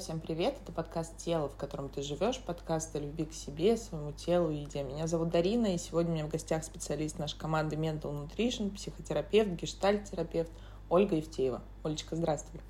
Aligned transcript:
всем 0.00 0.18
привет! 0.18 0.54
Это 0.62 0.72
подкаст 0.72 1.18
«Тело», 1.18 1.46
в 1.50 1.56
котором 1.56 1.90
ты 1.90 2.00
живешь, 2.00 2.40
подкаст 2.40 2.96
о 2.96 2.98
любви 2.98 3.26
к 3.26 3.34
себе, 3.34 3.76
своему 3.76 4.12
телу 4.12 4.50
и 4.50 4.56
еде. 4.56 4.82
Меня 4.82 5.06
зовут 5.06 5.28
Дарина, 5.28 5.74
и 5.74 5.78
сегодня 5.78 6.12
у 6.12 6.14
меня 6.14 6.24
в 6.24 6.30
гостях 6.30 6.64
специалист 6.64 7.18
нашей 7.18 7.38
команды 7.38 7.76
Mental 7.76 8.10
Nutrition, 8.10 8.74
психотерапевт, 8.74 9.50
гештальт-терапевт 9.50 10.50
Ольга 10.88 11.16
Евтеева. 11.16 11.60
Олечка, 11.84 12.16
здравствуй! 12.16 12.62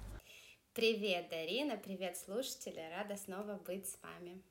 Привет, 0.74 1.28
Дарина, 1.30 1.76
привет, 1.76 2.16
слушатели! 2.16 2.82
Рада 2.98 3.16
снова 3.16 3.60
быть 3.64 3.86
с 3.86 3.96
вами. 4.02 4.42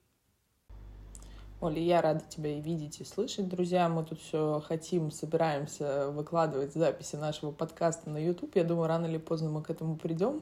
Оля, 1.59 1.81
я 1.81 2.01
рада 2.01 2.23
тебя 2.29 2.57
и 2.57 2.61
видеть, 2.61 3.01
и 3.01 3.03
слышать, 3.03 3.49
друзья. 3.49 3.89
Мы 3.89 4.05
тут 4.05 4.21
все 4.21 4.63
хотим, 4.65 5.11
собираемся 5.11 6.09
выкладывать 6.11 6.73
записи 6.73 7.17
нашего 7.17 7.51
подкаста 7.51 8.09
на 8.09 8.17
YouTube. 8.17 8.55
Я 8.55 8.63
думаю, 8.63 8.87
рано 8.87 9.07
или 9.07 9.17
поздно 9.17 9.49
мы 9.49 9.61
к 9.61 9.69
этому 9.69 9.97
придем. 9.97 10.41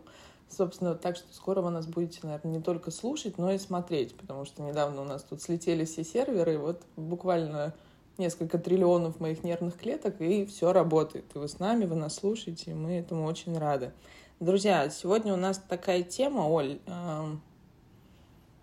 Собственно, 0.50 0.96
так 0.96 1.16
что 1.16 1.34
скоро 1.34 1.62
вы 1.62 1.72
нас 1.72 1.86
будете, 1.88 2.20
наверное, 2.24 2.54
не 2.54 2.62
только 2.62 2.90
слушать, 2.90 3.38
но 3.38 3.52
и 3.52 3.58
смотреть, 3.58 4.16
потому 4.16 4.46
что 4.46 4.62
недавно 4.62 5.02
у 5.02 5.06
нас 5.06 5.24
тут 5.24 5.42
слетели 5.42 5.86
все 5.86 6.04
серверы, 6.04 6.54
и 6.54 6.58
вот 6.58 6.82
буквально 6.96 7.74
несколько 8.18 8.58
триллионов 8.58 9.20
моих 9.20 9.44
нервных 9.44 9.78
клеток, 9.78 10.22
и 10.22 10.46
все 10.46 10.72
работает. 10.74 11.26
И 11.36 11.38
вы 11.38 11.48
с 11.48 11.60
нами, 11.60 11.86
вы 11.86 11.96
нас 11.96 12.16
слушаете, 12.16 12.72
и 12.72 12.74
мы 12.74 12.98
этому 12.98 13.26
очень 13.26 13.58
рады. 13.58 13.92
Друзья, 14.40 14.90
сегодня 14.90 15.34
у 15.34 15.38
нас 15.38 15.58
такая 15.58 16.04
тема, 16.04 16.42
Оль, 16.42 16.80
эм, 16.86 17.42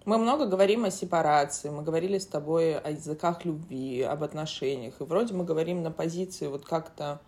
мы 0.05 0.19
много 0.19 0.47
говорим 0.47 0.85
о 0.85 0.91
сепарации, 0.91 1.71
мы 1.71 1.83
говорили 1.83 2.19
с 2.19 2.27
тобой 2.27 2.79
о 2.79 2.91
языках 2.91 3.45
любви, 3.45 4.03
об 4.03 4.23
отношениях, 4.23 5.01
и 5.01 5.05
вроде 5.05 5.35
мы 5.35 5.45
говорим 5.45 5.83
на 5.83 5.91
позиции 5.91 6.47
вот 6.47 6.65
как-то 6.65 7.21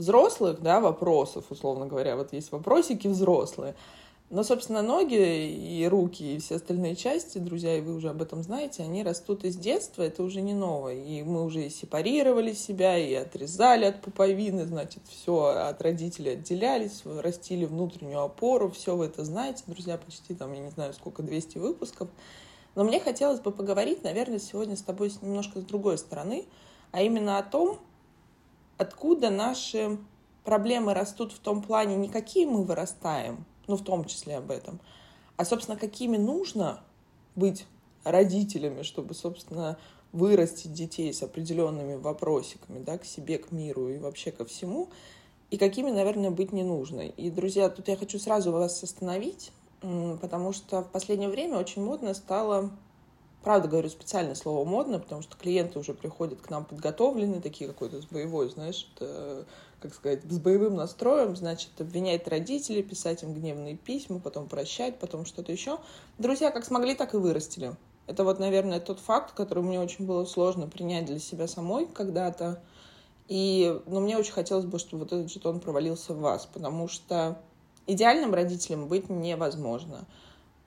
взрослых, 0.00 0.60
да, 0.60 0.80
вопросов, 0.80 1.44
условно 1.50 1.86
говоря, 1.86 2.16
вот 2.16 2.32
есть 2.32 2.50
вопросики 2.50 3.06
взрослые, 3.06 3.74
но, 4.30 4.44
собственно, 4.44 4.80
ноги 4.80 5.16
и 5.16 5.86
руки 5.88 6.36
и 6.36 6.38
все 6.38 6.54
остальные 6.54 6.94
части, 6.94 7.38
друзья, 7.38 7.76
и 7.76 7.80
вы 7.80 7.96
уже 7.96 8.10
об 8.10 8.22
этом 8.22 8.44
знаете, 8.44 8.84
они 8.84 9.02
растут 9.02 9.44
из 9.44 9.56
детства, 9.56 10.04
это 10.04 10.22
уже 10.22 10.40
не 10.40 10.54
новое. 10.54 10.94
И 10.94 11.24
мы 11.24 11.44
уже 11.44 11.66
и 11.66 11.68
сепарировали 11.68 12.52
себя, 12.52 12.96
и 12.96 13.12
отрезали 13.12 13.86
от 13.86 14.00
пуповины, 14.00 14.66
значит, 14.66 15.02
все 15.08 15.46
от 15.46 15.82
родителей 15.82 16.34
отделялись, 16.34 17.02
растили 17.04 17.64
внутреннюю 17.64 18.20
опору, 18.20 18.70
все 18.70 18.94
вы 18.94 19.06
это 19.06 19.24
знаете, 19.24 19.64
друзья, 19.66 19.98
почти 19.98 20.34
там, 20.34 20.52
я 20.52 20.60
не 20.60 20.70
знаю, 20.70 20.94
сколько, 20.94 21.24
200 21.24 21.58
выпусков. 21.58 22.08
Но 22.76 22.84
мне 22.84 23.00
хотелось 23.00 23.40
бы 23.40 23.50
поговорить, 23.50 24.04
наверное, 24.04 24.38
сегодня 24.38 24.76
с 24.76 24.82
тобой 24.82 25.12
немножко 25.22 25.58
с 25.58 25.64
другой 25.64 25.98
стороны, 25.98 26.44
а 26.92 27.02
именно 27.02 27.38
о 27.38 27.42
том, 27.42 27.80
откуда 28.80 29.28
наши 29.28 29.98
проблемы 30.42 30.94
растут 30.94 31.32
в 31.32 31.38
том 31.38 31.62
плане, 31.62 31.96
не 31.96 32.08
какие 32.08 32.46
мы 32.46 32.64
вырастаем, 32.64 33.44
ну, 33.66 33.76
в 33.76 33.84
том 33.84 34.06
числе 34.06 34.38
об 34.38 34.50
этом, 34.50 34.80
а, 35.36 35.44
собственно, 35.44 35.76
какими 35.76 36.16
нужно 36.16 36.80
быть 37.36 37.66
родителями, 38.04 38.82
чтобы, 38.82 39.12
собственно, 39.12 39.76
вырастить 40.12 40.72
детей 40.72 41.12
с 41.12 41.22
определенными 41.22 41.96
вопросиками, 41.96 42.82
да, 42.82 42.96
к 42.96 43.04
себе, 43.04 43.36
к 43.36 43.52
миру 43.52 43.90
и 43.90 43.98
вообще 43.98 44.32
ко 44.32 44.46
всему, 44.46 44.88
и 45.50 45.58
какими, 45.58 45.90
наверное, 45.90 46.30
быть 46.30 46.52
не 46.52 46.62
нужно. 46.62 47.02
И, 47.02 47.30
друзья, 47.30 47.68
тут 47.68 47.88
я 47.88 47.98
хочу 47.98 48.18
сразу 48.18 48.50
вас 48.50 48.82
остановить, 48.82 49.52
потому 49.82 50.54
что 50.54 50.82
в 50.82 50.88
последнее 50.90 51.28
время 51.28 51.58
очень 51.58 51.84
модно 51.84 52.14
стало 52.14 52.70
Правда, 53.42 53.68
говорю 53.68 53.88
специально 53.88 54.34
слово 54.34 54.68
модно, 54.68 54.98
потому 54.98 55.22
что 55.22 55.36
клиенты 55.36 55.78
уже 55.78 55.94
приходят 55.94 56.42
к 56.42 56.50
нам 56.50 56.66
подготовленные, 56.66 57.40
такие 57.40 57.68
какой-то 57.68 58.02
с 58.02 58.04
боевой, 58.04 58.50
знаешь, 58.50 58.86
это, 58.94 59.46
как 59.80 59.94
сказать, 59.94 60.22
с 60.24 60.38
боевым 60.38 60.76
настроем, 60.76 61.34
значит, 61.34 61.70
обвинять 61.80 62.28
родителей, 62.28 62.82
писать 62.82 63.22
им 63.22 63.32
гневные 63.32 63.76
письма, 63.76 64.20
потом 64.20 64.46
прощать, 64.46 64.98
потом 64.98 65.24
что-то 65.24 65.52
еще. 65.52 65.78
Друзья 66.18 66.50
как 66.50 66.66
смогли, 66.66 66.94
так 66.94 67.14
и 67.14 67.16
вырастили. 67.16 67.74
Это 68.06 68.24
вот, 68.24 68.40
наверное, 68.40 68.78
тот 68.78 69.00
факт, 69.00 69.32
который 69.34 69.62
мне 69.62 69.80
очень 69.80 70.04
было 70.04 70.26
сложно 70.26 70.66
принять 70.66 71.06
для 71.06 71.18
себя 71.18 71.48
самой 71.48 71.86
когда-то. 71.86 72.60
И, 73.28 73.80
но 73.86 74.00
ну, 74.00 74.00
мне 74.00 74.18
очень 74.18 74.32
хотелось 74.32 74.66
бы, 74.66 74.78
чтобы 74.78 75.04
вот 75.04 75.12
этот 75.12 75.32
жетон 75.32 75.60
провалился 75.60 76.12
в 76.12 76.18
вас, 76.18 76.46
потому 76.52 76.88
что 76.88 77.40
идеальным 77.86 78.34
родителем 78.34 78.88
быть 78.88 79.08
невозможно 79.08 80.04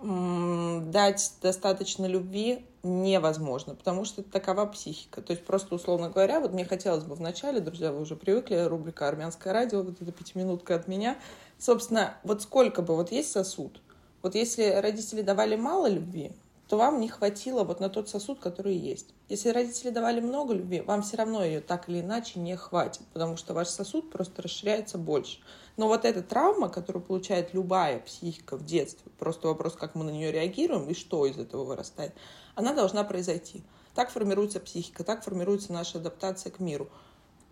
дать 0.03 1.33
достаточно 1.41 2.05
любви 2.05 2.65
невозможно, 2.83 3.75
потому 3.75 4.03
что 4.03 4.21
такова 4.21 4.65
психика. 4.65 5.21
То 5.21 5.31
есть 5.31 5.45
просто, 5.45 5.75
условно 5.75 6.09
говоря, 6.09 6.41
вот 6.41 6.51
мне 6.51 6.65
хотелось 6.65 7.05
бы 7.05 7.15
вначале, 7.15 7.61
друзья, 7.61 7.91
вы 7.91 8.01
уже 8.01 8.15
привыкли, 8.17 8.55
рубрика 8.67 9.07
«Армянское 9.07 9.53
радио», 9.53 9.81
вот 9.81 10.01
эта 10.01 10.11
пятиминутка 10.11 10.75
от 10.75 10.87
меня. 10.89 11.17
Собственно, 11.57 12.17
вот 12.23 12.41
сколько 12.41 12.81
бы, 12.81 12.95
вот 12.95 13.11
есть 13.11 13.31
сосуд, 13.31 13.81
вот 14.21 14.35
если 14.35 14.69
родители 14.81 15.21
давали 15.21 15.55
мало 15.55 15.87
любви, 15.87 16.33
то 16.73 16.78
вам 16.78 17.00
не 17.00 17.07
хватило 17.07 17.63
вот 17.63 17.79
на 17.79 17.88
тот 17.88 18.09
сосуд, 18.09 18.39
который 18.39 18.75
есть. 18.75 19.13
Если 19.29 19.50
родители 19.50 19.91
давали 19.91 20.22
много 20.22 20.56
любви, 20.56 20.81
вам 20.81 21.03
все 21.03 21.17
равно 21.17 21.45
ее 21.45 21.61
так 21.61 21.88
или 21.88 22.01
иначе 22.01 22.39
не 22.39 22.56
хватит, 22.56 23.03
потому 23.13 23.38
что 23.38 23.53
ваш 23.53 23.67
сосуд 23.67 24.09
просто 24.09 24.41
расширяется 24.41 24.97
больше. 24.97 25.38
Но 25.78 25.88
вот 25.88 26.03
эта 26.03 26.23
травма, 26.23 26.69
которую 26.69 27.03
получает 27.03 27.53
любая 27.53 28.00
психика 28.00 28.57
в 28.57 28.66
детстве, 28.66 29.12
просто 29.19 29.50
вопрос, 29.50 29.75
как 29.75 29.94
мы 29.94 30.03
на 30.03 30.09
нее 30.09 30.31
реагируем 30.31 30.89
и 30.89 30.95
что 30.95 31.28
из 31.28 31.38
этого 31.38 31.63
вырастает, 31.63 32.16
она 32.56 32.73
должна 32.73 33.03
произойти. 33.03 33.62
Так 33.94 34.09
формируется 34.09 34.59
психика, 34.59 35.03
так 35.03 35.23
формируется 35.23 35.73
наша 35.73 36.00
адаптация 36.00 36.51
к 36.51 36.59
миру. 36.59 36.89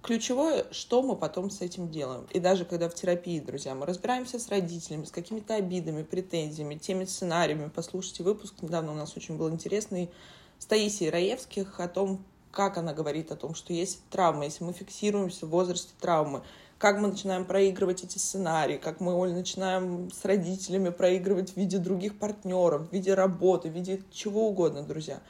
Ключевое, 0.01 0.65
что 0.71 1.03
мы 1.03 1.15
потом 1.15 1.51
с 1.51 1.61
этим 1.61 1.91
делаем. 1.91 2.25
И 2.31 2.39
даже 2.39 2.65
когда 2.65 2.89
в 2.89 2.95
терапии, 2.95 3.39
друзья, 3.39 3.75
мы 3.75 3.85
разбираемся 3.85 4.39
с 4.39 4.49
родителями, 4.49 5.05
с 5.05 5.11
какими-то 5.11 5.53
обидами, 5.53 6.01
претензиями, 6.01 6.73
теми 6.73 7.05
сценариями. 7.05 7.69
Послушайте 7.73 8.23
выпуск, 8.23 8.55
недавно 8.63 8.93
у 8.93 8.95
нас 8.95 9.15
очень 9.15 9.37
был 9.37 9.51
интересный 9.51 10.09
с 10.57 10.65
Таисией 10.65 11.11
Раевских 11.11 11.79
о 11.79 11.87
том, 11.87 12.25
как 12.49 12.79
она 12.79 12.93
говорит 12.93 13.31
о 13.31 13.35
том, 13.35 13.53
что 13.53 13.73
есть 13.73 14.01
травма, 14.09 14.45
если 14.45 14.63
мы 14.63 14.73
фиксируемся 14.73 15.45
в 15.45 15.49
возрасте 15.49 15.93
травмы, 15.99 16.41
как 16.79 16.99
мы 16.99 17.09
начинаем 17.09 17.45
проигрывать 17.45 18.03
эти 18.03 18.17
сценарии, 18.17 18.77
как 18.77 19.01
мы, 19.01 19.13
Оль, 19.13 19.33
начинаем 19.33 20.09
с 20.09 20.25
родителями 20.25 20.89
проигрывать 20.89 21.53
в 21.53 21.57
виде 21.57 21.77
других 21.77 22.17
партнеров, 22.17 22.89
в 22.89 22.91
виде 22.91 23.13
работы, 23.13 23.69
в 23.69 23.73
виде 23.73 24.01
чего 24.11 24.47
угодно, 24.47 24.81
друзья. 24.81 25.21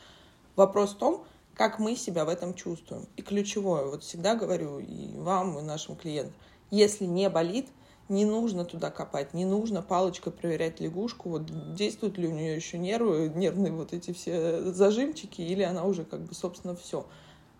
Вопрос 0.55 0.91
в 0.93 0.97
том, 0.97 1.25
как 1.55 1.79
мы 1.79 1.95
себя 1.95 2.25
в 2.25 2.29
этом 2.29 2.53
чувствуем. 2.53 3.07
И 3.17 3.21
ключевое, 3.21 3.85
вот 3.85 4.03
всегда 4.03 4.35
говорю 4.35 4.79
и 4.79 5.17
вам, 5.17 5.59
и 5.59 5.61
нашим 5.61 5.95
клиентам, 5.95 6.33
если 6.69 7.05
не 7.05 7.29
болит, 7.29 7.67
не 8.09 8.25
нужно 8.25 8.65
туда 8.65 8.91
копать, 8.91 9.33
не 9.33 9.45
нужно 9.45 9.81
палочкой 9.81 10.33
проверять 10.33 10.79
лягушку, 10.79 11.29
вот 11.29 11.75
действуют 11.75 12.17
ли 12.17 12.27
у 12.27 12.31
нее 12.31 12.55
еще 12.55 12.77
нервы, 12.77 13.31
нервные 13.33 13.71
вот 13.71 13.93
эти 13.93 14.11
все 14.11 14.71
зажимчики, 14.71 15.41
или 15.41 15.63
она 15.63 15.85
уже 15.85 16.03
как 16.03 16.21
бы, 16.21 16.33
собственно, 16.33 16.75
все. 16.75 17.05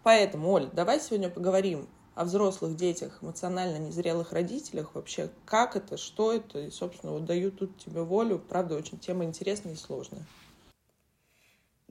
Поэтому, 0.03 0.51
Оль, 0.51 0.69
давай 0.73 0.99
сегодня 0.99 1.29
поговорим 1.29 1.87
о 2.15 2.25
взрослых 2.25 2.75
детях, 2.75 3.19
эмоционально 3.21 3.77
незрелых 3.77 4.33
родителях, 4.33 4.93
вообще 4.93 5.29
как 5.45 5.75
это, 5.75 5.95
что 5.95 6.33
это, 6.33 6.59
и, 6.59 6.69
собственно, 6.69 7.13
вот 7.13 7.25
даю 7.25 7.51
тут 7.51 7.77
тебе 7.77 8.01
волю. 8.01 8.39
Правда, 8.49 8.75
очень 8.75 8.99
тема 8.99 9.23
интересная 9.23 9.73
и 9.73 9.77
сложная. 9.77 10.25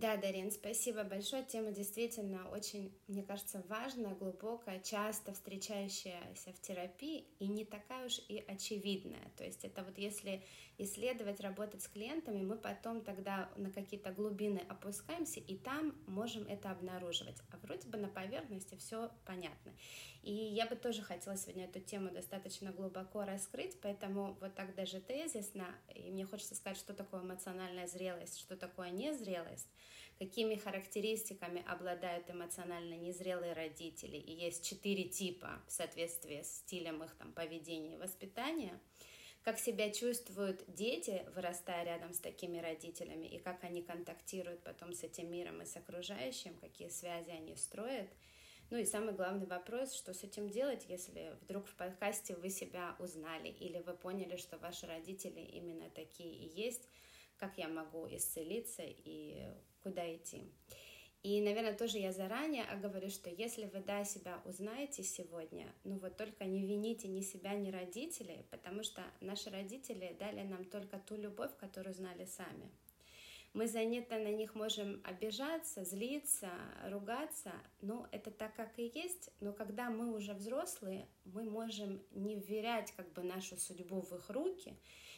Да, 0.01 0.17
Дарин, 0.17 0.51
спасибо 0.51 1.05
большое. 1.05 1.45
Тема 1.45 1.73
действительно 1.73 2.49
очень, 2.49 2.91
мне 3.07 3.23
кажется, 3.23 3.63
важная, 3.69 4.15
глубокая, 4.15 4.81
часто 4.81 5.35
встречающаяся 5.35 6.55
в 6.55 6.61
терапии 6.63 7.27
и 7.39 7.47
не 7.47 7.67
такая 7.67 8.07
уж 8.07 8.19
и 8.27 8.43
очевидная. 8.49 9.31
То 9.37 9.45
есть 9.45 9.63
это 9.63 9.83
вот 9.85 9.99
если 9.99 10.43
исследовать, 10.79 11.41
работать 11.41 11.83
с 11.83 11.89
клиентами, 11.89 12.41
мы 12.43 12.57
потом 12.57 13.03
тогда 13.03 13.51
на 13.57 13.71
какие-то 13.71 14.11
глубины 14.11 14.63
опускаемся 14.71 15.39
и 15.39 15.59
там 15.59 15.95
можем 16.07 16.47
это 16.47 16.71
обнаруживать. 16.71 17.37
А 17.51 17.59
вроде 17.59 17.87
бы 17.87 17.99
на 17.99 18.09
поверхности 18.09 18.77
все 18.77 19.11
понятно. 19.27 19.75
И 20.23 20.33
я 20.33 20.65
бы 20.65 20.77
тоже 20.77 21.03
хотела 21.03 21.37
сегодня 21.37 21.67
эту 21.67 21.81
тему 21.81 22.11
достаточно 22.11 22.73
глубоко 22.73 23.25
раскрыть, 23.25 23.79
поэтому 23.83 24.39
вот 24.41 24.55
так 24.55 24.75
даже 24.75 24.99
тезисно, 24.99 25.67
и 25.95 26.11
мне 26.11 26.25
хочется 26.25 26.55
сказать, 26.55 26.79
что 26.79 26.95
такое 26.95 27.21
эмоциональная 27.21 27.87
зрелость, 27.87 28.39
что 28.39 28.57
такое 28.57 28.89
незрелость 28.91 29.69
какими 30.21 30.57
характеристиками 30.57 31.65
обладают 31.67 32.29
эмоционально 32.29 32.93
незрелые 32.93 33.55
родители, 33.55 34.19
и 34.19 34.33
есть 34.35 34.69
четыре 34.69 35.05
типа 35.05 35.63
в 35.67 35.73
соответствии 35.73 36.43
с 36.43 36.59
стилем 36.59 37.03
их 37.03 37.15
там, 37.15 37.33
поведения 37.33 37.95
и 37.95 37.99
воспитания, 37.99 38.79
как 39.43 39.59
себя 39.59 39.91
чувствуют 39.91 40.63
дети, 40.69 41.25
вырастая 41.35 41.85
рядом 41.85 42.13
с 42.13 42.19
такими 42.19 42.59
родителями, 42.59 43.25
и 43.29 43.39
как 43.39 43.65
они 43.65 43.83
контактируют 43.83 44.63
потом 44.63 44.93
с 44.93 45.03
этим 45.03 45.33
миром 45.33 45.63
и 45.63 45.65
с 45.65 45.75
окружающим, 45.79 46.55
какие 46.59 46.91
связи 46.91 47.31
они 47.31 47.57
строят. 47.57 48.11
Ну 48.69 48.77
и 48.77 48.85
самый 48.85 49.15
главный 49.15 49.47
вопрос, 49.47 49.95
что 49.95 50.13
с 50.13 50.23
этим 50.23 50.51
делать, 50.51 50.85
если 50.87 51.35
вдруг 51.41 51.67
в 51.67 51.75
подкасте 51.77 52.37
вы 52.37 52.51
себя 52.51 52.95
узнали 52.99 53.49
или 53.49 53.79
вы 53.79 53.95
поняли, 53.95 54.37
что 54.37 54.59
ваши 54.59 54.87
родители 54.87 55.41
именно 55.41 55.89
такие 55.89 56.31
и 56.31 56.61
есть, 56.61 56.87
как 57.39 57.57
я 57.57 57.69
могу 57.69 58.07
исцелиться 58.07 58.83
и 58.85 59.51
куда 59.83 60.15
идти. 60.15 60.45
И, 61.23 61.43
наверное, 61.43 61.77
тоже 61.77 61.99
я 61.99 62.13
заранее 62.13 62.65
говорю, 62.83 63.11
что 63.11 63.29
если 63.29 63.67
вы, 63.67 63.81
да, 63.81 64.05
себя 64.05 64.41
узнаете 64.47 65.03
сегодня, 65.03 65.67
ну 65.85 65.99
вот 65.99 66.17
только 66.17 66.47
не 66.47 66.65
вините 66.65 67.09
ни 67.09 67.21
себя, 67.21 67.55
ни 67.55 67.71
родителей, 67.71 68.47
потому 68.51 68.83
что 68.83 69.03
наши 69.21 69.51
родители 69.51 70.17
дали 70.19 70.43
нам 70.43 70.65
только 70.65 70.99
ту 70.99 71.17
любовь, 71.17 71.51
которую 71.59 71.95
знали 71.95 72.25
сами. 72.25 72.71
Мы 73.53 73.67
за 73.67 73.81
это 73.81 74.19
на 74.19 74.31
них 74.31 74.55
можем 74.55 75.03
обижаться, 75.05 75.85
злиться, 75.85 76.51
ругаться, 76.85 77.53
но 77.81 78.09
это 78.13 78.31
так, 78.31 78.55
как 78.55 78.79
и 78.79 78.93
есть. 78.95 79.31
Но 79.41 79.53
когда 79.53 79.91
мы 79.91 80.15
уже 80.15 80.35
взрослые, 80.35 81.09
мы 81.25 81.43
можем 81.43 82.01
не 82.13 82.37
вверять 82.37 82.93
как 82.93 83.13
бы 83.13 83.25
нашу 83.25 83.57
судьбу 83.57 84.03
в 84.03 84.15
их 84.15 84.31
руки 84.31 84.77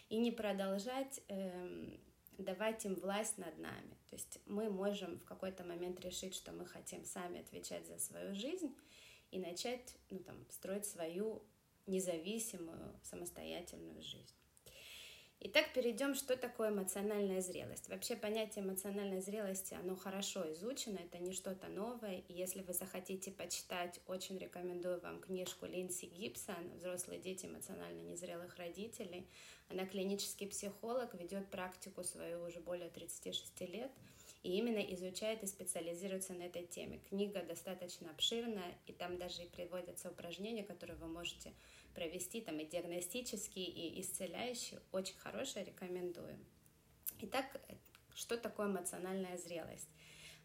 и 0.09 0.17
не 0.17 0.33
продолжать 0.33 1.21
эм, 1.29 2.01
давать 2.43 2.85
им 2.85 2.95
власть 2.95 3.39
над 3.39 3.59
нами. 3.59 3.97
То 4.09 4.17
есть 4.17 4.41
мы 4.47 4.71
можем 4.71 5.19
в 5.19 5.25
какой-то 5.25 5.65
момент 5.65 6.01
решить, 6.01 6.35
что 6.35 6.53
мы 6.53 6.67
хотим 6.67 7.05
сами 7.05 7.41
отвечать 7.41 7.87
за 7.87 7.99
свою 7.99 8.35
жизнь 8.35 8.75
и 9.31 9.39
начать 9.39 9.97
ну, 10.11 10.19
там, 10.19 10.37
строить 10.51 10.87
свою 10.87 11.43
независимую, 11.87 12.99
самостоятельную 13.03 14.03
жизнь. 14.03 14.35
Итак, 15.45 15.73
перейдем, 15.75 16.15
что 16.15 16.37
такое 16.37 16.69
эмоциональная 16.69 17.41
зрелость. 17.41 17.89
Вообще 17.89 18.15
понятие 18.15 18.65
эмоциональной 18.65 19.21
зрелости, 19.21 19.75
оно 19.75 19.97
хорошо 19.97 20.49
изучено, 20.53 20.99
это 20.99 21.19
не 21.19 21.33
что-то 21.33 21.67
новое. 21.67 22.23
И 22.29 22.33
если 22.33 22.63
вы 22.63 22.73
захотите 22.73 23.33
почитать, 23.33 23.99
очень 24.07 24.39
рекомендую 24.39 25.01
вам 25.01 25.21
книжку 25.21 25.67
Линси 25.67 26.05
Гибсон 26.05 26.77
«Взрослые 26.77 27.21
дети 27.21 27.47
эмоционально 27.47 28.03
незрелых 28.03 28.55
родителей». 28.55 29.27
Она 29.69 29.85
клинический 29.85 30.47
психолог, 30.47 31.13
ведет 31.15 31.51
практику 31.51 32.05
свою 32.05 32.45
уже 32.45 32.61
более 32.61 32.91
36 32.91 33.63
лет 33.63 33.91
и 34.45 34.57
именно 34.57 34.79
изучает 34.95 35.43
и 35.43 35.49
специализируется 35.49 36.35
на 36.35 36.45
этой 36.45 36.67
теме. 36.67 37.01
Книга 37.09 37.43
достаточно 37.43 38.11
обширная, 38.11 38.79
и 38.87 38.93
там 38.93 39.19
даже 39.19 39.43
и 39.43 39.49
приводятся 39.49 40.11
упражнения, 40.11 40.63
которые 40.63 40.97
вы 40.99 41.09
можете 41.09 41.53
провести, 41.95 42.41
там 42.41 42.59
и 42.59 42.67
диагностические, 42.67 43.67
и 43.67 44.01
исцеляющие. 44.01 44.81
Очень 44.93 45.19
хорошая, 45.19 45.65
рекомендую. 45.65 46.39
Итак, 47.21 47.61
что 48.15 48.37
такое 48.37 48.67
эмоциональная 48.67 49.37
зрелость? 49.37 49.89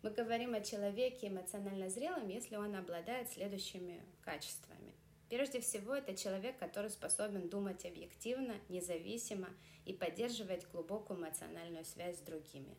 Мы 0.04 0.12
говорим 0.12 0.54
о 0.54 0.62
человеке 0.62 1.28
эмоционально 1.28 1.90
зрелом, 1.90 2.28
если 2.28 2.56
он 2.56 2.76
обладает 2.76 3.30
следующими 3.30 4.04
качествами. 4.22 4.94
Прежде 5.30 5.60
всего, 5.60 5.96
это 5.96 6.16
человек, 6.16 6.58
который 6.58 6.90
способен 6.90 7.50
думать 7.50 7.86
объективно, 7.86 8.56
независимо 8.70 9.50
и 9.86 9.94
поддерживать 9.94 10.70
глубокую 10.72 11.20
эмоциональную 11.20 11.84
связь 11.84 12.18
с 12.18 12.22
другими. 12.22 12.78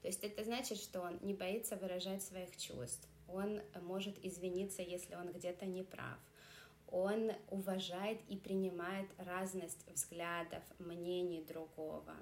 То 0.00 0.08
есть 0.08 0.24
это 0.24 0.44
значит, 0.44 0.78
что 0.78 1.00
он 1.02 1.18
не 1.20 1.34
боится 1.34 1.76
выражать 1.76 2.22
своих 2.22 2.56
чувств, 2.56 3.06
он 3.28 3.60
может 3.82 4.24
извиниться, 4.24 4.80
если 4.82 5.14
он 5.14 5.30
где-то 5.32 5.66
не 5.66 5.82
прав, 5.82 6.18
он 6.92 7.32
уважает 7.48 8.20
и 8.28 8.36
принимает 8.36 9.08
разность 9.18 9.86
взглядов, 9.92 10.62
мнений 10.78 11.44
другого. 11.44 12.14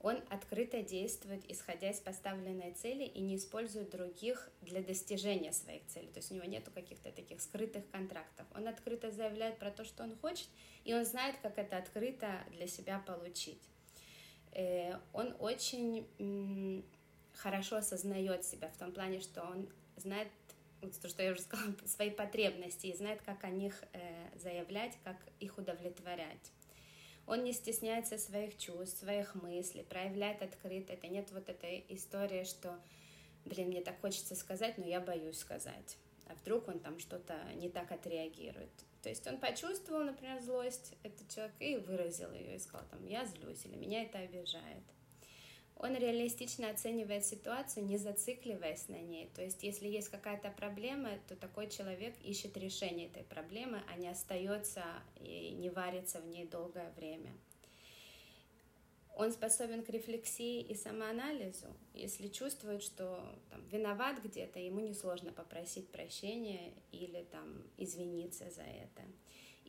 Он 0.00 0.20
открыто 0.28 0.82
действует, 0.82 1.50
исходя 1.50 1.90
из 1.90 1.98
поставленной 1.98 2.72
цели, 2.72 3.04
и 3.04 3.22
не 3.22 3.36
использует 3.36 3.88
других 3.88 4.50
для 4.60 4.82
достижения 4.82 5.52
своих 5.52 5.86
целей. 5.86 6.08
То 6.08 6.18
есть 6.18 6.30
у 6.30 6.34
него 6.34 6.44
нет 6.44 6.68
каких-то 6.68 7.10
таких 7.10 7.40
скрытых 7.40 7.88
контрактов. 7.90 8.46
Он 8.54 8.68
открыто 8.68 9.10
заявляет 9.10 9.58
про 9.58 9.70
то, 9.70 9.82
что 9.82 10.02
он 10.02 10.14
хочет, 10.16 10.48
и 10.84 10.92
он 10.92 11.06
знает, 11.06 11.36
как 11.40 11.56
это 11.56 11.78
открыто 11.78 12.44
для 12.50 12.66
себя 12.66 12.98
получить. 12.98 13.62
Э, 14.52 14.98
он 15.14 15.34
очень 15.38 16.06
хорошо 17.32 17.76
осознает 17.76 18.44
себя 18.44 18.68
в 18.68 18.76
том 18.76 18.92
плане, 18.92 19.20
что 19.20 19.42
он 19.42 19.68
знает 19.96 20.28
то, 20.90 21.08
что 21.08 21.22
я 21.22 21.32
уже 21.32 21.42
сказала, 21.42 21.74
свои 21.86 22.10
потребности 22.10 22.86
и 22.86 22.96
знает, 22.96 23.22
как 23.22 23.44
о 23.44 23.50
них 23.50 23.82
э, 23.92 24.38
заявлять, 24.38 24.96
как 25.04 25.16
их 25.40 25.58
удовлетворять. 25.58 26.52
Он 27.26 27.42
не 27.42 27.52
стесняется 27.52 28.18
своих 28.18 28.58
чувств, 28.58 28.98
своих 28.98 29.34
мыслей, 29.34 29.82
проявляет 29.82 30.42
открыто. 30.42 30.92
Это 30.92 31.08
нет 31.08 31.30
вот 31.32 31.48
этой 31.48 31.84
истории, 31.88 32.44
что, 32.44 32.78
блин, 33.44 33.68
мне 33.68 33.80
так 33.80 33.98
хочется 34.00 34.34
сказать, 34.34 34.76
но 34.76 34.86
я 34.86 35.00
боюсь 35.00 35.38
сказать. 35.38 35.96
А 36.26 36.34
вдруг 36.34 36.68
он 36.68 36.80
там 36.80 36.98
что-то 36.98 37.34
не 37.54 37.68
так 37.68 37.92
отреагирует. 37.92 38.70
То 39.02 39.08
есть 39.08 39.26
он 39.26 39.38
почувствовал, 39.38 40.04
например, 40.04 40.40
злость, 40.40 40.94
этот 41.02 41.28
человек, 41.28 41.54
и 41.60 41.76
выразил 41.76 42.32
ее, 42.32 42.56
и 42.56 42.58
сказал, 42.58 42.86
там, 42.88 43.04
я 43.06 43.24
злюсь, 43.26 43.64
или 43.66 43.76
меня 43.76 44.02
это 44.02 44.18
обижает. 44.18 44.82
Он 45.76 45.96
реалистично 45.96 46.70
оценивает 46.70 47.26
ситуацию, 47.26 47.84
не 47.84 47.98
зацикливаясь 47.98 48.88
на 48.88 49.00
ней. 49.00 49.28
То 49.34 49.42
есть, 49.42 49.62
если 49.62 49.88
есть 49.88 50.08
какая-то 50.08 50.50
проблема, 50.50 51.10
то 51.28 51.36
такой 51.36 51.68
человек 51.68 52.14
ищет 52.22 52.56
решение 52.56 53.08
этой 53.08 53.24
проблемы, 53.24 53.82
а 53.92 53.96
не 53.96 54.08
остается 54.08 54.84
и 55.20 55.50
не 55.50 55.70
варится 55.70 56.20
в 56.20 56.26
ней 56.26 56.46
долгое 56.46 56.92
время. 56.96 57.32
Он 59.16 59.30
способен 59.30 59.84
к 59.84 59.90
рефлексии 59.90 60.60
и 60.60 60.74
самоанализу. 60.74 61.68
Если 61.92 62.28
чувствует, 62.28 62.82
что 62.82 63.24
там, 63.48 63.64
виноват 63.68 64.20
где-то, 64.22 64.58
ему 64.58 64.80
несложно 64.80 65.32
попросить 65.32 65.88
прощения 65.88 66.72
или 66.90 67.22
там, 67.30 67.62
извиниться 67.76 68.50
за 68.50 68.62
это. 68.62 69.02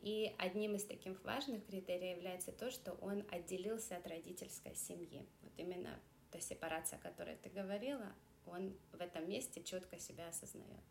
И 0.05 0.31
одним 0.37 0.75
из 0.75 0.83
таких 0.83 1.23
важных 1.23 1.65
критериев 1.65 2.17
является 2.17 2.51
то, 2.51 2.69
что 2.69 2.95
он 3.01 3.23
отделился 3.31 3.97
от 3.97 4.05
родительской 4.05 4.75
семьи. 4.75 5.25
Вот 5.41 5.51
именно 5.57 5.89
та 6.29 6.39
сепарация, 6.39 6.99
о 6.99 7.01
которой 7.01 7.35
ты 7.41 7.49
говорила, 7.49 8.05
он 8.45 8.71
в 8.93 9.01
этом 9.01 9.27
месте 9.27 9.63
четко 9.63 9.97
себя 9.97 10.27
осознает. 10.29 10.83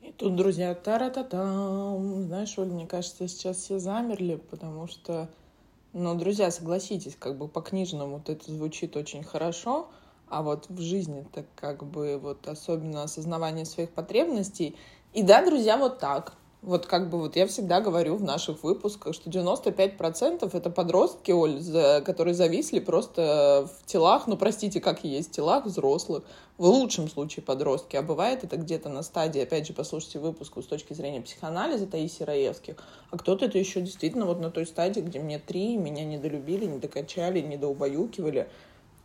И 0.00 0.12
тут, 0.12 0.34
друзья, 0.34 0.74
тара-та-там. 0.74 2.22
Знаешь, 2.22 2.58
Оль, 2.58 2.68
мне 2.68 2.86
кажется, 2.86 3.28
сейчас 3.28 3.58
все 3.58 3.78
замерли, 3.78 4.36
потому 4.36 4.86
что, 4.86 5.28
ну, 5.92 6.14
друзья, 6.14 6.50
согласитесь, 6.50 7.16
как 7.16 7.36
бы 7.36 7.48
по 7.48 7.60
книжному 7.60 8.16
вот 8.16 8.30
это 8.30 8.50
звучит 8.50 8.96
очень 8.96 9.22
хорошо, 9.22 9.90
а 10.28 10.42
вот 10.42 10.70
в 10.70 10.80
жизни 10.80 11.26
так 11.34 11.44
как 11.54 11.84
бы 11.84 12.18
вот 12.18 12.48
особенно 12.48 13.02
осознавание 13.02 13.66
своих 13.66 13.90
потребностей. 13.90 14.74
И 15.12 15.22
да, 15.22 15.44
друзья, 15.44 15.76
вот 15.76 15.98
так. 15.98 16.38
Вот 16.64 16.86
как 16.86 17.10
бы 17.10 17.18
вот 17.18 17.36
я 17.36 17.46
всегда 17.46 17.82
говорю 17.82 18.16
в 18.16 18.22
наших 18.22 18.62
выпусках, 18.62 19.14
что 19.14 19.28
95% 19.28 20.48
это 20.50 20.70
подростки, 20.70 21.30
Оль, 21.30 21.60
которые 22.02 22.32
зависли 22.32 22.78
просто 22.78 23.68
в 23.68 23.84
телах, 23.84 24.26
ну, 24.26 24.38
простите, 24.38 24.80
как 24.80 25.04
есть, 25.04 25.32
телах 25.32 25.66
взрослых. 25.66 26.24
В 26.56 26.64
лучшем 26.64 27.10
случае 27.10 27.42
подростки, 27.42 27.96
а 27.96 28.02
бывает 28.02 28.44
это 28.44 28.56
где-то 28.56 28.88
на 28.88 29.02
стадии, 29.02 29.42
опять 29.42 29.66
же, 29.66 29.74
послушайте 29.74 30.20
выпуск 30.20 30.56
с 30.62 30.64
точки 30.64 30.94
зрения 30.94 31.20
психоанализа 31.20 31.86
Таисии 31.86 32.22
Раевских, 32.22 32.76
а 33.10 33.18
кто-то 33.18 33.44
это 33.44 33.58
еще 33.58 33.82
действительно 33.82 34.24
вот 34.24 34.40
на 34.40 34.50
той 34.50 34.64
стадии, 34.64 35.00
где 35.00 35.18
мне 35.18 35.38
три, 35.38 35.76
меня 35.76 36.04
недолюбили, 36.04 36.64
не 36.64 36.78
докачали, 36.78 37.40
недоубаюкивали. 37.40 38.48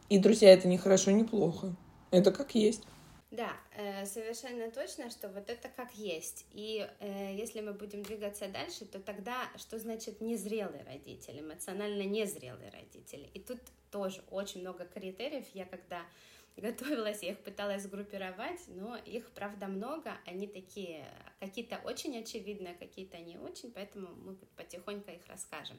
И, 0.07 0.17
друзья, 0.17 0.53
это 0.53 0.67
не 0.69 0.77
хорошо, 0.77 1.11
не 1.11 1.25
плохо. 1.25 1.73
Это 2.11 2.31
как 2.31 2.55
есть. 2.55 2.83
Да, 3.31 3.55
э, 3.75 4.05
совершенно 4.07 4.71
точно, 4.71 5.11
что 5.11 5.29
вот 5.29 5.51
это 5.51 5.69
как 5.69 5.93
есть. 5.93 6.47
И 6.51 6.89
э, 6.99 7.35
если 7.35 7.61
мы 7.61 7.73
будем 7.73 8.01
двигаться 8.01 8.47
дальше, 8.47 8.85
то 8.85 8.99
тогда 8.99 9.47
что 9.55 9.77
значит 9.77 10.19
незрелый 10.19 10.81
родитель, 10.83 11.39
эмоционально 11.39 12.03
незрелый 12.03 12.71
родитель? 12.71 13.29
И 13.35 13.39
тут 13.39 13.59
тоже 13.91 14.23
очень 14.31 14.61
много 14.61 14.85
критериев. 14.85 15.45
Я 15.53 15.65
когда 15.65 16.01
готовилась, 16.57 17.21
я 17.21 17.33
их 17.33 17.39
пыталась 17.39 17.83
сгруппировать, 17.83 18.61
но 18.67 18.97
их, 18.97 19.29
правда, 19.29 19.67
много. 19.67 20.17
Они 20.25 20.47
такие, 20.47 21.05
какие-то 21.39 21.79
очень 21.85 22.17
очевидные, 22.17 22.73
какие-то 22.73 23.19
не 23.19 23.37
очень, 23.37 23.71
поэтому 23.71 24.09
мы 24.15 24.35
потихоньку 24.57 25.11
их 25.11 25.21
расскажем. 25.27 25.77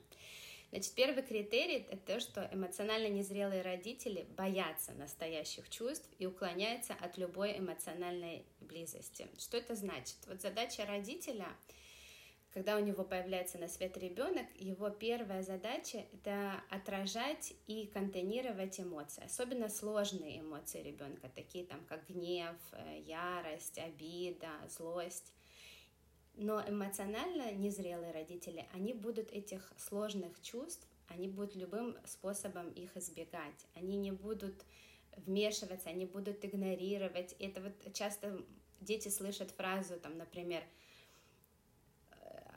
Значит, 0.71 0.95
первый 0.95 1.23
критерий— 1.23 1.87
это 1.91 2.15
то, 2.15 2.21
что 2.21 2.49
эмоционально 2.53 3.09
незрелые 3.09 3.63
родители 3.63 4.27
боятся 4.37 4.93
настоящих 4.93 5.69
чувств 5.69 6.09
и 6.19 6.27
уклоняются 6.27 6.95
от 6.95 7.19
любой 7.19 7.59
эмоциональной 7.59 8.45
близости. 8.61 9.27
Что 9.39 9.57
это 9.57 9.75
значит? 9.75 10.17
Вот 10.29 10.41
задача 10.41 10.87
родителя 10.87 11.49
когда 12.53 12.77
у 12.77 12.81
него 12.81 13.05
появляется 13.05 13.59
на 13.59 13.69
свет 13.69 13.97
ребенок, 13.97 14.47
его 14.57 14.91
первая 14.91 15.43
задача 15.43 16.05
это 16.13 16.61
отражать 16.69 17.55
и 17.69 17.87
контейнировать 17.87 18.81
эмоции, 18.81 19.25
особенно 19.25 19.69
сложные 19.69 20.41
эмоции 20.41 20.83
ребенка, 20.83 21.31
такие 21.33 21.65
там 21.65 21.85
как 21.89 22.09
гнев, 22.09 22.57
э, 22.73 23.03
ярость, 23.07 23.79
обида, 23.79 24.51
злость. 24.69 25.33
Но 26.43 26.67
эмоционально 26.67 27.53
незрелые 27.53 28.13
родители, 28.13 28.67
они 28.73 28.95
будут 28.95 29.31
этих 29.31 29.71
сложных 29.77 30.41
чувств, 30.41 30.89
они 31.09 31.29
будут 31.29 31.55
любым 31.55 31.99
способом 32.07 32.71
их 32.71 32.97
избегать. 32.97 33.67
Они 33.75 33.99
не 33.99 34.11
будут 34.11 34.65
вмешиваться, 35.19 35.91
они 35.91 36.07
будут 36.07 36.43
игнорировать. 36.43 37.37
Это 37.39 37.61
вот 37.61 37.93
часто 37.93 38.43
дети 38.81 39.09
слышат 39.09 39.51
фразу, 39.51 40.01
там, 40.01 40.17
например, 40.17 40.63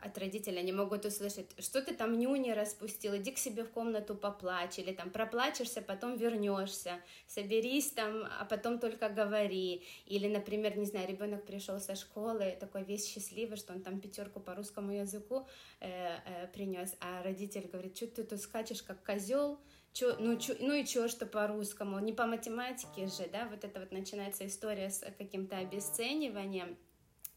от 0.03 0.17
родителей 0.17 0.59
они 0.59 0.71
могут 0.71 1.05
услышать, 1.05 1.49
что 1.59 1.81
ты 1.81 1.93
там 1.93 2.19
нюни 2.19 2.51
распустил, 2.51 3.15
иди 3.15 3.31
к 3.31 3.37
себе 3.37 3.63
в 3.63 3.71
комнату 3.71 4.15
поплачь, 4.15 4.79
или 4.79 4.91
там 4.93 5.09
проплачешься, 5.09 5.81
потом 5.81 6.17
вернешься, 6.17 6.99
соберись 7.27 7.91
там, 7.91 8.27
а 8.39 8.45
потом 8.45 8.79
только 8.79 9.09
говори. 9.09 9.83
Или, 10.05 10.27
например, 10.27 10.77
не 10.77 10.85
знаю, 10.85 11.07
ребенок 11.07 11.45
пришел 11.45 11.79
со 11.79 11.95
школы, 11.95 12.57
такой 12.59 12.83
весь 12.83 13.07
счастливый, 13.07 13.57
что 13.57 13.73
он 13.73 13.81
там 13.81 13.99
пятерку 13.99 14.39
по 14.39 14.55
русскому 14.55 14.91
языку 14.91 15.47
э, 15.79 16.17
э, 16.25 16.47
принес, 16.53 16.95
а 16.99 17.23
родитель 17.23 17.69
говорит, 17.71 17.95
что 17.95 18.07
ты 18.07 18.23
тут 18.23 18.41
скачешь 18.41 18.83
как 18.83 19.03
козел, 19.03 19.59
Чё, 19.93 20.15
ну, 20.19 20.39
чё, 20.39 20.55
ну 20.59 20.73
и 20.73 20.85
чё, 20.85 21.07
что 21.07 21.27
по-русскому, 21.27 21.99
не 21.99 22.13
по 22.13 22.25
математике 22.25 23.05
же, 23.05 23.29
да, 23.31 23.47
вот 23.47 23.63
это 23.63 23.79
вот 23.79 23.91
начинается 23.91 24.43
история 24.47 24.89
с 24.89 25.05
каким-то 25.19 25.57
обесцениванием, 25.57 26.77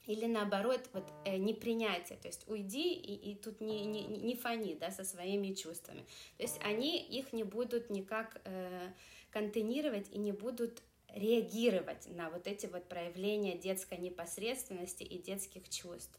или 0.06 0.26
наоборот, 0.26 0.88
вот 0.92 1.04
э, 1.24 1.36
непринятие, 1.36 2.18
то 2.18 2.28
есть 2.28 2.48
уйди 2.48 2.92
и, 2.92 3.32
и 3.32 3.34
тут 3.34 3.60
не, 3.60 3.84
не, 3.84 4.06
не 4.06 4.36
фони, 4.36 4.74
да, 4.74 4.90
со 4.90 5.04
своими 5.04 5.52
чувствами. 5.52 6.06
То 6.36 6.42
есть 6.42 6.58
они 6.62 6.98
их 6.98 7.32
не 7.32 7.44
будут 7.44 7.90
никак 7.90 8.40
э, 8.44 8.92
контейнировать 9.30 10.08
и 10.12 10.18
не 10.18 10.32
будут 10.32 10.82
реагировать 11.08 12.06
на 12.14 12.30
вот 12.30 12.46
эти 12.46 12.66
вот 12.66 12.88
проявления 12.88 13.56
детской 13.56 13.98
непосредственности 13.98 15.02
и 15.02 15.18
детских 15.18 15.68
чувств. 15.68 16.18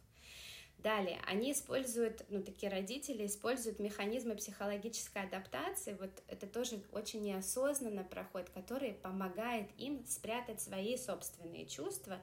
Далее, 0.80 1.20
они 1.26 1.54
используют, 1.54 2.24
ну, 2.30 2.44
такие 2.44 2.72
родители 2.72 3.26
используют 3.26 3.80
механизмы 3.80 4.36
психологической 4.36 5.24
адаптации, 5.24 5.98
вот 6.00 6.12
это 6.28 6.46
тоже 6.46 6.84
очень 6.92 7.24
неосознанно 7.24 8.04
проходит, 8.04 8.52
который 8.52 8.94
помогает 8.94 9.70
им 9.80 10.06
спрятать 10.06 10.62
свои 10.62 10.96
собственные 10.96 11.66
чувства 11.66 12.20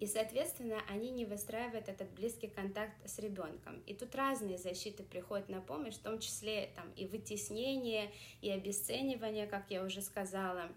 и, 0.00 0.06
соответственно, 0.06 0.82
они 0.88 1.10
не 1.10 1.24
выстраивают 1.24 1.88
этот 1.88 2.10
близкий 2.10 2.48
контакт 2.48 2.94
с 3.08 3.18
ребенком. 3.18 3.80
И 3.86 3.94
тут 3.94 4.14
разные 4.14 4.58
защиты 4.58 5.02
приходят 5.02 5.48
на 5.48 5.60
помощь, 5.60 5.94
в 5.94 6.02
том 6.02 6.18
числе 6.18 6.70
там, 6.74 6.90
и 6.92 7.06
вытеснение, 7.06 8.12
и 8.42 8.50
обесценивание, 8.50 9.46
как 9.46 9.70
я 9.70 9.84
уже 9.84 10.02
сказала. 10.02 10.68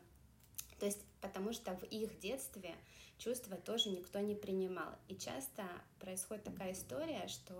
То 0.80 0.86
есть, 0.86 1.02
потому 1.22 1.52
что 1.52 1.76
в 1.76 1.84
их 1.86 2.20
детстве 2.20 2.76
чувства 3.18 3.58
тоже 3.58 3.90
никто 3.90 4.20
не 4.20 4.36
принимал. 4.36 4.96
И 5.08 5.16
часто 5.16 5.64
происходит 6.00 6.44
такая 6.44 6.74
история, 6.74 7.28
что 7.28 7.54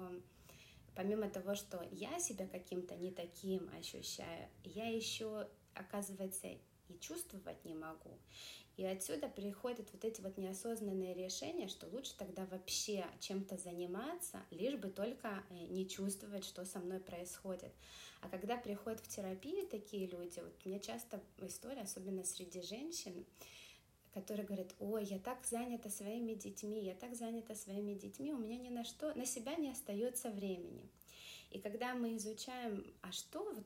помимо 0.96 1.30
того, 1.30 1.56
что 1.56 1.86
я 1.92 2.20
себя 2.20 2.48
каким-то 2.48 2.96
не 2.96 3.12
таким 3.12 3.70
ощущаю, 3.78 4.48
я 4.64 4.88
еще, 4.90 5.48
оказывается, 5.74 6.48
и 6.48 6.60
чувствовать 7.00 7.64
не 7.66 7.74
могу. 7.74 8.12
И 8.77 8.86
отсюда 8.86 9.27
приходят 9.27 9.89
вот 9.91 10.05
эти 10.05 10.22
вот 10.22 10.38
неосознанные 10.38 11.15
решения, 11.15 11.67
что 11.67 11.88
лучше 11.88 12.15
тогда 12.15 12.46
вообще 12.46 13.05
чем-то 13.19 13.57
заниматься, 13.57 14.39
лишь 14.51 14.75
бы 14.75 14.89
только 14.89 15.43
э, 15.50 15.65
не 15.65 15.89
чувствовать, 15.89 16.46
что 16.46 16.63
со 16.63 16.77
мной 16.77 17.00
происходит. 17.00 17.72
А 18.22 18.29
когда 18.29 18.55
приходят 18.55 19.00
в 19.00 19.07
терапию 19.07 19.67
такие 19.67 20.05
люди, 20.05 20.39
вот 20.39 20.53
у 20.63 20.69
меня 20.69 20.79
часто 20.79 21.19
история, 21.41 21.81
особенно 21.81 22.24
среди 22.24 22.62
женщин, 22.62 23.25
которые 24.13 24.46
говорят, 24.46 24.75
ой, 24.79 25.05
я 25.05 25.17
так 25.17 25.43
занята 25.46 25.89
своими 25.89 26.34
детьми, 26.34 26.84
я 26.84 26.93
так 26.93 27.15
занята 27.15 27.55
своими 27.55 27.96
детьми, 27.96 28.31
у 28.31 28.38
меня 28.38 28.57
ни 28.57 28.69
на 28.69 28.84
что, 28.84 29.12
на 29.15 29.25
себя 29.25 29.55
не 29.55 29.72
остается 29.72 30.29
времени. 30.29 30.88
И 31.50 31.60
когда 31.60 31.96
мы 31.96 32.15
изучаем, 32.17 32.86
а 33.01 33.12
что 33.12 33.43
вот 33.43 33.63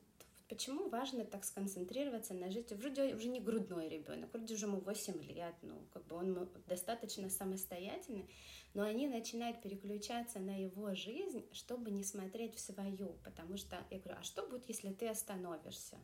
Почему 0.52 0.90
важно 0.90 1.24
так 1.24 1.46
сконцентрироваться 1.46 2.34
на 2.34 2.50
жизни? 2.50 2.74
Вроде 2.74 3.14
уже 3.14 3.28
не 3.28 3.40
грудной 3.40 3.88
ребенок, 3.88 4.30
вроде 4.34 4.52
уже 4.52 4.66
ему 4.66 4.80
8 4.80 5.22
лет, 5.22 5.54
ну, 5.62 5.80
как 5.94 6.04
бы 6.04 6.16
он 6.16 6.46
достаточно 6.66 7.30
самостоятельный, 7.30 8.28
но 8.74 8.82
они 8.82 9.08
начинают 9.08 9.62
переключаться 9.62 10.40
на 10.40 10.62
его 10.62 10.94
жизнь, 10.94 11.46
чтобы 11.52 11.90
не 11.90 12.04
смотреть 12.04 12.54
в 12.54 12.60
свою, 12.60 13.14
потому 13.24 13.56
что 13.56 13.82
я 13.88 13.98
говорю, 13.98 14.18
а 14.20 14.22
что 14.22 14.46
будет, 14.46 14.68
если 14.68 14.92
ты 14.92 15.08
остановишься? 15.08 15.96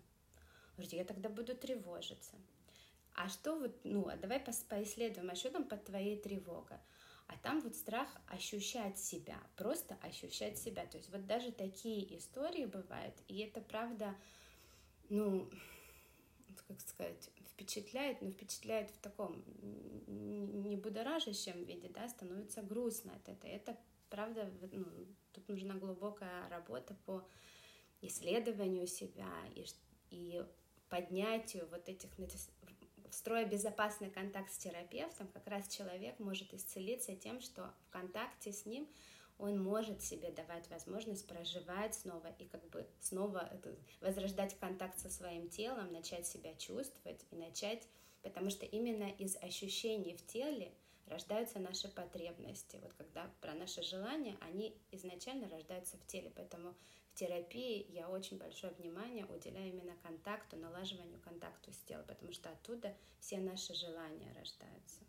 Вроде 0.78 0.96
я 0.96 1.04
тогда 1.04 1.28
буду 1.28 1.54
тревожиться. 1.54 2.34
А 3.16 3.28
что 3.28 3.54
вот, 3.54 3.78
ну, 3.84 4.08
а 4.08 4.16
давай 4.16 4.40
поисследуем, 4.40 5.28
а 5.28 5.34
что 5.34 5.50
там 5.50 5.64
под 5.68 5.84
твоей 5.84 6.16
тревогой? 6.16 6.78
А 7.28 7.36
там 7.42 7.60
вот 7.60 7.76
страх 7.76 8.08
ощущать 8.26 8.98
себя, 8.98 9.38
просто 9.56 9.96
ощущать 10.02 10.58
себя. 10.58 10.84
То 10.86 10.96
есть 10.96 11.10
вот 11.10 11.26
даже 11.26 11.52
такие 11.52 12.16
истории 12.16 12.64
бывают, 12.64 13.14
и 13.28 13.38
это 13.38 13.60
правда 13.60 14.14
ну, 15.08 15.48
как 16.66 16.80
сказать, 16.80 17.30
впечатляет, 17.50 18.20
но 18.22 18.30
впечатляет 18.30 18.90
в 18.90 18.98
таком 18.98 19.42
не 20.06 20.76
будоражащем 20.76 21.64
виде, 21.64 21.88
да, 21.88 22.08
становится 22.08 22.62
грустно 22.62 23.14
от 23.14 23.28
этого. 23.28 23.50
Это, 23.50 23.76
правда, 24.10 24.50
ну, 24.72 24.84
тут 25.32 25.48
нужна 25.48 25.74
глубокая 25.74 26.48
работа 26.48 26.94
по 27.06 27.26
исследованию 28.00 28.86
себя 28.86 29.32
и, 29.54 29.64
и 30.10 30.44
поднятию 30.88 31.66
вот 31.70 31.88
этих, 31.88 32.10
строя 33.10 33.44
безопасный 33.46 34.10
контакт 34.10 34.52
с 34.52 34.58
терапевтом, 34.58 35.28
как 35.28 35.46
раз 35.46 35.68
человек 35.68 36.18
может 36.18 36.52
исцелиться 36.54 37.14
тем, 37.16 37.40
что 37.40 37.72
в 37.86 37.90
контакте 37.90 38.52
с 38.52 38.66
ним 38.66 38.88
он 39.38 39.62
может 39.62 40.02
себе 40.02 40.30
давать 40.30 40.68
возможность 40.68 41.26
проживать 41.26 41.94
снова 41.94 42.28
и 42.38 42.44
как 42.44 42.68
бы 42.70 42.86
снова 43.00 43.48
возрождать 44.00 44.58
контакт 44.58 44.98
со 44.98 45.10
своим 45.10 45.48
телом, 45.48 45.92
начать 45.92 46.26
себя 46.26 46.54
чувствовать 46.54 47.24
и 47.30 47.36
начать, 47.36 47.86
потому 48.22 48.50
что 48.50 48.66
именно 48.66 49.08
из 49.10 49.36
ощущений 49.36 50.16
в 50.16 50.26
теле 50.26 50.72
рождаются 51.06 51.58
наши 51.60 51.88
потребности. 51.88 52.78
Вот 52.82 52.92
когда 52.94 53.30
про 53.40 53.54
наши 53.54 53.82
желания, 53.82 54.36
они 54.40 54.76
изначально 54.90 55.48
рождаются 55.48 55.96
в 55.96 56.06
теле, 56.06 56.32
поэтому 56.34 56.74
в 57.07 57.07
терапии 57.18 57.86
я 57.90 58.08
очень 58.08 58.38
большое 58.38 58.72
внимание 58.78 59.26
уделяю 59.26 59.68
именно 59.68 59.92
контакту, 60.02 60.56
налаживанию 60.56 61.18
контакту 61.24 61.72
с 61.72 61.78
телом, 61.88 62.04
потому 62.06 62.32
что 62.32 62.48
оттуда 62.50 62.94
все 63.18 63.38
наши 63.38 63.74
желания 63.74 64.32
рождаются. 64.38 65.00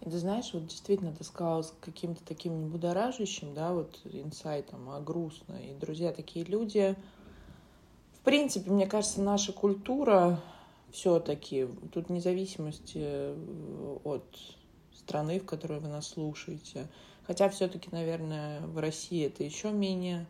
И 0.00 0.10
ты 0.10 0.18
знаешь, 0.18 0.52
вот 0.52 0.66
действительно 0.66 1.14
ты 1.14 1.24
сказала 1.24 1.62
с 1.62 1.74
каким-то 1.80 2.24
таким 2.24 2.60
небудоражащим, 2.60 3.54
да, 3.54 3.72
вот 3.72 4.00
инсайтом, 4.04 4.90
а 4.90 5.00
грустно. 5.00 5.54
И, 5.54 5.74
друзья, 5.74 6.12
такие 6.12 6.44
люди... 6.44 6.96
В 8.12 8.20
принципе, 8.26 8.72
мне 8.72 8.88
кажется, 8.88 9.22
наша 9.22 9.52
культура 9.52 10.42
все-таки, 10.90 11.68
тут 11.92 12.10
независимости 12.10 12.98
э, 12.98 13.98
от 14.02 14.26
страны, 14.92 15.38
в 15.38 15.46
которой 15.46 15.78
вы 15.78 15.86
нас 15.86 16.08
слушаете, 16.08 16.88
хотя 17.24 17.48
все-таки, 17.50 17.88
наверное, 17.92 18.66
в 18.66 18.78
России 18.78 19.26
это 19.26 19.44
еще 19.44 19.70
менее 19.70 20.26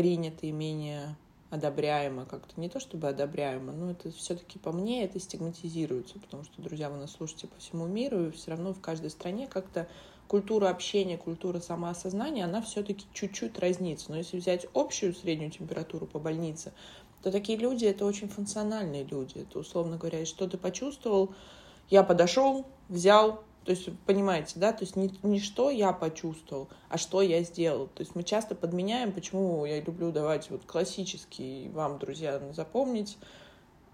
принято 0.00 0.46
и 0.46 0.50
менее 0.50 1.14
одобряемо 1.50 2.24
как-то. 2.24 2.58
Не 2.58 2.70
то 2.70 2.80
чтобы 2.80 3.08
одобряемо, 3.08 3.70
но 3.72 3.90
это 3.90 4.10
все-таки 4.12 4.58
по 4.58 4.72
мне 4.72 5.04
это 5.04 5.20
стигматизируется, 5.20 6.18
потому 6.18 6.42
что, 6.44 6.62
друзья, 6.62 6.88
вы 6.88 6.96
нас 6.96 7.10
слушаете 7.12 7.48
по 7.48 7.60
всему 7.60 7.86
миру, 7.86 8.28
и 8.28 8.30
все 8.30 8.52
равно 8.52 8.72
в 8.72 8.80
каждой 8.80 9.10
стране 9.10 9.46
как-то 9.46 9.88
культура 10.26 10.70
общения, 10.70 11.18
культура 11.18 11.60
самоосознания, 11.60 12.46
она 12.46 12.62
все-таки 12.62 13.04
чуть-чуть 13.12 13.58
разнится. 13.58 14.10
Но 14.10 14.16
если 14.16 14.38
взять 14.38 14.66
общую 14.72 15.14
среднюю 15.14 15.50
температуру 15.50 16.06
по 16.06 16.18
больнице, 16.18 16.72
то 17.22 17.30
такие 17.30 17.58
люди— 17.58 17.84
это 17.86 18.06
очень 18.06 18.28
функциональные 18.28 19.04
люди. 19.04 19.40
Это, 19.40 19.58
условно 19.58 19.98
говоря, 19.98 20.24
что 20.24 20.48
ты 20.48 20.56
почувствовал, 20.56 21.34
я 21.90 22.04
подошел, 22.04 22.64
взял, 22.88 23.44
то 23.64 23.72
есть, 23.72 23.90
понимаете, 24.06 24.54
да, 24.56 24.72
то 24.72 24.84
есть 24.84 24.96
не, 24.96 25.12
не 25.22 25.38
что 25.38 25.70
я 25.70 25.92
почувствовал, 25.92 26.68
а 26.88 26.96
что 26.96 27.20
я 27.20 27.42
сделал. 27.42 27.88
То 27.88 28.00
есть 28.00 28.14
мы 28.14 28.22
часто 28.22 28.54
подменяем, 28.54 29.12
почему 29.12 29.66
я 29.66 29.80
люблю 29.80 30.12
давать 30.12 30.50
вот 30.50 30.64
классический 30.64 31.68
вам, 31.74 31.98
друзья, 31.98 32.40
запомнить, 32.52 33.18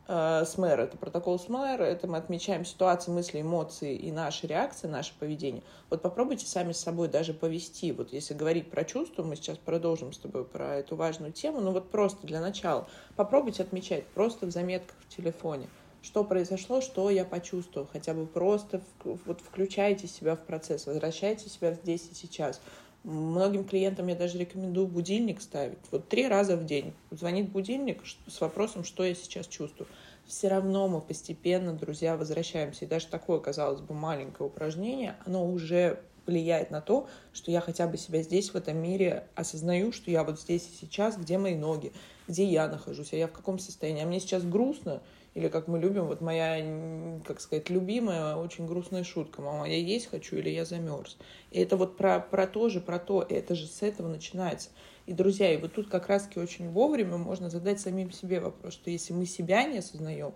э, 0.06 0.44
СМЭР, 0.46 0.80
это 0.82 0.96
протокол 0.96 1.40
СМЭР, 1.40 1.82
это 1.82 2.06
мы 2.06 2.16
отмечаем 2.16 2.64
ситуации, 2.64 3.10
мысли, 3.10 3.40
эмоции 3.40 3.96
и 3.96 4.12
наши 4.12 4.46
реакции, 4.46 4.86
наше 4.86 5.14
поведение. 5.18 5.64
Вот 5.90 6.00
попробуйте 6.00 6.46
сами 6.46 6.70
с 6.70 6.78
собой 6.78 7.08
даже 7.08 7.34
повести, 7.34 7.90
вот 7.90 8.12
если 8.12 8.34
говорить 8.34 8.70
про 8.70 8.84
чувства, 8.84 9.24
мы 9.24 9.34
сейчас 9.34 9.58
продолжим 9.58 10.12
с 10.12 10.18
тобой 10.18 10.44
про 10.44 10.76
эту 10.76 10.94
важную 10.94 11.32
тему, 11.32 11.60
но 11.60 11.72
вот 11.72 11.90
просто 11.90 12.24
для 12.24 12.40
начала 12.40 12.86
попробуйте 13.16 13.64
отмечать 13.64 14.06
просто 14.06 14.46
в 14.46 14.52
заметках 14.52 14.96
в 15.08 15.16
телефоне– 15.16 15.68
что 16.06 16.22
произошло, 16.22 16.80
что 16.80 17.10
я 17.10 17.24
почувствовал. 17.24 17.88
Хотя 17.92 18.14
бы 18.14 18.26
просто 18.26 18.80
вот 19.02 19.40
включайте 19.40 20.06
себя 20.06 20.36
в 20.36 20.40
процесс, 20.40 20.86
возвращайте 20.86 21.50
себя 21.50 21.72
здесь 21.72 22.08
и 22.12 22.14
сейчас. 22.14 22.60
Многим 23.02 23.64
клиентам 23.64 24.06
я 24.06 24.14
даже 24.14 24.38
рекомендую 24.38 24.86
будильник 24.86 25.40
ставить. 25.40 25.78
Вот 25.90 26.08
три 26.08 26.28
раза 26.28 26.56
в 26.56 26.64
день 26.64 26.94
звонит 27.10 27.50
будильник 27.50 28.02
с 28.28 28.40
вопросом, 28.40 28.84
что 28.84 29.04
я 29.04 29.16
сейчас 29.16 29.48
чувствую. 29.48 29.88
Все 30.26 30.46
равно 30.46 30.86
мы 30.86 31.00
постепенно, 31.00 31.72
друзья, 31.72 32.16
возвращаемся. 32.16 32.84
И 32.84 32.88
даже 32.88 33.08
такое, 33.08 33.40
казалось 33.40 33.80
бы, 33.80 33.92
маленькое 33.92 34.48
упражнение, 34.48 35.16
оно 35.24 35.44
уже 35.44 36.00
влияет 36.24 36.70
на 36.70 36.80
то, 36.80 37.08
что 37.32 37.50
я 37.50 37.60
хотя 37.60 37.88
бы 37.88 37.96
себя 37.96 38.22
здесь, 38.22 38.50
в 38.50 38.56
этом 38.56 38.76
мире, 38.76 39.26
осознаю, 39.34 39.92
что 39.92 40.10
я 40.10 40.22
вот 40.22 40.40
здесь 40.40 40.68
и 40.68 40.84
сейчас, 40.84 41.16
где 41.16 41.38
мои 41.38 41.56
ноги, 41.56 41.92
где 42.28 42.44
я 42.44 42.68
нахожусь, 42.68 43.12
а 43.12 43.16
я 43.16 43.26
в 43.28 43.32
каком 43.32 43.58
состоянии. 43.58 44.02
А 44.02 44.06
мне 44.06 44.20
сейчас 44.20 44.44
грустно, 44.44 45.02
Или 45.36 45.48
как 45.48 45.68
мы 45.68 45.78
любим, 45.78 46.06
вот 46.06 46.22
моя, 46.22 47.20
как 47.26 47.42
сказать, 47.42 47.68
любимая, 47.68 48.36
очень 48.36 48.66
грустная 48.66 49.04
шутка. 49.04 49.42
Мама, 49.42 49.68
я 49.68 49.76
есть 49.76 50.06
хочу 50.06 50.36
или 50.36 50.48
я 50.48 50.64
замерз. 50.64 51.18
И 51.50 51.60
это 51.60 51.76
вот 51.76 51.98
про, 51.98 52.20
про 52.20 52.46
то 52.46 52.70
же, 52.70 52.80
про 52.80 52.98
то, 52.98 53.20
это 53.28 53.54
же 53.54 53.66
с 53.66 53.82
этого 53.82 54.08
начинается. 54.08 54.70
И, 55.04 55.12
друзья, 55.12 55.52
и 55.52 55.58
вот 55.58 55.74
тут 55.74 55.90
как 55.90 56.08
раз-таки 56.08 56.40
очень 56.40 56.70
вовремя 56.70 57.18
можно 57.18 57.50
задать 57.50 57.80
самим 57.80 58.12
себе 58.12 58.40
вопрос, 58.40 58.72
что 58.72 58.90
если 58.90 59.12
мы 59.12 59.26
себя 59.26 59.64
не 59.64 59.76
осознаем, 59.76 60.32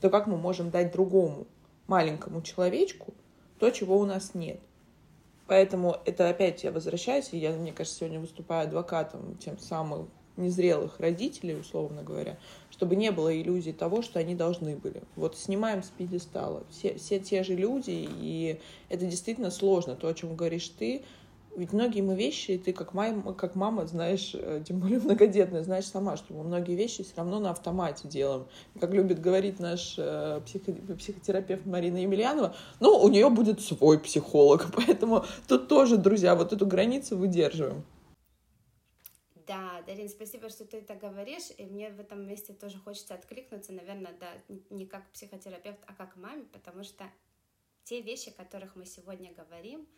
то 0.00 0.10
как 0.10 0.26
мы 0.26 0.36
можем 0.36 0.70
дать 0.70 0.90
другому 0.90 1.46
маленькому 1.86 2.42
человечку 2.42 3.14
то, 3.60 3.70
чего 3.70 4.00
у 4.00 4.04
нас 4.04 4.34
нет? 4.34 4.58
Поэтому 5.46 5.98
это 6.06 6.28
опять 6.28 6.64
я 6.64 6.72
возвращаюсь, 6.72 7.28
и 7.30 7.38
я, 7.38 7.52
мне 7.52 7.70
кажется, 7.70 8.00
сегодня 8.00 8.18
выступаю 8.18 8.66
адвокатом 8.66 9.36
тем 9.36 9.60
самым 9.60 10.10
незрелых 10.36 10.98
родителей, 10.98 11.54
условно 11.54 12.02
говоря, 12.02 12.38
чтобы 12.80 12.96
не 12.96 13.10
было 13.10 13.38
иллюзий 13.38 13.74
того, 13.74 14.00
что 14.00 14.20
они 14.20 14.34
должны 14.34 14.74
были. 14.74 15.02
Вот 15.14 15.36
снимаем 15.36 15.82
с 15.82 15.88
пьедестала. 15.88 16.64
Все, 16.70 16.94
все 16.94 17.18
те 17.18 17.42
же 17.44 17.54
люди, 17.54 18.08
и 18.22 18.58
это 18.88 19.04
действительно 19.04 19.50
сложно. 19.50 19.96
То, 19.96 20.08
о 20.08 20.14
чем 20.14 20.34
говоришь 20.34 20.70
ты, 20.70 21.02
ведь 21.54 21.74
многие 21.74 22.00
мы 22.00 22.14
вещи, 22.14 22.56
ты 22.56 22.72
как 22.72 22.94
мама, 22.94 23.34
как 23.34 23.54
мама 23.54 23.84
знаешь, 23.84 24.30
э, 24.32 24.62
тем 24.66 24.78
более 24.80 24.98
многодетная, 25.04 25.62
знаешь 25.62 25.84
сама, 25.84 26.16
что 26.16 26.32
мы 26.32 26.42
многие 26.42 26.74
вещи 26.74 27.02
все 27.02 27.12
равно 27.16 27.38
на 27.38 27.50
автомате 27.50 28.08
делаем. 28.08 28.46
Как 28.80 28.94
любит 28.94 29.20
говорить 29.20 29.60
наш 29.60 29.96
э, 29.98 30.40
психо, 30.46 30.72
психотерапевт 30.98 31.66
Марина 31.66 31.98
Емельянова, 31.98 32.54
ну, 32.80 32.96
у 32.96 33.10
нее 33.10 33.28
будет 33.28 33.60
свой 33.60 33.98
психолог, 33.98 34.68
поэтому 34.74 35.26
тут 35.46 35.68
тоже, 35.68 35.98
друзья, 35.98 36.34
вот 36.34 36.54
эту 36.54 36.64
границу 36.64 37.18
выдерживаем. 37.18 37.84
Да, 39.80 39.86
Дарин, 39.86 40.08
спасибо, 40.08 40.50
что 40.50 40.66
ты 40.66 40.78
это 40.78 40.94
говоришь, 40.94 41.50
и 41.56 41.64
мне 41.64 41.90
в 41.90 42.00
этом 42.00 42.26
месте 42.26 42.52
тоже 42.52 42.76
хочется 42.78 43.14
откликнуться, 43.14 43.72
наверное, 43.72 44.12
да, 44.12 44.30
не 44.68 44.86
как 44.86 45.10
психотерапевт, 45.12 45.78
а 45.86 45.94
как 45.94 46.16
маме, 46.16 46.44
потому 46.52 46.84
что 46.84 47.10
те 47.84 48.02
вещи, 48.02 48.28
о 48.28 48.32
которых 48.32 48.76
мы 48.76 48.84
сегодня 48.84 49.32
говорим, 49.32 49.88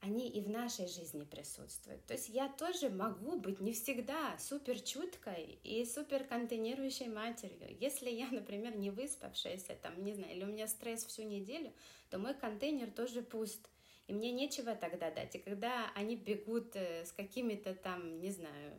они 0.00 0.28
и 0.28 0.40
в 0.40 0.50
нашей 0.50 0.88
жизни 0.88 1.24
присутствуют. 1.24 2.04
То 2.06 2.14
есть 2.14 2.28
я 2.28 2.48
тоже 2.48 2.90
могу 2.90 3.38
быть 3.38 3.60
не 3.60 3.72
всегда 3.72 4.36
супер 4.38 4.80
чуткой 4.80 5.58
и 5.62 5.84
супер 5.84 6.24
контейнирующей 6.24 7.06
матерью. 7.06 7.76
Если 7.78 8.10
я, 8.10 8.28
например, 8.30 8.76
не 8.76 8.90
выспавшаяся, 8.90 9.76
там, 9.80 10.02
не 10.02 10.14
знаю, 10.14 10.34
или 10.34 10.44
у 10.44 10.48
меня 10.48 10.66
стресс 10.66 11.04
всю 11.04 11.22
неделю, 11.22 11.72
то 12.10 12.18
мой 12.18 12.34
контейнер 12.34 12.90
тоже 12.90 13.22
пуст. 13.22 13.70
И 14.06 14.12
мне 14.12 14.30
нечего 14.32 14.74
тогда 14.74 15.10
дать. 15.10 15.34
И 15.34 15.38
когда 15.38 15.90
они 15.94 16.16
бегут 16.16 16.76
э, 16.76 17.04
с 17.04 17.12
какими-то 17.12 17.74
там, 17.74 18.20
не 18.20 18.30
знаю, 18.30 18.72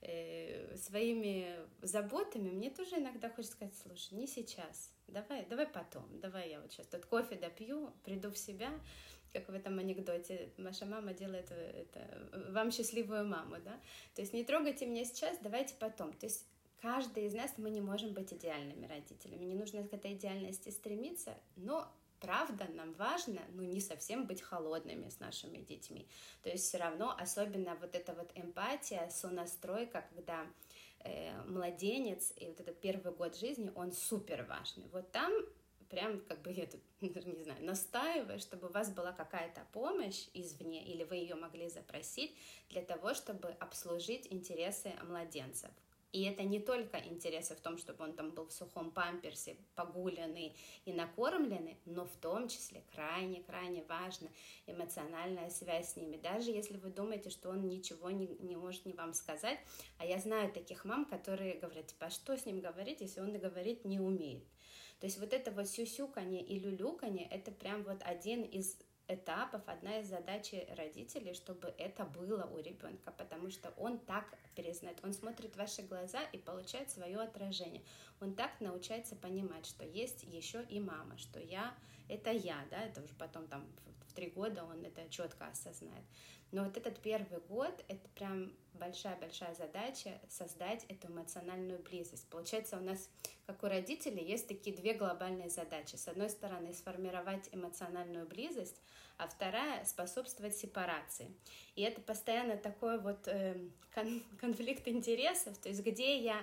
э, 0.00 0.76
своими 0.76 1.56
заботами, 1.82 2.50
мне 2.50 2.70
тоже 2.70 2.96
иногда 2.96 3.28
хочется 3.28 3.56
сказать, 3.56 3.74
слушай, 3.82 4.14
не 4.14 4.26
сейчас, 4.26 4.92
давай, 5.08 5.44
давай 5.46 5.66
потом, 5.66 6.04
давай 6.20 6.50
я 6.50 6.60
вот 6.60 6.72
сейчас 6.72 6.86
тут 6.86 7.04
кофе 7.06 7.36
допью, 7.36 7.92
приду 8.04 8.30
в 8.30 8.38
себя, 8.38 8.70
как 9.32 9.48
в 9.48 9.54
этом 9.54 9.78
анекдоте, 9.78 10.52
ваша 10.58 10.86
мама 10.86 11.12
делает 11.14 11.50
э, 11.50 11.86
это, 11.86 12.52
вам 12.52 12.70
счастливую 12.70 13.26
маму, 13.26 13.56
да, 13.64 13.78
то 14.14 14.22
есть 14.22 14.32
не 14.32 14.44
трогайте 14.44 14.86
меня 14.86 15.04
сейчас, 15.04 15.38
давайте 15.40 15.74
потом, 15.78 16.12
то 16.12 16.26
есть 16.26 16.46
каждый 16.80 17.26
из 17.26 17.34
нас, 17.34 17.52
мы 17.58 17.70
не 17.70 17.80
можем 17.80 18.14
быть 18.14 18.32
идеальными 18.32 18.86
родителями, 18.86 19.44
не 19.44 19.54
нужно 19.54 19.86
к 19.86 19.92
этой 19.92 20.14
идеальности 20.14 20.70
стремиться, 20.70 21.34
но 21.56 21.92
правда, 22.20 22.66
нам 22.74 22.92
важно, 22.94 23.40
ну, 23.52 23.62
не 23.62 23.80
совсем 23.80 24.26
быть 24.26 24.42
холодными 24.42 25.08
с 25.08 25.20
нашими 25.20 25.58
детьми. 25.58 26.06
То 26.42 26.50
есть 26.50 26.64
все 26.64 26.78
равно, 26.78 27.14
особенно 27.18 27.74
вот 27.76 27.94
эта 27.94 28.14
вот 28.14 28.30
эмпатия, 28.34 29.08
сонастройка, 29.10 30.04
когда 30.14 30.46
э, 31.00 31.32
младенец 31.44 32.32
и 32.36 32.46
вот 32.46 32.60
этот 32.60 32.80
первый 32.80 33.12
год 33.12 33.36
жизни, 33.36 33.72
он 33.74 33.92
супер 33.92 34.44
важный. 34.44 34.88
Вот 34.92 35.10
там 35.10 35.32
прям 35.90 36.20
как 36.20 36.40
бы 36.42 36.52
я 36.52 36.66
тут, 36.66 36.80
не 37.00 37.42
знаю, 37.42 37.64
настаиваю, 37.64 38.38
чтобы 38.38 38.68
у 38.68 38.72
вас 38.72 38.90
была 38.90 39.12
какая-то 39.12 39.66
помощь 39.72 40.28
извне, 40.32 40.84
или 40.84 41.04
вы 41.04 41.16
ее 41.16 41.34
могли 41.34 41.68
запросить 41.68 42.34
для 42.70 42.82
того, 42.82 43.12
чтобы 43.14 43.48
обслужить 43.60 44.28
интересы 44.30 44.92
младенцев. 45.06 45.70
И 46.12 46.24
это 46.24 46.42
не 46.42 46.58
только 46.58 46.98
интересы 46.98 47.54
в 47.54 47.60
том, 47.60 47.78
чтобы 47.78 48.02
он 48.04 48.14
там 48.14 48.30
был 48.30 48.46
в 48.46 48.52
сухом 48.52 48.90
памперсе, 48.90 49.56
погуленный 49.76 50.56
и 50.84 50.92
накормленный, 50.92 51.78
но 51.84 52.04
в 52.04 52.16
том 52.16 52.48
числе 52.48 52.82
крайне-крайне 52.92 53.84
важно 53.84 54.28
эмоциональная 54.66 55.50
связь 55.50 55.92
с 55.92 55.96
ними. 55.96 56.16
Даже 56.16 56.50
если 56.50 56.78
вы 56.78 56.90
думаете, 56.90 57.30
что 57.30 57.50
он 57.50 57.68
ничего 57.68 58.10
не, 58.10 58.26
не 58.40 58.56
может 58.56 58.86
не 58.86 58.92
вам 58.92 59.14
сказать, 59.14 59.58
а 59.98 60.04
я 60.04 60.18
знаю 60.18 60.52
таких 60.52 60.84
мам, 60.84 61.04
которые 61.04 61.58
говорят, 61.58 61.86
типа, 61.86 62.06
а 62.06 62.10
что 62.10 62.36
с 62.36 62.44
ним 62.44 62.60
говорить, 62.60 63.00
если 63.00 63.20
он 63.20 63.34
и 63.34 63.38
говорить 63.38 63.84
не 63.84 64.00
умеет? 64.00 64.44
То 64.98 65.06
есть 65.06 65.18
вот 65.18 65.32
это 65.32 65.50
вот 65.50 65.68
сюсюканье 65.68 66.42
и 66.42 66.58
люлюканье, 66.58 67.26
это 67.30 67.52
прям 67.52 67.84
вот 67.84 68.02
один 68.04 68.42
из 68.42 68.76
этапов, 69.14 69.62
одна 69.66 69.98
из 69.98 70.08
задач 70.08 70.52
родителей, 70.76 71.34
чтобы 71.34 71.74
это 71.78 72.04
было 72.04 72.44
у 72.44 72.58
ребенка, 72.58 73.12
потому 73.16 73.50
что 73.50 73.72
он 73.76 73.98
так 73.98 74.24
перезнает, 74.54 74.98
он 75.02 75.12
смотрит 75.12 75.54
в 75.54 75.58
ваши 75.58 75.82
глаза 75.82 76.20
и 76.32 76.38
получает 76.38 76.90
свое 76.90 77.18
отражение. 77.18 77.82
Он 78.20 78.34
так 78.34 78.52
научается 78.60 79.16
понимать, 79.16 79.66
что 79.66 79.84
есть 79.84 80.22
еще 80.24 80.64
и 80.68 80.80
мама, 80.80 81.16
что 81.18 81.40
я 81.40 81.74
это 82.10 82.30
я, 82.30 82.64
да, 82.70 82.82
это 82.82 83.02
уже 83.02 83.14
потом 83.14 83.46
там 83.46 83.64
в 84.08 84.12
три 84.12 84.28
года 84.28 84.64
он 84.64 84.84
это 84.84 85.08
четко 85.08 85.46
осознает. 85.46 86.04
Но 86.52 86.64
вот 86.64 86.76
этот 86.76 86.98
первый 87.00 87.40
год, 87.48 87.84
это 87.86 88.08
прям 88.08 88.52
большая-большая 88.74 89.54
задача 89.54 90.20
создать 90.28 90.84
эту 90.88 91.06
эмоциональную 91.06 91.78
близость. 91.78 92.28
Получается, 92.28 92.76
у 92.76 92.80
нас, 92.80 93.08
как 93.46 93.62
у 93.62 93.68
родителей, 93.68 94.24
есть 94.24 94.48
такие 94.48 94.74
две 94.74 94.94
глобальные 94.94 95.48
задачи. 95.48 95.94
С 95.94 96.08
одной 96.08 96.28
стороны, 96.28 96.74
сформировать 96.74 97.48
эмоциональную 97.52 98.26
близость, 98.26 98.80
а 99.16 99.28
вторая— 99.28 99.84
способствовать 99.86 100.56
сепарации. 100.56 101.30
И 101.76 101.82
это 101.82 102.00
постоянно 102.00 102.56
такой 102.56 102.98
вот 102.98 103.28
э, 103.28 103.56
кон 103.94 104.22
конфликт 104.40 104.88
интересов, 104.88 105.56
то 105.58 105.68
есть 105.68 105.84
где 105.84 106.18
я 106.18 106.42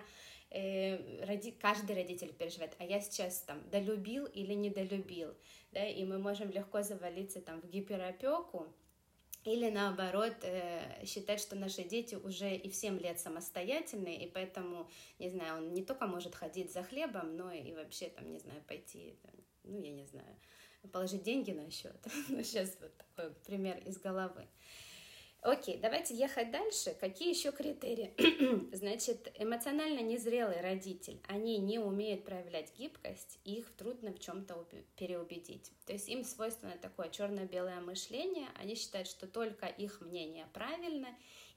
э, 0.49 1.25
роди, 1.25 1.51
каждый 1.51 1.95
родитель 1.95 2.33
переживает, 2.33 2.75
а 2.79 2.83
я 2.83 3.01
сейчас 3.01 3.41
там 3.41 3.61
долюбил 3.69 4.25
или 4.25 4.53
недолюбил, 4.53 5.35
да, 5.71 5.85
и 5.85 6.03
мы 6.05 6.17
можем 6.19 6.49
легко 6.51 6.81
завалиться 6.81 7.41
там 7.41 7.61
в 7.61 7.69
гиперопеку, 7.69 8.67
или 9.47 9.69
наоборот, 9.69 10.35
э, 10.41 11.05
считать, 11.05 11.39
что 11.39 11.55
наши 11.55 11.83
дети 11.83 12.15
уже 12.15 12.53
и 12.53 12.69
в 12.69 12.75
7 12.75 12.99
лет 12.99 13.17
самостоятельные, 13.17 14.25
и 14.25 14.29
поэтому, 14.29 14.89
не 15.19 15.29
знаю, 15.29 15.57
он 15.57 15.73
не 15.73 15.85
только 15.85 16.05
может 16.05 16.35
ходить 16.35 16.73
за 16.73 16.83
хлебом, 16.83 17.37
но 17.37 17.51
и 17.51 17.73
вообще, 17.73 18.09
там, 18.09 18.29
не 18.29 18.39
знаю, 18.39 18.61
пойти, 18.67 19.15
ну, 19.63 19.79
я 19.81 19.91
не 19.91 20.05
знаю, 20.05 20.35
положить 20.91 21.23
деньги 21.23 21.51
на 21.51 21.71
счет. 21.71 21.95
ну, 22.29 22.43
сейчас 22.43 22.75
вот 22.81 22.91
такой 22.97 23.33
пример 23.45 23.77
из 23.85 23.97
головы. 23.97 24.45
Окей, 25.47 25.77
давайте 25.77 26.13
ехать 26.13 26.51
дальше. 26.51 26.93
Какие 26.99 27.29
еще 27.29 27.53
критерии? 27.53 28.13
Значит, 28.75 29.31
эмоционально 29.39 30.01
незрелый 30.01 30.59
родитель, 30.59 31.21
они 31.25 31.57
не 31.57 31.79
умеют 31.79 32.25
проявлять 32.25 32.77
гибкость, 32.77 33.39
их 33.45 33.73
трудно 33.77 34.11
в 34.11 34.19
чем-то 34.19 34.65
переубедить. 34.97 35.71
То 35.85 35.93
есть 35.93 36.09
им 36.09 36.25
свойственно 36.25 36.73
такое 36.81 37.09
черно-белое 37.09 37.79
мышление, 37.79 38.49
они 38.59 38.75
считают, 38.75 39.07
что 39.07 39.25
только 39.25 39.67
их 39.67 40.01
мнение 40.01 40.47
правильно, 40.51 41.07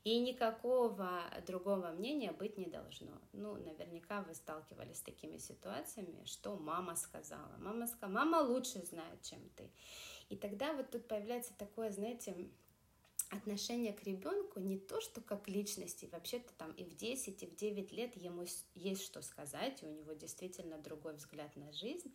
и 0.05 0.21
никакого 0.21 1.25
другого 1.45 1.89
мнения 1.89 2.31
быть 2.31 2.59
не 2.59 2.67
должно. 2.67 3.21
Ну, 3.33 3.57
наверняка 3.57 4.23
вы 4.23 4.35
сталкивались 4.35 4.99
с 4.99 5.03
такими 5.03 5.39
ситуациями, 5.39 6.25
что 6.27 6.55
мама 6.55 6.95
сказала. 6.95 7.57
Мама 7.59 7.89
сказала, 7.89 8.25
мама 8.25 8.37
лучше 8.37 8.85
знает, 8.87 9.21
чем 9.23 9.41
ты. 9.57 9.69
И 10.29 10.37
тогда 10.37 10.75
вот 10.75 10.91
тут 10.91 11.09
появляется 11.09 11.53
такое, 11.59 11.91
знаете, 11.91 12.37
отношение 13.31 13.93
к 13.93 14.03
ребенку 14.03 14.61
не 14.61 14.79
то, 14.79 15.01
что 15.01 15.21
как 15.21 15.49
личности, 15.49 16.09
вообще-то 16.11 16.53
там 16.55 16.73
и 16.73 16.85
в 16.85 16.97
10, 16.97 17.43
и 17.43 17.47
в 17.47 17.55
9 17.55 17.93
лет 17.93 18.17
ему 18.17 18.45
есть 18.75 19.03
что 19.03 19.23
сказать, 19.23 19.83
и 19.83 19.87
у 19.87 19.91
него 19.91 20.13
действительно 20.13 20.79
другой 20.79 21.15
взгляд 21.15 21.55
на 21.57 21.73
жизнь, 21.73 22.13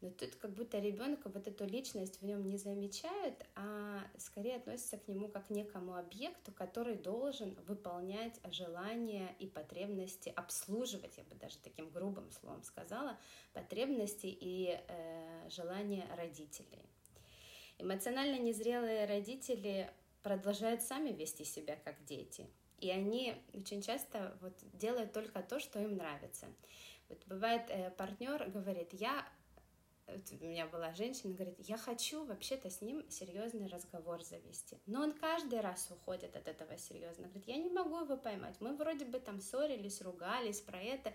но 0.00 0.10
тут 0.10 0.36
как 0.36 0.52
будто 0.52 0.78
ребенка 0.78 1.28
вот 1.28 1.48
эту 1.48 1.66
личность 1.66 2.20
в 2.20 2.24
нем 2.24 2.46
не 2.46 2.56
замечают, 2.56 3.44
а 3.56 4.04
скорее 4.16 4.56
относятся 4.56 4.96
к 4.96 5.08
нему 5.08 5.28
как 5.28 5.48
к 5.48 5.50
некому 5.50 5.96
объекту, 5.96 6.52
который 6.52 6.94
должен 6.94 7.54
выполнять 7.66 8.38
желания 8.52 9.34
и 9.40 9.46
потребности, 9.46 10.32
обслуживать, 10.36 11.16
я 11.18 11.24
бы 11.24 11.34
даже 11.34 11.58
таким 11.58 11.90
грубым 11.90 12.30
словом 12.30 12.62
сказала, 12.62 13.18
потребности 13.52 14.26
и 14.26 14.78
э, 14.86 15.50
желания 15.50 16.06
родителей. 16.16 16.84
Эмоционально 17.78 18.38
незрелые 18.38 19.04
родители 19.06 19.90
продолжают 20.22 20.82
сами 20.82 21.10
вести 21.10 21.44
себя 21.44 21.76
как 21.76 22.04
дети. 22.04 22.46
И 22.78 22.90
они 22.90 23.34
очень 23.54 23.82
часто 23.82 24.36
вот 24.40 24.54
делают 24.74 25.12
только 25.12 25.42
то, 25.42 25.58
что 25.58 25.80
им 25.80 25.96
нравится. 25.96 26.46
Вот 27.08 27.24
бывает, 27.26 27.62
э, 27.70 27.90
партнер 27.90 28.48
говорит, 28.50 28.92
я 28.92 29.26
у 30.40 30.44
меня 30.44 30.66
была 30.66 30.94
женщина, 30.94 31.34
говорит, 31.34 31.56
я 31.58 31.76
хочу 31.76 32.24
вообще-то 32.24 32.70
с 32.70 32.80
ним 32.80 33.08
серьезный 33.10 33.66
разговор 33.66 34.22
завести. 34.22 34.78
Но 34.86 35.02
он 35.02 35.12
каждый 35.12 35.60
раз 35.60 35.90
уходит 35.90 36.34
от 36.36 36.48
этого 36.48 36.78
серьезно. 36.78 37.28
Говорит, 37.28 37.46
я 37.46 37.56
не 37.56 37.70
могу 37.70 38.00
его 38.00 38.16
поймать. 38.16 38.56
Мы 38.60 38.74
вроде 38.74 39.04
бы 39.04 39.20
там 39.20 39.40
ссорились, 39.40 40.00
ругались 40.00 40.60
про 40.60 40.80
это. 40.80 41.12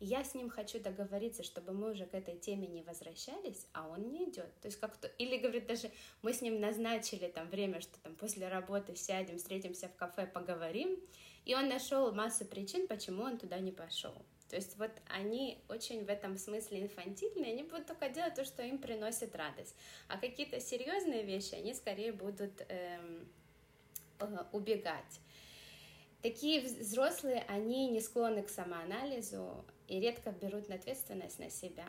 Я 0.00 0.24
с 0.24 0.34
ним 0.34 0.50
хочу 0.50 0.80
договориться, 0.80 1.42
чтобы 1.42 1.72
мы 1.72 1.92
уже 1.92 2.04
к 2.06 2.14
этой 2.14 2.36
теме 2.36 2.66
не 2.66 2.82
возвращались, 2.82 3.66
а 3.72 3.88
он 3.88 4.10
не 4.10 4.24
идет. 4.28 4.52
То 4.60 4.66
есть 4.66 4.78
как-то, 4.78 5.06
или 5.06 5.38
говорит 5.38 5.66
даже, 5.66 5.90
мы 6.22 6.32
с 6.32 6.42
ним 6.42 6.60
назначили 6.60 7.28
там 7.28 7.48
время, 7.48 7.80
что 7.80 7.98
там 8.00 8.14
после 8.16 8.48
работы 8.48 8.96
сядем, 8.96 9.38
встретимся 9.38 9.88
в 9.88 9.94
кафе, 9.94 10.26
поговорим, 10.26 10.98
и 11.44 11.54
он 11.54 11.68
нашел 11.68 12.12
массу 12.12 12.44
причин, 12.44 12.86
почему 12.88 13.22
он 13.22 13.38
туда 13.38 13.58
не 13.58 13.72
пошел. 13.72 14.14
То 14.48 14.56
есть 14.56 14.76
вот 14.78 14.90
они 15.08 15.58
очень 15.68 16.04
в 16.04 16.08
этом 16.08 16.38
смысле 16.38 16.82
инфантильные, 16.82 17.52
они 17.52 17.62
будут 17.62 17.86
только 17.86 18.08
делать 18.08 18.34
то, 18.34 18.44
что 18.44 18.62
им 18.62 18.78
приносит 18.78 19.34
радость. 19.34 19.74
А 20.08 20.18
какие-то 20.18 20.60
серьезные 20.60 21.22
вещи 21.22 21.54
они 21.54 21.74
скорее 21.74 22.12
будут 22.12 22.52
эм, 22.68 23.28
э, 24.20 24.44
убегать. 24.52 25.20
Такие 26.22 26.60
взрослые, 26.60 27.44
они 27.48 27.88
не 27.88 28.00
склонны 28.00 28.42
к 28.42 28.48
самоанализу 28.48 29.64
и 29.88 30.00
редко 30.00 30.30
берут 30.32 30.70
ответственность 30.70 31.38
на 31.38 31.50
себя. 31.50 31.86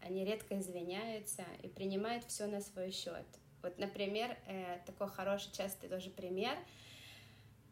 Они 0.00 0.24
редко 0.24 0.58
извиняются 0.58 1.44
и 1.62 1.68
принимают 1.68 2.24
все 2.24 2.46
на 2.46 2.60
свой 2.60 2.90
счет. 2.90 3.26
Вот, 3.62 3.78
например, 3.78 4.36
э, 4.46 4.78
такой 4.86 5.08
хороший, 5.08 5.52
частый 5.52 5.88
тоже 5.88 6.10
пример– 6.10 6.56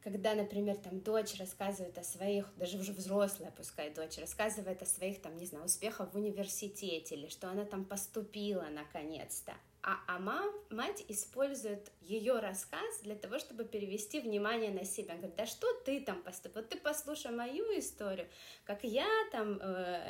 когда, 0.03 0.35
например, 0.35 0.77
там 0.77 1.01
дочь 1.01 1.39
рассказывает 1.39 1.97
о 1.97 2.03
своих, 2.03 2.53
даже 2.57 2.79
уже 2.79 2.93
взрослая, 2.93 3.53
пускай 3.57 3.91
дочь, 3.91 4.19
рассказывает 4.19 4.83
о 4.83 4.87
своих, 4.87 5.23
там, 5.23 5.37
не 5.37 5.47
знаю, 5.47 5.67
успехах 5.67 6.13
в 6.13 6.17
университете 6.17 7.15
или 7.15 7.29
что 7.29 7.49
она 7.49 7.65
там 7.65 7.85
поступила 7.85 8.67
наконец-то, 8.71 9.55
а, 9.85 9.99
а 10.07 10.19
мам, 10.21 10.49
мать 10.71 11.05
использует 11.09 11.91
ее 12.01 12.39
рассказ 12.39 13.01
для 13.03 13.17
того, 13.17 13.41
чтобы 13.41 13.65
перевести 13.65 14.21
внимание 14.21 14.71
на 14.71 14.85
себя. 14.85 15.17
Говорит, 15.17 15.35
да 15.35 15.45
что 15.45 15.67
ты 15.85 16.01
там 16.01 16.23
поступил? 16.23 16.63
Вот 16.63 16.71
ты 16.71 16.79
послушай 16.79 17.33
мою 17.33 17.65
историю, 17.77 18.29
как 18.65 18.85
я 18.85 19.09
там, 19.33 19.59
э, 19.61 19.65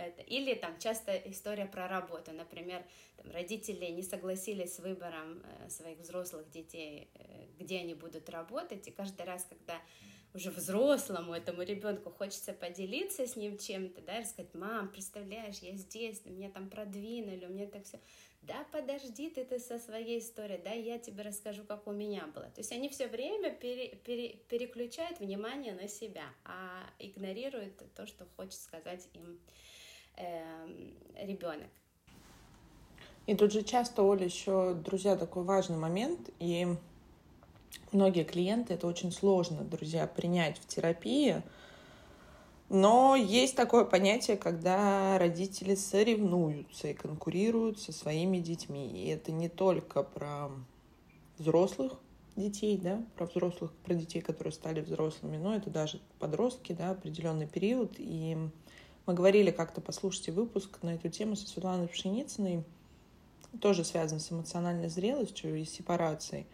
это. 0.08 0.22
или 0.22 0.54
там 0.54 0.78
часто 0.78 1.16
история 1.16 1.64
про 1.64 1.88
работу. 1.88 2.32
Например, 2.32 2.84
там, 3.16 3.30
родители 3.32 3.86
не 3.86 4.02
согласились 4.02 4.74
с 4.74 4.78
выбором 4.78 5.42
э, 5.42 5.70
своих 5.70 5.98
взрослых 6.00 6.50
детей, 6.50 7.08
э, 7.14 7.46
где 7.58 7.78
они 7.78 7.94
будут 7.94 8.28
работать, 8.28 8.86
и 8.88 8.90
каждый 8.90 9.24
раз, 9.24 9.46
когда 9.48 9.80
уже 10.34 10.50
взрослому 10.50 11.34
этому 11.34 11.62
ребенку 11.62 12.10
хочется 12.10 12.52
поделиться 12.52 13.26
с 13.26 13.36
ним 13.36 13.58
чем-то, 13.58 14.00
да, 14.02 14.20
и 14.20 14.24
сказать, 14.24 14.54
мам, 14.54 14.88
представляешь, 14.88 15.58
я 15.58 15.76
здесь, 15.76 16.24
меня 16.24 16.50
там 16.50 16.70
продвинули, 16.70 17.46
у 17.46 17.50
меня 17.50 17.66
так 17.66 17.84
все 17.84 18.00
да 18.42 18.66
подожди 18.72 19.30
ты, 19.30 19.44
ты 19.44 19.58
со 19.58 19.78
своей 19.78 20.18
историей, 20.18 20.60
да, 20.62 20.72
я 20.72 20.98
тебе 20.98 21.22
расскажу, 21.22 21.62
как 21.64 21.86
у 21.86 21.92
меня 21.92 22.26
было. 22.34 22.46
То 22.46 22.58
есть 22.60 22.72
они 22.72 22.88
все 22.88 23.06
время 23.06 23.50
пере, 23.50 23.88
пере, 24.04 24.36
переключают 24.48 25.20
внимание 25.20 25.74
на 25.74 25.88
себя, 25.88 26.24
а 26.44 26.84
игнорируют 26.98 27.80
то, 27.94 28.06
что 28.06 28.26
хочет 28.36 28.54
сказать 28.54 29.08
им 29.14 29.38
э, 30.16 30.66
ребенок. 31.24 31.68
И 33.26 33.36
тут 33.36 33.52
же 33.52 33.62
часто, 33.62 34.02
Оля, 34.02 34.24
еще, 34.24 34.74
друзья, 34.74 35.16
такой 35.16 35.44
важный 35.44 35.76
момент, 35.76 36.30
и 36.40 36.66
многие 37.92 38.24
клиенты, 38.24 38.74
это 38.74 38.88
очень 38.88 39.12
сложно, 39.12 39.62
друзья, 39.62 40.08
принять 40.08 40.58
в 40.58 40.66
терапии, 40.66 41.42
но 42.72 43.16
есть 43.16 43.54
такое 43.54 43.84
понятие, 43.84 44.38
когда 44.38 45.18
родители 45.18 45.74
соревнуются 45.74 46.88
и 46.88 46.94
конкурируют 46.94 47.78
со 47.78 47.92
своими 47.92 48.38
детьми. 48.38 48.88
И 48.88 49.08
это 49.08 49.30
не 49.30 49.50
только 49.50 50.02
про 50.02 50.48
взрослых 51.36 51.92
детей, 52.34 52.78
да, 52.78 53.04
про 53.14 53.26
взрослых, 53.26 53.72
про 53.84 53.92
детей, 53.92 54.22
которые 54.22 54.54
стали 54.54 54.80
взрослыми, 54.80 55.36
но 55.36 55.54
это 55.54 55.68
даже 55.68 56.00
подростки, 56.18 56.72
да, 56.72 56.92
определенный 56.92 57.46
период. 57.46 57.96
И 57.98 58.38
мы 59.04 59.12
говорили 59.12 59.50
как-то, 59.50 59.82
послушайте 59.82 60.32
выпуск 60.32 60.78
на 60.80 60.94
эту 60.94 61.10
тему 61.10 61.36
со 61.36 61.46
Светланой 61.46 61.88
Пшеницыной, 61.88 62.64
тоже 63.60 63.84
связан 63.84 64.18
с 64.18 64.32
эмоциональной 64.32 64.88
зрелостью 64.88 65.60
и 65.60 65.66
сепарацией. 65.66 66.46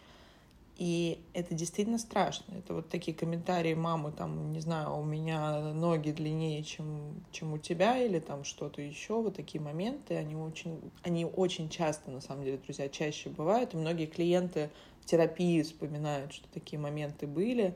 И 0.78 1.24
это 1.34 1.54
действительно 1.54 1.98
страшно. 1.98 2.54
Это 2.54 2.72
вот 2.72 2.88
такие 2.88 3.16
комментарии 3.16 3.74
мамы, 3.74 4.12
там, 4.12 4.52
не 4.52 4.60
знаю, 4.60 4.96
у 4.96 5.04
меня 5.04 5.72
ноги 5.72 6.12
длиннее, 6.12 6.62
чем, 6.62 7.24
чем 7.32 7.52
у 7.52 7.58
тебя, 7.58 7.98
или 7.98 8.20
там 8.20 8.44
что-то 8.44 8.80
еще. 8.80 9.20
Вот 9.20 9.34
такие 9.34 9.60
моменты, 9.60 10.14
они 10.14 10.36
очень, 10.36 10.80
они 11.02 11.24
очень 11.24 11.68
часто, 11.68 12.12
на 12.12 12.20
самом 12.20 12.44
деле, 12.44 12.58
друзья, 12.58 12.88
чаще 12.88 13.28
бывают. 13.28 13.74
И 13.74 13.76
многие 13.76 14.06
клиенты 14.06 14.70
в 15.00 15.06
терапии 15.06 15.62
вспоминают, 15.62 16.32
что 16.32 16.46
такие 16.54 16.78
моменты 16.78 17.26
были. 17.26 17.74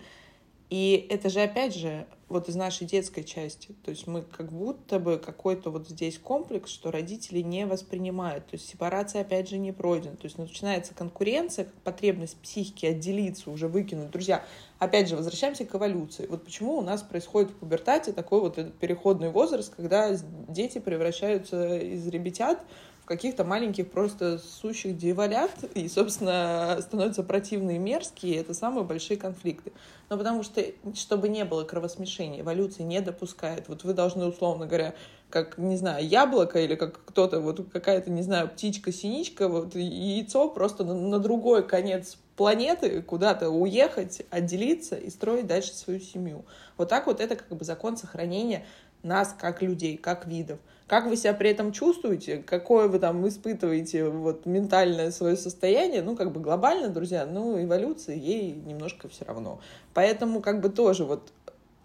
И 0.72 1.06
это 1.10 1.28
же, 1.28 1.42
опять 1.42 1.74
же, 1.74 2.06
вот 2.30 2.48
из 2.48 2.56
нашей 2.56 2.86
детской 2.86 3.24
части. 3.24 3.74
То 3.84 3.90
есть 3.90 4.06
мы 4.06 4.22
как 4.22 4.50
будто 4.50 4.98
бы 4.98 5.18
какой-то 5.18 5.68
вот 5.68 5.86
здесь 5.86 6.18
комплекс, 6.18 6.70
что 6.70 6.90
родители 6.90 7.40
не 7.40 7.66
воспринимают. 7.66 8.46
То 8.46 8.54
есть 8.54 8.70
сепарация, 8.70 9.20
опять 9.20 9.50
же, 9.50 9.58
не 9.58 9.70
пройдена. 9.72 10.16
То 10.16 10.24
есть 10.24 10.38
начинается 10.38 10.94
конкуренция, 10.94 11.66
как 11.66 11.74
потребность 11.82 12.38
психики 12.38 12.86
отделиться, 12.86 13.50
уже 13.50 13.68
выкинуть. 13.68 14.10
Друзья, 14.12 14.46
опять 14.78 15.10
же, 15.10 15.16
возвращаемся 15.16 15.66
к 15.66 15.74
эволюции. 15.74 16.26
Вот 16.26 16.42
почему 16.42 16.78
у 16.78 16.80
нас 16.80 17.02
происходит 17.02 17.50
в 17.50 17.56
пубертате 17.56 18.12
такой 18.12 18.40
вот 18.40 18.58
переходный 18.78 19.28
возраст, 19.28 19.74
когда 19.74 20.16
дети 20.48 20.78
превращаются 20.78 21.76
из 21.76 22.08
ребятят 22.08 22.64
каких-то 23.04 23.44
маленьких 23.44 23.90
просто 23.90 24.38
сущих 24.38 24.96
дьяволят, 24.96 25.50
и, 25.74 25.88
собственно, 25.88 26.78
становятся 26.80 27.22
противные 27.22 27.76
и 27.76 27.80
мерзкие, 27.80 28.34
и 28.34 28.38
это 28.38 28.54
самые 28.54 28.84
большие 28.84 29.16
конфликты. 29.16 29.72
Но 30.08 30.18
потому 30.18 30.42
что, 30.42 30.64
чтобы 30.94 31.28
не 31.28 31.44
было 31.44 31.64
кровосмешения, 31.64 32.40
эволюция 32.40 32.84
не 32.84 33.00
допускает. 33.00 33.68
Вот 33.68 33.84
вы 33.84 33.94
должны, 33.94 34.26
условно 34.26 34.66
говоря, 34.66 34.94
как, 35.30 35.56
не 35.56 35.76
знаю, 35.76 36.06
яблоко 36.06 36.60
или 36.60 36.74
как 36.74 37.04
кто-то, 37.04 37.40
вот 37.40 37.66
какая-то, 37.72 38.10
не 38.10 38.22
знаю, 38.22 38.48
птичка-синичка, 38.48 39.48
вот 39.48 39.74
яйцо 39.74 40.48
просто 40.48 40.84
на, 40.84 40.94
на 40.94 41.18
другой 41.18 41.66
конец 41.66 42.18
планеты 42.36 43.02
куда-то 43.02 43.50
уехать, 43.50 44.22
отделиться 44.30 44.96
и 44.96 45.10
строить 45.10 45.46
дальше 45.46 45.74
свою 45.74 46.00
семью. 46.00 46.44
Вот 46.76 46.88
так 46.88 47.06
вот 47.06 47.20
это 47.20 47.36
как 47.36 47.48
бы 47.56 47.64
закон 47.64 47.96
сохранения 47.96 48.66
нас 49.02 49.34
как 49.38 49.62
людей, 49.62 49.96
как 49.96 50.26
видов. 50.26 50.58
Как 50.86 51.06
вы 51.06 51.16
себя 51.16 51.32
при 51.32 51.50
этом 51.50 51.72
чувствуете, 51.72 52.38
какое 52.38 52.86
вы 52.86 52.98
там 52.98 53.26
испытываете 53.26 54.08
вот 54.08 54.44
ментальное 54.44 55.10
свое 55.10 55.36
состояние, 55.36 56.02
ну, 56.02 56.16
как 56.16 56.32
бы 56.32 56.40
глобально, 56.40 56.88
друзья, 56.88 57.24
ну, 57.24 57.62
эволюция 57.62 58.14
ей 58.14 58.52
немножко 58.52 59.08
все 59.08 59.24
равно. 59.24 59.60
Поэтому 59.94 60.42
как 60.42 60.60
бы 60.60 60.68
тоже 60.68 61.04
вот 61.04 61.32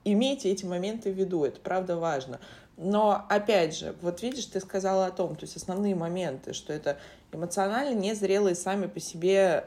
имейте 0.03 0.51
эти 0.51 0.65
моменты 0.65 1.11
в 1.11 1.15
виду, 1.15 1.45
это 1.45 1.59
правда 1.61 1.95
важно. 1.97 2.39
Но, 2.75 3.25
опять 3.29 3.75
же, 3.77 3.95
вот 4.01 4.21
видишь, 4.21 4.45
ты 4.45 4.59
сказала 4.59 5.07
о 5.07 5.11
том, 5.11 5.35
то 5.35 5.45
есть 5.45 5.55
основные 5.55 5.95
моменты, 5.95 6.53
что 6.53 6.73
это 6.73 6.97
эмоционально 7.31 7.97
незрелые 7.97 8.55
сами 8.55 8.87
по 8.87 8.99
себе 8.99 9.65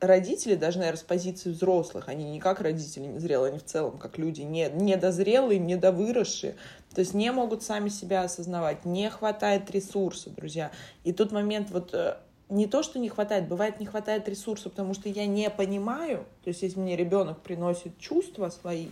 родители, 0.00 0.54
даже, 0.54 0.78
наверное, 0.78 0.98
с 0.98 1.02
позиции 1.02 1.50
взрослых, 1.50 2.08
они 2.08 2.24
не 2.24 2.40
как 2.40 2.60
родители 2.60 3.04
незрелые, 3.04 3.50
они 3.50 3.58
в 3.58 3.64
целом 3.64 3.98
как 3.98 4.18
люди 4.18 4.42
не, 4.42 4.68
недозрелые, 4.68 5.58
недовыросшие, 5.58 6.56
то 6.94 7.00
есть 7.00 7.14
не 7.14 7.30
могут 7.30 7.62
сами 7.62 7.88
себя 7.88 8.22
осознавать, 8.22 8.84
не 8.84 9.08
хватает 9.10 9.70
ресурса, 9.70 10.30
друзья. 10.30 10.72
И 11.04 11.12
тут 11.12 11.30
момент 11.30 11.70
вот 11.70 11.94
э, 11.94 12.16
не 12.48 12.66
то, 12.66 12.82
что 12.82 12.98
не 12.98 13.08
хватает, 13.08 13.48
бывает 13.48 13.78
не 13.78 13.86
хватает 13.86 14.28
ресурса, 14.28 14.70
потому 14.70 14.94
что 14.94 15.08
я 15.08 15.26
не 15.26 15.48
понимаю, 15.50 16.24
то 16.42 16.48
есть 16.48 16.62
если 16.62 16.80
мне 16.80 16.96
ребенок 16.96 17.40
приносит 17.40 17.96
чувства 17.98 18.50
свои, 18.50 18.88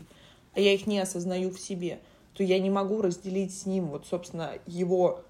а 0.54 0.60
я 0.60 0.72
их 0.72 0.86
не 0.86 1.00
осознаю 1.00 1.50
в 1.50 1.58
себе, 1.58 1.98
то 2.34 2.44
я 2.44 2.60
не 2.60 2.70
могу 2.70 3.02
разделить 3.02 3.56
с 3.56 3.66
ним 3.66 3.86
вот, 3.86 4.06
собственно, 4.06 4.52
его 4.66 5.22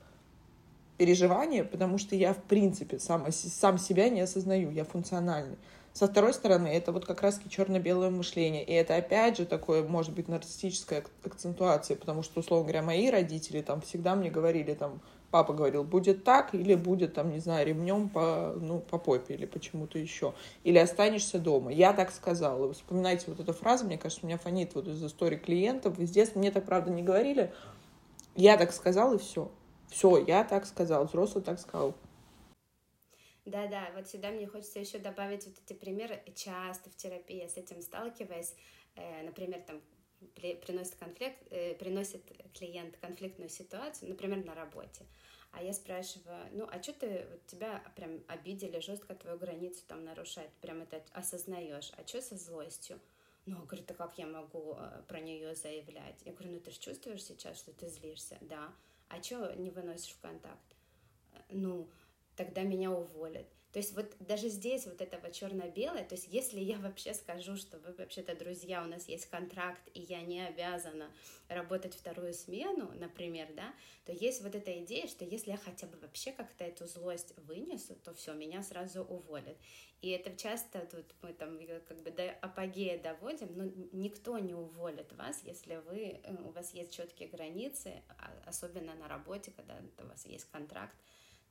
переживания, 0.98 1.64
потому 1.64 1.96
что 1.96 2.14
я, 2.16 2.34
в 2.34 2.42
принципе, 2.42 2.98
сам, 2.98 3.30
сам 3.32 3.78
себя 3.78 4.10
не 4.10 4.20
осознаю, 4.20 4.70
я 4.70 4.84
функциональный. 4.84 5.56
Со 5.98 6.06
второй 6.06 6.32
стороны, 6.32 6.68
это 6.68 6.92
вот 6.92 7.06
как 7.06 7.22
раз 7.22 7.40
черно-белое 7.48 8.10
мышление. 8.10 8.62
И 8.62 8.72
это 8.72 8.94
опять 8.94 9.36
же 9.36 9.46
такое, 9.46 9.82
может 9.82 10.14
быть, 10.14 10.28
нарциссическая 10.28 11.02
акцентуация, 11.24 11.96
потому 11.96 12.22
что, 12.22 12.38
условно 12.38 12.66
говоря, 12.66 12.82
мои 12.82 13.10
родители 13.10 13.62
там 13.62 13.80
всегда 13.80 14.14
мне 14.14 14.30
говорили, 14.30 14.74
там, 14.74 15.00
папа 15.32 15.52
говорил, 15.52 15.82
будет 15.82 16.22
так, 16.22 16.54
или 16.54 16.76
будет, 16.76 17.14
там, 17.14 17.32
не 17.32 17.40
знаю, 17.40 17.66
ремнем 17.66 18.10
по, 18.10 18.54
ну, 18.60 18.78
по 18.78 18.96
попе 18.96 19.34
или 19.34 19.44
почему-то 19.44 19.98
еще. 19.98 20.34
Или 20.62 20.78
останешься 20.78 21.40
дома. 21.40 21.72
Я 21.72 21.92
так 21.92 22.12
сказала. 22.12 22.72
Вспоминайте 22.72 23.24
вот 23.26 23.40
эту 23.40 23.52
фразу, 23.52 23.84
мне 23.84 23.98
кажется, 23.98 24.24
меня 24.24 24.38
фонит 24.38 24.76
вот 24.76 24.86
из 24.86 25.02
истории 25.04 25.36
клиентов. 25.36 25.98
Из 25.98 26.10
детства 26.10 26.38
мне 26.38 26.52
так, 26.52 26.64
правда, 26.64 26.92
не 26.92 27.02
говорили. 27.02 27.52
Я 28.36 28.56
так 28.56 28.70
сказал, 28.72 29.14
и 29.14 29.18
все. 29.18 29.50
Все, 29.88 30.16
я 30.24 30.44
так 30.44 30.64
сказал, 30.64 31.06
взрослый 31.06 31.42
так 31.42 31.58
сказал. 31.58 31.92
Да-да, 33.48 33.90
вот 33.94 34.06
сюда 34.06 34.30
мне 34.30 34.46
хочется 34.46 34.78
еще 34.78 34.98
добавить 34.98 35.46
вот 35.46 35.54
эти 35.64 35.72
примеры. 35.72 36.22
Часто 36.34 36.90
в 36.90 36.96
терапии 36.96 37.36
я 37.36 37.48
с 37.48 37.56
этим 37.56 37.80
сталкиваюсь. 37.80 38.54
Э, 38.94 39.22
например, 39.22 39.62
там 39.62 39.80
при, 40.34 40.54
приносит 40.54 40.96
конфликт, 40.96 41.38
э, 41.50 41.74
приносит 41.74 42.22
клиент 42.52 42.98
конфликтную 42.98 43.48
ситуацию, 43.48 44.10
например, 44.10 44.44
на 44.44 44.54
работе. 44.54 45.06
А 45.50 45.62
я 45.62 45.72
спрашиваю, 45.72 46.46
ну, 46.52 46.68
а 46.70 46.82
что 46.82 46.92
ты, 46.92 47.26
вот 47.30 47.46
тебя 47.46 47.82
прям 47.96 48.22
обидели, 48.28 48.80
жестко 48.80 49.14
твою 49.14 49.38
границу 49.38 49.82
там 49.88 50.04
нарушают, 50.04 50.52
прям 50.60 50.82
это 50.82 51.02
осознаешь, 51.12 51.90
а 51.96 52.06
что 52.06 52.20
со 52.20 52.36
злостью? 52.36 53.00
Ну, 53.46 53.64
говорит, 53.64 53.90
а 53.90 53.94
как 53.94 54.18
я 54.18 54.26
могу 54.26 54.76
э, 54.76 55.02
про 55.08 55.20
нее 55.20 55.54
заявлять? 55.54 56.20
Я 56.26 56.32
говорю, 56.32 56.52
ну 56.52 56.60
ты 56.60 56.70
же 56.70 56.78
чувствуешь 56.78 57.24
сейчас, 57.24 57.56
что 57.56 57.72
ты 57.72 57.88
злишься? 57.88 58.36
Да. 58.42 58.74
А 59.08 59.22
что 59.22 59.54
не 59.54 59.70
выносишь 59.70 60.12
в 60.12 60.20
контакт? 60.20 60.76
Ну, 61.48 61.88
тогда 62.38 62.62
меня 62.62 62.90
уволят. 62.92 63.46
То 63.72 63.80
есть 63.80 63.94
вот 63.94 64.16
даже 64.18 64.48
здесь 64.48 64.86
вот 64.86 65.02
этого 65.02 65.30
черно-белое, 65.30 66.02
то 66.02 66.14
есть 66.14 66.28
если 66.30 66.58
я 66.58 66.78
вообще 66.78 67.12
скажу, 67.12 67.54
что 67.56 67.78
вы 67.78 67.92
вообще-то 67.92 68.34
друзья, 68.34 68.82
у 68.82 68.86
нас 68.86 69.08
есть 69.08 69.26
контракт, 69.26 69.82
и 69.92 70.00
я 70.00 70.22
не 70.22 70.40
обязана 70.40 71.10
работать 71.48 71.94
вторую 71.94 72.32
смену, 72.32 72.90
например, 72.94 73.48
да, 73.54 73.74
то 74.06 74.12
есть 74.12 74.42
вот 74.42 74.54
эта 74.54 74.82
идея, 74.82 75.06
что 75.06 75.26
если 75.26 75.50
я 75.50 75.58
хотя 75.58 75.86
бы 75.86 75.98
вообще 75.98 76.32
как-то 76.32 76.64
эту 76.64 76.86
злость 76.86 77.34
вынесу, 77.46 77.94
то 77.94 78.14
все, 78.14 78.32
меня 78.32 78.62
сразу 78.62 79.02
уволят. 79.02 79.58
И 80.00 80.10
это 80.10 80.34
часто 80.34 80.86
тут 80.86 81.04
мы 81.20 81.34
там 81.34 81.58
как 81.88 82.02
бы 82.02 82.10
до 82.10 82.30
апогея 82.40 82.98
доводим, 83.02 83.48
но 83.54 83.64
никто 83.92 84.38
не 84.38 84.54
уволит 84.54 85.12
вас, 85.12 85.42
если 85.44 85.76
вы, 85.76 86.20
э, 86.22 86.34
у 86.42 86.50
вас 86.52 86.72
есть 86.72 86.94
четкие 86.94 87.28
границы, 87.28 88.02
а, 88.08 88.32
особенно 88.46 88.94
на 88.94 89.08
работе, 89.08 89.50
когда 89.50 89.74
у 89.98 90.06
вас 90.06 90.24
есть 90.24 90.48
контракт, 90.50 90.96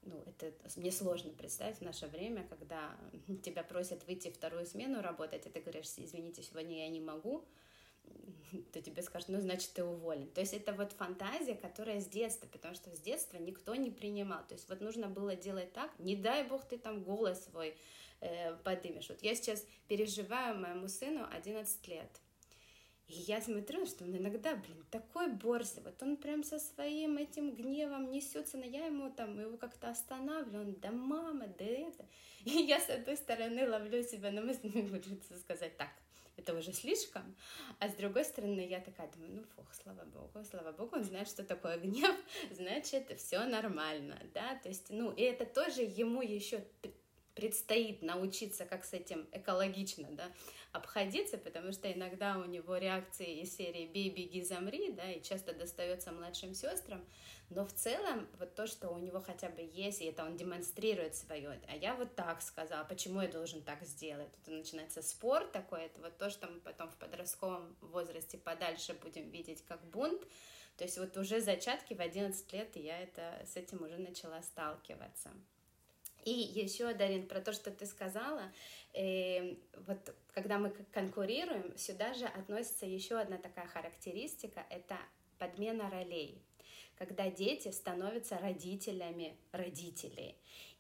ну, 0.08 0.24
это 0.26 0.54
мне 0.76 0.92
сложно 0.92 1.32
представить 1.32 1.78
в 1.78 1.82
наше 1.82 2.08
время, 2.08 2.48
когда 2.48 2.96
тебя 3.44 3.64
просят 3.64 4.06
выйти 4.08 4.30
вторую 4.30 4.66
смену 4.66 5.02
работать, 5.02 5.46
и 5.46 5.50
ты 5.50 5.60
говоришь, 5.60 5.88
извините, 5.98 6.42
сегодня 6.42 6.80
я 6.80 6.90
не 6.90 7.02
могу, 7.02 7.46
то 8.74 8.82
тебе 8.82 9.02
скажут, 9.02 9.30
ну, 9.30 9.42
значит, 9.42 9.72
ты 9.74 9.84
уволен. 9.84 10.28
То 10.30 10.42
есть 10.42 10.54
это 10.54 10.74
вот 10.74 10.94
фантазия, 10.94 11.56
которая 11.56 12.00
с 12.00 12.08
детства, 12.08 12.48
потому 12.52 12.76
что 12.76 12.96
с 12.96 13.00
детства 13.00 13.38
никто 13.38 13.76
не 13.76 13.92
принимал. 13.92 14.46
То 14.48 14.56
есть 14.56 14.68
вот 14.70 14.82
нужно 14.82 15.08
было 15.08 15.36
делать 15.36 15.74
так, 15.74 15.92
не 16.00 16.16
дай 16.16 16.44
бог 16.44 16.66
ты 16.66 16.78
там 16.78 17.04
голос 17.04 17.46
свой 17.46 17.76
э, 18.22 18.56
подымешь. 18.64 19.10
Вот 19.10 19.22
я 19.22 19.36
сейчас 19.36 19.66
переживаю 19.88 20.58
моему 20.58 20.88
сыну 20.88 21.28
11 21.32 21.88
лет– 21.88 22.10
и 23.08 23.14
я 23.14 23.40
смотрю, 23.42 23.86
что 23.86 24.04
он 24.04 24.18
иногда, 24.18 24.56
блин, 24.56 24.84
такой 24.92 25.28
борзый, 25.28 25.82
вот 25.82 26.02
он 26.04 26.18
прям 26.18 26.44
со 26.44 26.60
своим 26.60 27.18
этим 27.18 27.56
гневом 27.56 28.12
несется, 28.12 28.58
но 28.58 28.66
я 28.66 28.88
ему 28.88 29.10
там, 29.10 29.40
его 29.40 29.58
как-то 29.58 29.90
останавливаю, 29.90 30.68
он, 30.68 30.74
да 30.82 30.92
мама, 30.92 31.48
да 31.48 31.66
это. 31.66 32.06
И 32.44 32.50
я 32.50 32.80
с 32.82 32.90
одной 32.90 33.16
стороны 33.16 33.70
ловлю 33.70 34.04
себя 34.04 34.32
на 34.32 34.42
мысли, 34.42 34.70
хочется 34.92 35.38
сказать, 35.40 35.78
так, 35.78 35.90
это 36.36 36.54
уже 36.54 36.74
слишком, 36.74 37.34
а 37.80 37.88
с 37.88 37.94
другой 37.94 38.26
стороны 38.26 38.60
я 38.68 38.82
такая 38.82 39.10
думаю, 39.12 39.36
ну 39.36 39.44
фух, 39.56 39.74
слава 39.74 40.04
богу, 40.04 40.44
слава 40.44 40.74
богу, 40.74 40.98
он 40.98 41.04
знает, 41.06 41.30
что 41.30 41.46
такое 41.46 41.80
гнев, 41.80 42.16
значит, 42.52 43.18
все 43.18 43.46
нормально, 43.46 44.22
да, 44.34 44.56
то 44.56 44.68
есть, 44.68 44.90
ну, 44.90 45.12
и 45.12 45.22
это 45.22 45.46
тоже 45.46 45.82
ему 45.82 46.22
еще 46.22 46.62
предстоит 47.38 48.02
научиться, 48.02 48.66
как 48.66 48.84
с 48.84 48.94
этим 48.94 49.28
экологично, 49.32 50.08
да, 50.10 50.32
обходиться, 50.72 51.38
потому 51.38 51.72
что 51.72 51.92
иногда 51.92 52.40
у 52.40 52.46
него 52.46 52.78
реакции 52.78 53.42
из 53.42 53.56
серии 53.56 53.86
«бей, 53.86 54.10
беги, 54.10 54.42
замри», 54.42 54.92
да, 54.92 55.12
и 55.12 55.22
часто 55.22 55.54
достается 55.54 56.12
младшим 56.12 56.56
сестрам, 56.56 57.06
но 57.52 57.64
в 57.64 57.72
целом 57.74 58.28
вот 58.40 58.56
то, 58.56 58.66
что 58.66 58.90
у 58.90 58.98
него 58.98 59.22
хотя 59.22 59.50
бы 59.50 59.62
есть, 59.62 60.02
и 60.02 60.06
это 60.06 60.26
он 60.26 60.36
демонстрирует 60.36 61.16
свое, 61.16 61.62
а 61.72 61.76
я 61.76 61.94
вот 61.94 62.16
так 62.16 62.42
сказала, 62.42 62.84
почему 62.86 63.22
я 63.22 63.28
должен 63.28 63.62
так 63.62 63.84
сделать? 63.84 64.32
Тут 64.44 64.56
начинается 64.56 65.04
спор 65.04 65.46
такой, 65.46 65.84
это 65.84 66.02
вот 66.02 66.18
то, 66.18 66.32
что 66.32 66.48
мы 66.48 66.60
потом 66.62 66.90
в 66.90 66.96
подростковом 66.96 67.76
возрасте 67.82 68.40
подальше 68.40 68.96
будем 68.96 69.30
видеть 69.30 69.64
как 69.68 69.86
бунт, 69.92 70.24
то 70.76 70.86
есть 70.86 70.98
вот 70.98 71.16
уже 71.18 71.40
зачатки 71.40 71.94
в 71.94 72.02
11 72.02 72.52
лет 72.52 72.76
я 72.76 73.00
это, 73.00 73.46
с 73.46 73.56
этим 73.56 73.84
уже 73.84 73.98
начала 73.98 74.42
сталкиваться. 74.42 75.30
И 76.28 76.34
еще, 76.60 76.94
Дарин, 76.94 77.26
про 77.26 77.40
то, 77.40 77.54
что 77.54 77.72
ты 77.72 77.86
сказала, 77.86 78.52
э, 78.94 79.56
вот 79.86 80.14
когда 80.34 80.60
мы 80.60 80.72
конкурируем, 80.92 81.78
сюда 81.78 82.14
же 82.14 82.26
относится 82.26 82.86
еще 82.86 83.18
одна 83.18 83.38
такая 83.38 83.66
характеристика, 83.68 84.66
это 84.70 84.98
подмена 85.40 85.90
ролей 85.90 86.42
когда 86.98 87.30
дети 87.30 87.70
становятся 87.70 88.40
родителями 88.40 89.38
родителей. 89.52 90.36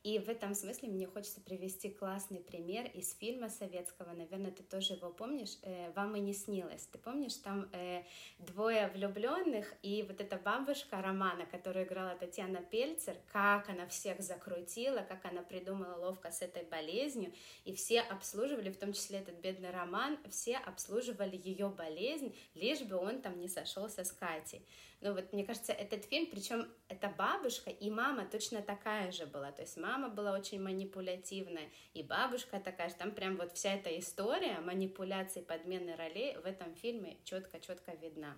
И 0.08 0.20
в 0.20 0.30
этом 0.30 0.54
смысле 0.54 0.88
мне 0.88 1.06
хочется 1.06 1.42
привести 1.42 1.90
классный 1.90 2.40
пример 2.40 2.90
из 2.94 3.14
фильма 3.14 3.50
советского, 3.50 4.14
наверное, 4.14 4.52
ты 4.52 4.64
тоже 4.64 4.94
его 4.94 5.10
помнишь, 5.10 5.58
э, 5.64 5.92
«Вам 5.98 6.16
и 6.16 6.22
не 6.22 6.34
снилось». 6.34 6.86
Ты 6.86 6.98
помнишь, 6.98 7.36
там 7.36 7.70
э, 7.74 8.04
двое 8.40 8.88
влюбленных, 8.88 9.74
и 9.82 10.04
вот 10.04 10.22
эта 10.22 10.38
бабушка 10.38 11.02
Романа, 11.02 11.46
которую 11.46 11.86
играла 11.86 12.16
Татьяна 12.16 12.62
Пельцер, 12.62 13.18
как 13.34 13.68
она 13.68 13.86
всех 13.88 14.22
закрутила, 14.22 15.00
как 15.02 15.26
она 15.26 15.42
придумала 15.42 15.98
ловко 15.98 16.32
с 16.32 16.42
этой 16.42 16.64
болезнью, 16.64 17.34
и 17.66 17.74
все 17.74 18.00
обслуживали, 18.00 18.70
в 18.70 18.78
том 18.78 18.94
числе 18.94 19.20
этот 19.20 19.36
бедный 19.42 19.72
Роман, 19.72 20.18
все 20.30 20.56
обслуживали 20.56 21.36
ее 21.36 21.68
болезнь, 21.68 22.34
лишь 22.56 22.82
бы 22.84 22.96
он 22.96 23.22
там 23.22 23.42
не 23.42 23.50
сошелся 23.50 24.06
с 24.06 24.14
Катей. 24.14 24.66
Ну 25.00 25.14
вот, 25.14 25.32
мне 25.32 25.46
кажется, 25.46 25.74
этот 25.74 26.06
фильм, 26.06 26.28
причем 26.32 26.68
эта 26.88 27.10
бабушка 27.10 27.70
и 27.70 27.90
мама 27.92 28.26
точно 28.26 28.64
такая 28.64 29.12
же 29.12 29.28
была. 29.28 29.52
То 29.52 29.62
есть 29.62 29.78
мама 29.78 30.10
была 30.10 30.34
очень 30.34 30.60
манипулятивная, 30.60 31.70
и 31.94 32.02
бабушка 32.02 32.60
такая 32.60 32.90
же. 32.90 32.96
Там 32.96 33.12
прям 33.12 33.38
вот 33.38 33.52
вся 33.52 33.76
эта 33.76 33.98
история 34.00 34.60
манипуляции, 34.60 35.42
подмены 35.42 35.96
ролей 35.96 36.36
в 36.38 36.46
этом 36.46 36.74
фильме 36.74 37.18
четко-четко 37.26 37.94
видна. 37.94 38.36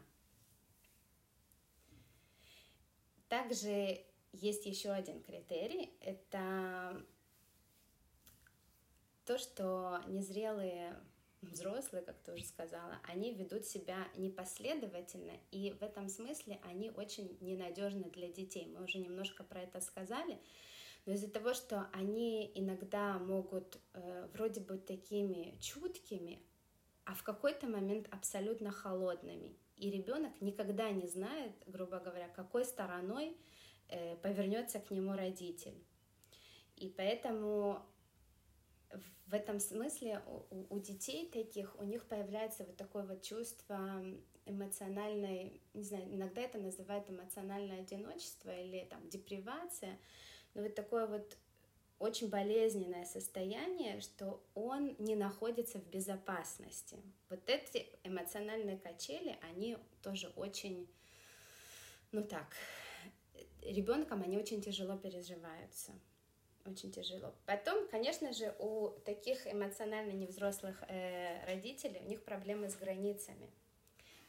Также 3.29 4.03
есть 4.33 4.65
еще 4.65 4.89
один 4.89 5.23
критерий. 5.23 5.93
Это 6.01 7.05
то, 9.23 9.37
что 9.37 10.01
незрелые 10.07 10.99
взрослые, 11.41 12.03
как 12.03 12.17
ты 12.19 12.33
уже 12.33 12.45
сказала, 12.45 12.99
они 13.03 13.33
ведут 13.33 13.65
себя 13.65 14.07
непоследовательно, 14.15 15.33
и 15.51 15.71
в 15.71 15.81
этом 15.81 16.09
смысле 16.09 16.59
они 16.63 16.91
очень 16.91 17.37
ненадежны 17.41 18.09
для 18.09 18.27
детей. 18.29 18.67
Мы 18.67 18.83
уже 18.83 18.99
немножко 18.99 19.43
про 19.43 19.61
это 19.61 19.79
сказали, 19.81 20.39
но 21.05 21.13
из-за 21.13 21.29
того, 21.29 21.53
что 21.53 21.87
они 21.93 22.51
иногда 22.55 23.17
могут 23.19 23.79
э, 23.93 24.27
вроде 24.33 24.59
бы 24.61 24.77
такими 24.77 25.57
чуткими, 25.59 26.39
а 27.05 27.15
в 27.15 27.23
какой-то 27.23 27.67
момент 27.67 28.07
абсолютно 28.11 28.71
холодными. 28.71 29.55
И 29.77 29.89
ребенок 29.89 30.33
никогда 30.41 30.91
не 30.91 31.07
знает, 31.07 31.53
грубо 31.65 31.99
говоря, 31.99 32.27
какой 32.27 32.65
стороной 32.65 33.37
э, 33.87 34.17
повернется 34.17 34.79
к 34.79 34.91
нему 34.91 35.13
родитель. 35.13 35.73
И 36.75 36.89
поэтому 36.89 37.81
в 39.27 39.33
этом 39.33 39.59
смысле 39.59 40.21
у, 40.25 40.75
у 40.75 40.79
детей 40.79 41.29
таких, 41.29 41.79
у 41.79 41.83
них 41.83 42.05
появляется 42.05 42.63
вот 42.63 42.77
такое 42.77 43.03
вот 43.03 43.21
чувство 43.21 44.03
эмоциональной, 44.45 45.61
не 45.73 45.83
знаю, 45.83 46.05
иногда 46.11 46.41
это 46.41 46.57
называют 46.57 47.09
эмоциональное 47.09 47.81
одиночество 47.81 48.49
или 48.49 48.85
там 48.89 49.07
депривация, 49.09 49.99
но 50.53 50.63
вот 50.63 50.73
такое 50.73 51.05
вот 51.05 51.37
очень 51.99 52.29
болезненное 52.29 53.05
состояние, 53.05 53.99
что 54.01 54.41
он 54.55 54.95
не 54.97 55.15
находится 55.15 55.79
в 55.79 55.87
безопасности. 55.87 56.97
Вот 57.29 57.47
эти 57.47 57.87
эмоциональные 58.03 58.77
качели, 58.77 59.37
они 59.41 59.77
тоже 60.01 60.29
очень, 60.35 60.89
ну 62.11 62.23
так, 62.23 62.55
ребенком 63.61 64.23
они 64.23 64.37
очень 64.37 64.61
тяжело 64.61 64.97
переживаются 64.97 65.91
очень 66.65 66.91
тяжело. 66.91 67.33
Потом, 67.45 67.87
конечно 67.87 68.33
же, 68.33 68.55
у 68.59 68.89
таких 69.05 69.47
эмоционально 69.47 70.11
невзрослых 70.11 70.83
э, 70.87 71.45
родителей, 71.45 72.01
у 72.05 72.09
них 72.09 72.23
проблемы 72.23 72.69
с 72.69 72.75
границами. 72.75 73.49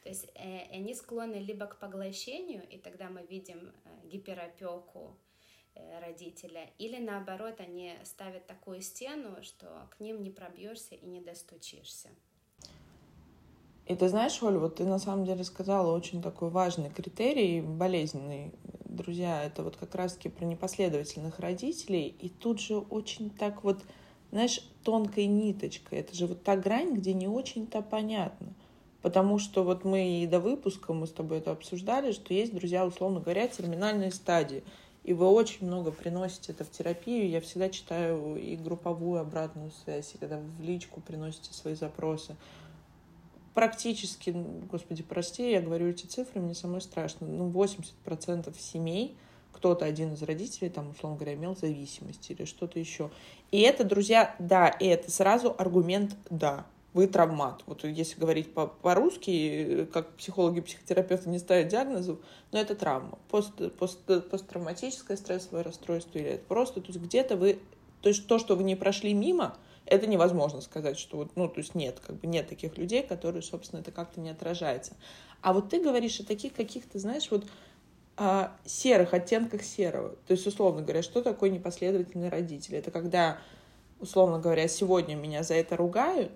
То 0.03 0.09
есть 0.09 0.27
э, 0.33 0.67
они 0.71 0.95
склонны 0.95 1.35
либо 1.35 1.67
к 1.67 1.79
поглощению, 1.79 2.67
и 2.67 2.77
тогда 2.77 3.09
мы 3.09 3.23
видим 3.23 3.71
э, 3.85 4.07
гиперопеку 4.07 5.15
э, 5.75 5.99
родителя, 5.99 6.69
или 6.79 6.97
наоборот, 6.97 7.59
они 7.59 7.95
ставят 8.03 8.47
такую 8.47 8.81
стену, 8.81 9.43
что 9.43 9.87
к 9.95 9.99
ним 9.99 10.23
не 10.23 10.31
пробьешься 10.31 10.95
и 10.95 11.05
не 11.05 11.21
достучишься. 11.21 12.09
И 13.87 13.95
ты 13.95 14.07
знаешь, 14.09 14.41
Оль, 14.41 14.57
вот 14.57 14.75
ты 14.75 14.85
на 14.85 14.99
самом 14.99 15.25
деле 15.25 15.43
сказала 15.43 15.95
очень 15.95 16.21
такой 16.21 16.49
важный 16.49 16.89
критерий, 16.89 17.61
болезненный 17.61 18.51
друзья, 18.85 19.43
это 19.43 19.63
вот 19.63 19.77
как 19.77 19.95
раз-таки 19.95 20.29
про 20.29 20.45
непоследовательных 20.45 21.39
родителей. 21.39 22.15
И 22.19 22.29
тут 22.29 22.59
же 22.59 22.77
очень 22.77 23.29
так 23.29 23.63
вот, 23.63 23.79
знаешь, 24.31 24.61
тонкой 24.83 25.25
ниточкой. 25.25 25.99
Это 25.99 26.15
же 26.15 26.27
вот 26.27 26.43
та 26.43 26.55
грань, 26.55 26.93
где 26.93 27.13
не 27.13 27.27
очень-то 27.27 27.81
понятно. 27.81 28.53
Потому 29.01 29.39
что 29.39 29.63
вот 29.63 29.83
мы 29.83 30.21
и 30.21 30.27
до 30.27 30.39
выпуска, 30.39 30.93
мы 30.93 31.07
с 31.07 31.11
тобой 31.11 31.39
это 31.39 31.51
обсуждали, 31.51 32.11
что 32.11 32.33
есть 32.33 32.53
друзья, 32.53 32.85
условно 32.85 33.19
говоря, 33.19 33.47
терминальные 33.47 34.11
стадии. 34.11 34.63
И 35.03 35.13
вы 35.13 35.27
очень 35.27 35.65
много 35.65 35.91
приносите 35.91 36.51
это 36.51 36.63
в 36.63 36.69
терапию. 36.69 37.27
Я 37.27 37.41
всегда 37.41 37.69
читаю 37.69 38.35
и 38.35 38.55
групповую 38.55 39.19
обратную 39.19 39.71
связь, 39.83 40.13
и 40.13 40.19
когда 40.19 40.37
вы 40.37 40.47
в 40.47 40.61
личку 40.61 41.01
приносите 41.01 41.53
свои 41.53 41.73
запросы 41.73 42.35
практически, 43.53 44.31
господи, 44.69 45.03
прости, 45.03 45.51
я 45.51 45.61
говорю 45.61 45.87
эти 45.87 46.05
цифры, 46.05 46.41
мне 46.41 46.55
самой 46.55 46.81
страшно, 46.81 47.27
ну, 47.27 47.49
80% 47.49 48.53
семей, 48.59 49.15
кто-то 49.51 49.85
один 49.85 50.13
из 50.13 50.23
родителей, 50.23 50.69
там, 50.69 50.91
условно 50.91 51.17
говоря, 51.17 51.35
имел 51.35 51.55
зависимость 51.55 52.29
или 52.31 52.45
что-то 52.45 52.79
еще. 52.79 53.11
И 53.51 53.61
это, 53.61 53.83
друзья, 53.83 54.35
да, 54.39 54.69
и 54.69 54.85
это 54.85 55.11
сразу 55.11 55.53
аргумент 55.57 56.15
«да». 56.29 56.65
вы 56.93 57.07
травмат. 57.07 57.63
Вот 57.67 57.83
если 57.83 58.19
говорить 58.19 58.53
по- 58.53 58.67
по-русски, 58.67 59.87
как 59.93 60.15
психологи, 60.15 60.61
психотерапевты 60.61 61.29
не 61.29 61.39
ставят 61.39 61.69
диагнозов, 61.69 62.19
но 62.51 62.59
это 62.59 62.75
травма. 62.75 63.17
Пост, 63.29 63.53
пост, 63.77 63.99
посттравматическое 64.29 65.15
стрессовое 65.15 65.63
расстройство 65.63 66.17
или 66.17 66.31
это 66.31 66.43
просто, 66.45 66.81
то 66.81 66.87
есть 66.87 66.99
где-то 66.99 67.37
вы, 67.37 67.59
то 68.01 68.09
есть 68.09 68.27
то, 68.27 68.39
что 68.39 68.55
вы 68.55 68.63
не 68.63 68.75
прошли 68.75 69.13
мимо, 69.13 69.55
это 69.85 70.07
невозможно 70.07 70.61
сказать, 70.61 70.97
что 70.97 71.17
вот, 71.17 71.31
ну, 71.35 71.47
то 71.47 71.59
есть 71.59 71.75
нет, 71.75 71.99
как 72.05 72.17
бы 72.17 72.27
нет 72.27 72.47
таких 72.47 72.77
людей, 72.77 73.03
которые, 73.03 73.41
собственно, 73.41 73.81
это 73.81 73.91
как-то 73.91 74.21
не 74.21 74.29
отражается. 74.29 74.93
А 75.41 75.53
вот 75.53 75.69
ты 75.69 75.81
говоришь 75.81 76.19
о 76.19 76.25
таких 76.25 76.53
каких-то, 76.53 76.99
знаешь, 76.99 77.29
вот 77.31 77.45
о 78.17 78.51
серых 78.65 79.13
оттенках 79.13 79.63
серого. 79.63 80.09
То 80.27 80.33
есть, 80.33 80.45
условно 80.45 80.81
говоря, 80.81 81.01
что 81.01 81.21
такое 81.21 81.49
непоследовательный 81.49 82.29
родитель? 82.29 82.75
Это 82.75 82.91
когда, 82.91 83.39
условно 83.99 84.39
говоря, 84.39 84.67
сегодня 84.67 85.15
меня 85.15 85.43
за 85.43 85.55
это 85.55 85.75
ругают, 85.75 86.31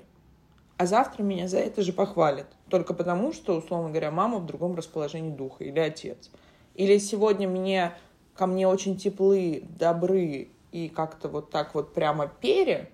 а 0.78 0.86
завтра 0.88 1.24
меня 1.24 1.48
за 1.48 1.60
это 1.60 1.82
же 1.82 1.94
похвалят. 1.94 2.48
Только 2.70 2.94
потому, 2.94 3.34
что, 3.34 3.56
условно 3.56 3.90
говоря, 3.90 4.12
мама 4.12 4.40
в 4.40 4.46
другом 4.46 4.76
расположении 4.76 5.30
духа 5.30 5.64
или 5.64 5.80
отец. 5.80 6.32
Или 6.74 6.98
сегодня 6.98 7.48
мне, 7.48 7.94
ко 8.36 8.48
мне 8.48 8.68
очень 8.68 8.98
теплы, 8.98 9.64
добры 9.78 10.50
и 10.72 10.90
как-то 10.90 11.30
вот 11.30 11.52
так 11.52 11.76
вот 11.76 11.94
прямо 11.94 12.28
пере, 12.28 12.92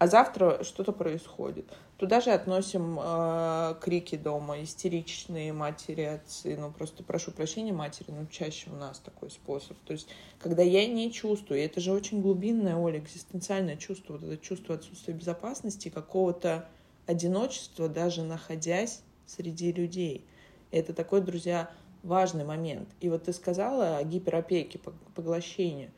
а 0.00 0.06
завтра 0.06 0.64
что-то 0.64 0.92
происходит. 0.92 1.66
Туда 1.98 2.22
же 2.22 2.30
относим 2.30 2.98
э, 2.98 3.74
крики 3.82 4.16
дома, 4.16 4.62
истеричные 4.62 5.52
матери, 5.52 6.00
отцы. 6.00 6.56
Ну, 6.56 6.72
просто 6.72 7.02
прошу 7.02 7.32
прощения 7.32 7.74
матери, 7.74 8.10
но 8.10 8.24
чаще 8.24 8.70
у 8.70 8.76
нас 8.76 8.98
такой 8.98 9.30
способ. 9.30 9.76
То 9.80 9.92
есть, 9.92 10.08
когда 10.38 10.62
я 10.62 10.86
не 10.86 11.12
чувствую, 11.12 11.62
это 11.62 11.80
же 11.80 11.92
очень 11.92 12.22
глубинное, 12.22 12.76
Оля, 12.76 12.98
экзистенциальное 12.98 13.76
чувство, 13.76 14.14
вот 14.14 14.22
это 14.22 14.38
чувство 14.38 14.76
отсутствия 14.76 15.12
безопасности, 15.12 15.90
какого-то 15.90 16.66
одиночества, 17.06 17.86
даже 17.86 18.22
находясь 18.22 19.02
среди 19.26 19.70
людей. 19.70 20.24
Это 20.70 20.94
такой, 20.94 21.20
друзья, 21.20 21.68
важный 22.02 22.46
момент. 22.46 22.88
И 23.02 23.10
вот 23.10 23.24
ты 23.24 23.34
сказала 23.34 23.98
о 23.98 24.04
гиперопеке, 24.04 24.80
поглощении. 25.14 25.90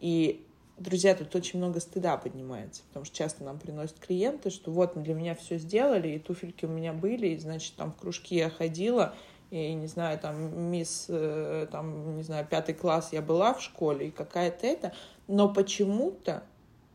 И, 0.00 0.44
друзья, 0.78 1.14
тут 1.14 1.34
очень 1.34 1.58
много 1.58 1.80
стыда 1.80 2.16
поднимается, 2.16 2.82
потому 2.88 3.04
что 3.04 3.16
часто 3.16 3.44
нам 3.44 3.58
приносят 3.58 3.98
клиенты, 3.98 4.50
что 4.50 4.70
вот 4.70 5.00
для 5.02 5.14
меня 5.14 5.34
все 5.34 5.58
сделали, 5.58 6.08
и 6.08 6.18
туфельки 6.18 6.64
у 6.64 6.68
меня 6.68 6.92
были, 6.92 7.28
и, 7.28 7.38
значит, 7.38 7.74
там 7.76 7.92
в 7.92 7.96
кружки 7.96 8.36
я 8.36 8.50
ходила, 8.50 9.14
и, 9.50 9.72
не 9.74 9.86
знаю, 9.86 10.18
там, 10.18 10.70
мисс, 10.70 11.06
э, 11.08 11.66
там, 11.70 12.16
не 12.16 12.22
знаю, 12.22 12.46
пятый 12.48 12.74
класс 12.74 13.10
я 13.12 13.22
была 13.22 13.54
в 13.54 13.62
школе, 13.62 14.08
и 14.08 14.10
какая-то 14.10 14.66
это, 14.66 14.92
но 15.26 15.52
почему-то 15.52 16.42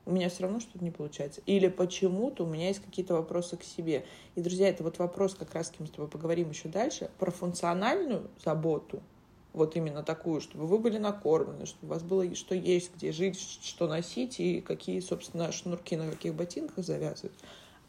у 0.06 0.12
меня 0.12 0.30
все 0.30 0.44
равно 0.44 0.60
что-то 0.60 0.84
не 0.84 0.92
получается. 0.92 1.42
Или 1.46 1.68
почему-то 1.70 2.44
у 2.44 2.48
меня 2.48 2.68
есть 2.68 2.84
какие-то 2.84 3.14
вопросы 3.14 3.56
к 3.58 3.64
себе. 3.64 4.06
И, 4.36 4.42
друзья, 4.42 4.68
это 4.70 4.84
вот 4.84 5.00
вопрос, 5.00 5.34
как 5.34 5.54
раз 5.54 5.68
с 5.68 5.72
кем 5.72 5.88
с 5.88 5.92
тобой 5.92 6.10
поговорим 6.10 6.50
еще 6.50 6.68
дальше, 6.68 7.10
про 7.20 7.32
функциональную 7.32 8.30
заботу, 8.44 9.02
вот 9.54 9.76
именно 9.76 10.04
такую, 10.04 10.42
чтобы 10.42 10.66
вы 10.68 10.80
были 10.80 10.98
накормлены, 10.98 11.66
чтобы 11.66 11.92
у 11.92 11.94
вас 11.96 12.04
было 12.04 12.36
что 12.36 12.56
есть, 12.56 12.92
где 12.96 13.12
жить, 13.12 13.40
что 13.40 13.88
носить 13.88 14.40
и 14.40 14.62
какие, 14.62 15.00
собственно, 15.00 15.52
шнурки 15.52 15.96
на 15.96 16.10
каких 16.10 16.34
ботинках 16.34 16.84
завязывать. 16.84 17.36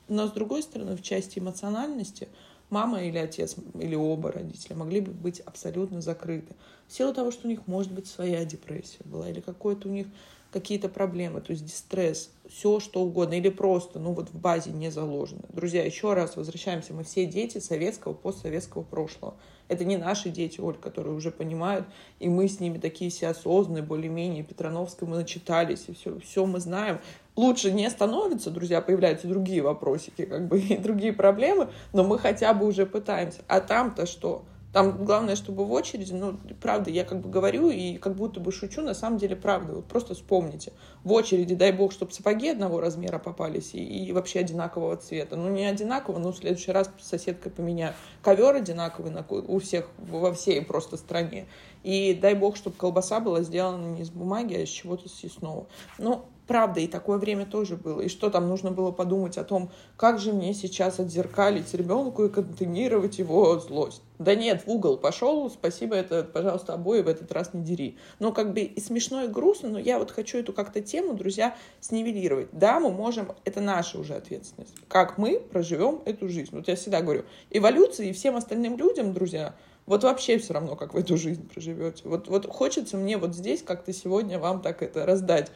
Но, 0.08 0.26
с 0.26 0.32
другой 0.32 0.62
стороны, 0.62 0.96
в 0.96 1.02
части 1.02 1.38
эмоциональности 1.38 2.28
мама 2.68 3.02
или 3.02 3.18
отец, 3.18 3.56
или 3.80 3.94
оба 3.94 4.32
родителя 4.32 4.76
могли 4.76 5.00
бы 5.00 5.12
быть 5.12 5.40
абсолютно 5.40 6.00
закрыты. 6.00 6.54
В 6.88 6.92
силу 6.92 7.14
того, 7.14 7.30
что 7.30 7.46
у 7.46 7.50
них 7.50 7.66
может 7.66 7.92
быть 7.92 8.06
своя 8.06 8.44
депрессия 8.44 9.02
была, 9.04 9.30
или 9.30 9.40
какое-то 9.40 9.88
у 9.88 9.92
них 9.92 10.06
какие-то 10.54 10.88
проблемы, 10.88 11.40
то 11.40 11.50
есть 11.50 11.64
дистресс, 11.64 12.30
все 12.48 12.78
что 12.78 13.00
угодно, 13.02 13.34
или 13.34 13.48
просто, 13.48 13.98
ну 13.98 14.12
вот 14.12 14.30
в 14.30 14.38
базе 14.38 14.70
не 14.70 14.88
заложено. 14.88 15.42
Друзья, 15.48 15.84
еще 15.84 16.14
раз 16.14 16.36
возвращаемся, 16.36 16.94
мы 16.94 17.02
все 17.02 17.26
дети 17.26 17.58
советского, 17.58 18.14
постсоветского 18.14 18.82
прошлого. 18.82 19.34
Это 19.66 19.84
не 19.84 19.96
наши 19.96 20.28
дети, 20.28 20.60
Оль, 20.60 20.76
которые 20.76 21.14
уже 21.14 21.32
понимают, 21.32 21.86
и 22.20 22.28
мы 22.28 22.46
с 22.46 22.60
ними 22.60 22.78
такие 22.78 23.10
все 23.10 23.28
осознанные, 23.28 23.82
более-менее, 23.82 24.44
Петрановской 24.44 25.08
мы 25.08 25.16
начитались, 25.16 25.86
и 25.88 25.94
все, 25.94 26.20
все 26.20 26.46
мы 26.46 26.60
знаем. 26.60 27.00
Лучше 27.34 27.72
не 27.72 27.90
становится, 27.90 28.52
друзья, 28.52 28.80
появляются 28.80 29.26
другие 29.26 29.60
вопросики, 29.60 30.24
как 30.24 30.46
бы, 30.46 30.60
и 30.60 30.76
другие 30.76 31.12
проблемы, 31.12 31.68
но 31.92 32.04
мы 32.04 32.20
хотя 32.20 32.54
бы 32.54 32.66
уже 32.66 32.86
пытаемся. 32.86 33.40
А 33.48 33.60
там-то 33.60 34.06
что? 34.06 34.44
Там 34.74 35.04
главное, 35.04 35.36
чтобы 35.36 35.64
в 35.64 35.70
очереди, 35.70 36.12
ну, 36.12 36.36
правда, 36.60 36.90
я 36.90 37.04
как 37.04 37.20
бы 37.20 37.28
говорю 37.28 37.70
и 37.70 37.96
как 37.96 38.16
будто 38.16 38.40
бы 38.40 38.50
шучу, 38.50 38.82
на 38.82 38.92
самом 38.92 39.18
деле 39.18 39.36
правда. 39.36 39.74
Вот 39.74 39.84
просто 39.84 40.14
вспомните. 40.14 40.72
В 41.04 41.12
очереди, 41.12 41.54
дай 41.54 41.70
бог, 41.70 41.92
чтобы 41.92 42.10
сапоги 42.10 42.48
одного 42.48 42.80
размера 42.80 43.20
попались 43.20 43.72
и, 43.72 44.06
и 44.06 44.10
вообще 44.10 44.40
одинакового 44.40 44.96
цвета. 44.96 45.36
Ну, 45.36 45.48
не 45.48 45.64
одинаково, 45.64 46.18
но 46.18 46.32
в 46.32 46.36
следующий 46.36 46.72
раз 46.72 46.90
соседка 47.00 47.50
поменяю. 47.50 47.94
Ковер 48.20 48.56
одинаковый 48.56 49.12
на, 49.12 49.24
у 49.28 49.60
всех, 49.60 49.88
во 49.96 50.32
всей 50.34 50.60
просто 50.60 50.96
стране. 50.96 51.46
И 51.84 52.12
дай 52.12 52.34
бог, 52.34 52.56
чтобы 52.56 52.74
колбаса 52.74 53.20
была 53.20 53.42
сделана 53.42 53.86
не 53.94 54.02
из 54.02 54.10
бумаги, 54.10 54.54
а 54.54 54.58
из 54.58 54.70
чего-то 54.70 55.08
съестного. 55.08 55.68
Ну, 55.98 56.24
правда, 56.46 56.80
и 56.80 56.86
такое 56.86 57.18
время 57.18 57.46
тоже 57.46 57.76
было. 57.76 58.00
И 58.00 58.08
что 58.08 58.30
там 58.30 58.48
нужно 58.48 58.70
было 58.70 58.90
подумать 58.90 59.38
о 59.38 59.44
том, 59.44 59.70
как 59.96 60.18
же 60.18 60.32
мне 60.32 60.54
сейчас 60.54 61.00
отзеркалить 61.00 61.72
ребенку 61.74 62.24
и 62.24 62.28
контейнировать 62.28 63.18
его 63.18 63.58
злость. 63.58 64.02
Да 64.18 64.34
нет, 64.34 64.62
в 64.64 64.70
угол 64.70 64.96
пошел, 64.96 65.50
спасибо, 65.50 65.96
это, 65.96 66.22
пожалуйста, 66.22 66.74
обои 66.74 67.02
в 67.02 67.08
этот 67.08 67.32
раз 67.32 67.52
не 67.52 67.62
дери. 67.62 67.98
Ну, 68.20 68.32
как 68.32 68.52
бы 68.52 68.60
и 68.60 68.80
смешно, 68.80 69.24
и 69.24 69.28
грустно, 69.28 69.70
но 69.70 69.78
я 69.78 69.98
вот 69.98 70.12
хочу 70.12 70.38
эту 70.38 70.52
как-то 70.52 70.80
тему, 70.80 71.14
друзья, 71.14 71.56
снивелировать. 71.80 72.48
Да, 72.52 72.78
мы 72.78 72.92
можем, 72.92 73.32
это 73.44 73.60
наша 73.60 73.98
уже 73.98 74.14
ответственность, 74.14 74.74
как 74.88 75.18
мы 75.18 75.40
проживем 75.40 76.00
эту 76.04 76.28
жизнь. 76.28 76.50
Вот 76.52 76.68
я 76.68 76.76
всегда 76.76 77.00
говорю, 77.00 77.24
эволюции 77.50 78.10
и 78.10 78.12
всем 78.12 78.36
остальным 78.36 78.76
людям, 78.76 79.12
друзья, 79.12 79.54
вот 79.86 80.02
вообще 80.02 80.38
все 80.38 80.54
равно, 80.54 80.76
как 80.76 80.94
вы 80.94 81.00
эту 81.00 81.16
жизнь 81.16 81.46
проживете. 81.46 82.02
Вот, 82.04 82.28
вот 82.28 82.46
хочется 82.46 82.96
мне 82.96 83.18
вот 83.18 83.34
здесь 83.34 83.62
как-то 83.62 83.92
сегодня 83.92 84.38
вам 84.38 84.62
так 84.62 84.82
это 84.82 85.04
раздать 85.04 85.50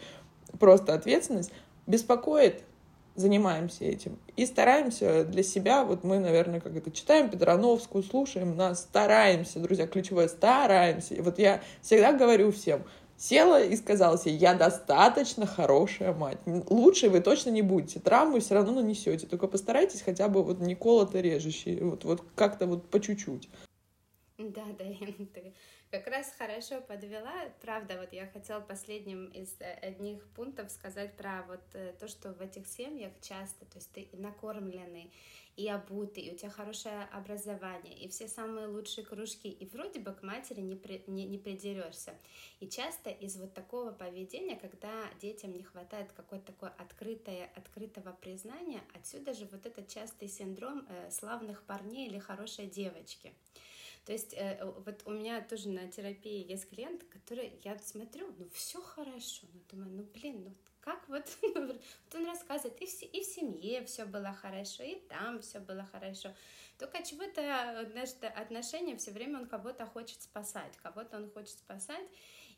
просто 0.58 0.94
ответственность, 0.94 1.52
беспокоит, 1.86 2.62
занимаемся 3.14 3.84
этим. 3.84 4.18
И 4.36 4.46
стараемся 4.46 5.24
для 5.24 5.42
себя, 5.42 5.84
вот 5.84 6.04
мы, 6.04 6.18
наверное, 6.18 6.60
как 6.60 6.76
это 6.76 6.90
читаем 6.90 7.28
Петрановскую, 7.30 8.04
слушаем 8.04 8.56
нас, 8.56 8.80
стараемся, 8.82 9.58
друзья, 9.58 9.86
ключевое, 9.86 10.28
стараемся. 10.28 11.14
И 11.14 11.20
вот 11.20 11.38
я 11.38 11.60
всегда 11.82 12.12
говорю 12.12 12.52
всем, 12.52 12.84
села 13.16 13.62
и 13.62 13.74
сказала 13.74 14.16
себе, 14.16 14.34
я 14.36 14.54
достаточно 14.54 15.46
хорошая 15.46 16.14
мать. 16.14 16.38
Лучше 16.46 17.10
вы 17.10 17.20
точно 17.20 17.50
не 17.50 17.62
будете. 17.62 17.98
Травмы 17.98 18.40
все 18.40 18.54
равно 18.54 18.72
нанесете. 18.80 19.26
Только 19.26 19.48
постарайтесь 19.48 20.02
хотя 20.02 20.28
бы 20.28 20.44
вот 20.44 20.60
не 20.60 20.76
колото 20.76 21.20
режущие. 21.20 21.84
Вот, 21.84 22.04
вот 22.04 22.22
как-то 22.36 22.66
вот 22.66 22.88
по 22.88 23.00
чуть-чуть. 23.00 23.48
Да, 24.38 24.62
да, 24.78 24.84
ты 25.34 25.52
как 25.90 26.06
раз 26.06 26.32
хорошо 26.36 26.80
подвела. 26.80 27.48
Правда, 27.60 27.98
вот 27.98 28.12
я 28.12 28.26
хотела 28.26 28.60
последним 28.60 29.26
из 29.26 29.54
э, 29.60 29.72
одних 29.72 30.26
пунктов 30.30 30.70
сказать 30.70 31.16
про 31.16 31.44
вот 31.48 31.62
э, 31.72 31.94
то, 31.98 32.08
что 32.08 32.32
в 32.32 32.40
этих 32.40 32.66
семьях 32.66 33.12
часто, 33.22 33.64
то 33.64 33.78
есть 33.78 33.92
ты 33.92 34.08
накормленный 34.12 35.12
и 35.56 35.68
обутый, 35.68 36.22
и 36.22 36.32
у 36.32 36.36
тебя 36.36 36.50
хорошее 36.50 37.08
образование, 37.10 37.92
и 37.98 38.08
все 38.08 38.28
самые 38.28 38.68
лучшие 38.68 39.04
кружки, 39.04 39.48
и 39.48 39.66
вроде 39.66 39.98
бы 39.98 40.12
к 40.12 40.22
матери 40.22 40.60
не, 40.60 40.76
при, 40.76 41.02
не, 41.08 41.24
не 41.24 41.36
придерешься. 41.36 42.14
И 42.60 42.68
часто 42.68 43.10
из 43.10 43.36
вот 43.36 43.54
такого 43.54 43.90
поведения, 43.90 44.54
когда 44.54 45.10
детям 45.20 45.56
не 45.56 45.64
хватает 45.64 46.12
какой-то 46.12 46.52
такой 46.52 46.68
открытое, 46.78 47.50
открытого 47.56 48.12
признания, 48.12 48.82
отсюда 48.94 49.32
же 49.34 49.46
вот 49.50 49.66
этот 49.66 49.88
частый 49.88 50.28
синдром 50.28 50.86
э, 50.88 51.10
славных 51.10 51.64
парней 51.64 52.06
или 52.06 52.20
хорошей 52.20 52.66
девочки. 52.66 53.32
То 54.04 54.12
есть 54.12 54.34
э, 54.34 54.58
вот 54.64 55.02
у 55.04 55.10
меня 55.10 55.40
тоже 55.40 55.68
на 55.68 55.90
терапии 55.90 56.50
есть 56.50 56.68
клиент, 56.68 57.04
который, 57.04 57.52
я 57.64 57.78
смотрю, 57.78 58.32
ну 58.38 58.48
все 58.50 58.80
хорошо, 58.80 59.46
ну 59.52 59.60
думаю, 59.70 59.90
ну 59.90 60.02
блин, 60.14 60.44
ну 60.44 60.54
как 60.80 61.06
вот, 61.08 61.24
вот 61.42 61.80
он 62.14 62.26
рассказывает, 62.26 62.80
и 62.80 62.86
в, 62.86 63.02
и 63.02 63.20
в 63.20 63.26
семье 63.26 63.84
все 63.84 64.06
было 64.06 64.32
хорошо, 64.32 64.82
и 64.82 64.96
там 65.08 65.40
все 65.40 65.60
было 65.60 65.84
хорошо. 65.84 66.34
Только 66.78 67.02
чего-то, 67.02 67.86
значит, 67.90 68.22
отношения 68.24 68.96
все 68.96 69.10
время 69.10 69.40
он 69.40 69.46
кого-то 69.46 69.84
хочет 69.86 70.22
спасать, 70.22 70.76
кого-то 70.78 71.16
он 71.16 71.30
хочет 71.30 71.58
спасать, 71.58 72.06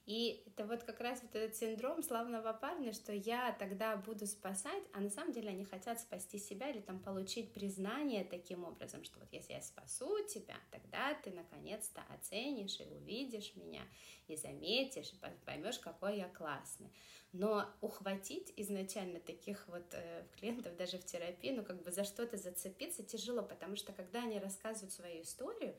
и 0.07 0.43
это 0.47 0.67
вот 0.67 0.83
как 0.83 1.01
раз 1.01 1.23
вот 1.23 1.35
этот 1.35 1.57
синдром 1.57 2.03
славного 2.03 2.53
парня, 2.53 2.93
что 2.93 3.13
я 3.13 3.53
тогда 3.59 3.97
буду 3.97 4.27
спасать, 4.27 4.83
а 4.93 5.01
на 5.01 5.11
самом 5.11 5.33
деле 5.33 5.51
они 5.51 5.65
хотят 5.65 6.01
спасти 6.01 6.39
себя 6.39 6.71
или 6.71 6.81
там 6.81 6.99
получить 7.01 7.53
признание 7.53 8.25
таким 8.25 8.65
образом, 8.65 9.05
что 9.05 9.19
вот 9.21 9.29
если 9.33 9.53
я 9.53 9.63
спасу 9.63 10.25
тебя, 10.27 10.57
тогда 10.71 11.15
ты 11.15 11.31
наконец-то 11.31 12.03
оценишь 12.15 12.81
и 12.81 12.85
увидишь 12.85 13.55
меня, 13.55 13.83
и 14.27 14.37
заметишь, 14.37 15.13
и 15.13 15.45
поймешь, 15.45 15.79
какой 15.79 16.19
я 16.19 16.29
классный. 16.29 16.91
Но 17.33 17.69
ухватить 17.81 18.53
изначально 18.57 19.21
таких 19.21 19.69
вот 19.69 19.87
э, 19.93 20.25
клиентов 20.37 20.77
даже 20.77 20.99
в 20.99 21.05
терапии, 21.05 21.53
ну 21.53 21.63
как 21.63 21.83
бы 21.83 21.93
за 21.93 22.03
что-то 22.03 22.37
зацепиться 22.37 23.05
тяжело, 23.05 23.43
потому 23.43 23.77
что 23.77 23.93
когда 23.93 24.25
они 24.25 24.41
рассказывают 24.41 24.93
свою 24.93 25.23
историю, 25.23 25.77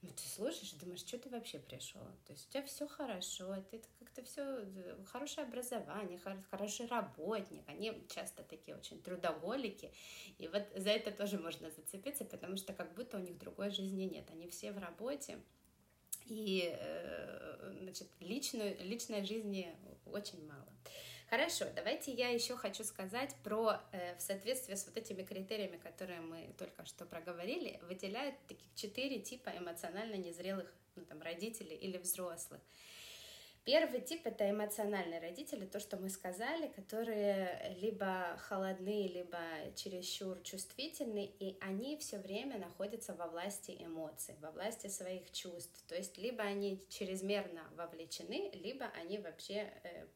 ну, 0.00 0.10
ты 0.10 0.22
слушаешь 0.22 0.72
и 0.72 0.76
думаешь, 0.76 1.00
что 1.00 1.18
ты 1.18 1.28
вообще 1.28 1.58
пришел? 1.58 2.00
То 2.26 2.32
есть 2.32 2.48
у 2.48 2.52
тебя 2.52 2.62
все 2.62 2.86
хорошо, 2.86 3.56
ты 3.70 3.82
как-то 3.98 4.22
все, 4.22 4.42
э, 4.42 5.04
хорошее 5.06 5.46
образование, 5.46 6.20
хороший 6.50 6.86
работник. 6.86 7.64
Они 7.66 8.06
часто 8.08 8.44
такие 8.44 8.76
очень 8.76 9.02
трудоголики. 9.02 9.92
И 10.38 10.46
вот 10.46 10.62
за 10.76 10.90
это 10.90 11.10
тоже 11.10 11.38
можно 11.38 11.70
зацепиться, 11.70 12.24
потому 12.24 12.56
что 12.56 12.72
как 12.72 12.94
будто 12.94 13.16
у 13.16 13.20
них 13.20 13.38
другой 13.38 13.70
жизни 13.70 14.04
нет. 14.04 14.30
Они 14.30 14.48
все 14.48 14.70
в 14.70 14.78
работе, 14.78 15.40
и, 16.26 16.70
э, 16.78 17.74
значит, 17.80 18.08
личную, 18.20 18.76
личной 18.84 19.24
жизни 19.24 19.74
очень 20.06 20.46
мало. 20.46 20.68
Хорошо, 21.30 21.66
давайте 21.76 22.10
я 22.10 22.30
еще 22.30 22.56
хочу 22.56 22.84
сказать 22.84 23.34
про, 23.44 23.82
э, 23.92 24.16
в 24.16 24.22
соответствии 24.22 24.74
с 24.74 24.86
вот 24.86 24.96
этими 24.96 25.22
критериями, 25.22 25.76
которые 25.76 26.22
мы 26.22 26.54
только 26.56 26.86
что 26.86 27.04
проговорили, 27.04 27.78
выделяют 27.82 28.34
таких 28.46 28.74
четыре 28.74 29.18
типа 29.20 29.50
эмоционально 29.50 30.14
незрелых 30.14 30.72
ну, 30.96 31.04
там, 31.04 31.20
родителей 31.20 31.76
или 31.76 31.98
взрослых. 31.98 32.62
Первый 33.64 34.00
тип 34.00 34.22
это 34.24 34.48
эмоциональные 34.50 35.20
родители, 35.20 35.66
то, 35.66 35.78
что 35.80 35.98
мы 35.98 36.08
сказали, 36.08 36.68
которые 36.68 37.76
либо 37.78 38.38
холодны, 38.38 39.06
либо 39.08 39.38
чересчур 39.74 40.40
чувствительны, 40.42 41.30
и 41.38 41.58
они 41.60 41.98
все 41.98 42.16
время 42.16 42.56
находятся 42.58 43.12
во 43.12 43.26
власти 43.26 43.76
эмоций, 43.78 44.34
во 44.40 44.50
власти 44.50 44.86
своих 44.86 45.30
чувств. 45.32 45.84
То 45.88 45.94
есть 45.94 46.16
либо 46.16 46.42
они 46.42 46.82
чрезмерно 46.88 47.68
вовлечены, 47.76 48.50
либо 48.54 48.86
они 48.96 49.18
вообще 49.18 49.70
э, 49.82 50.06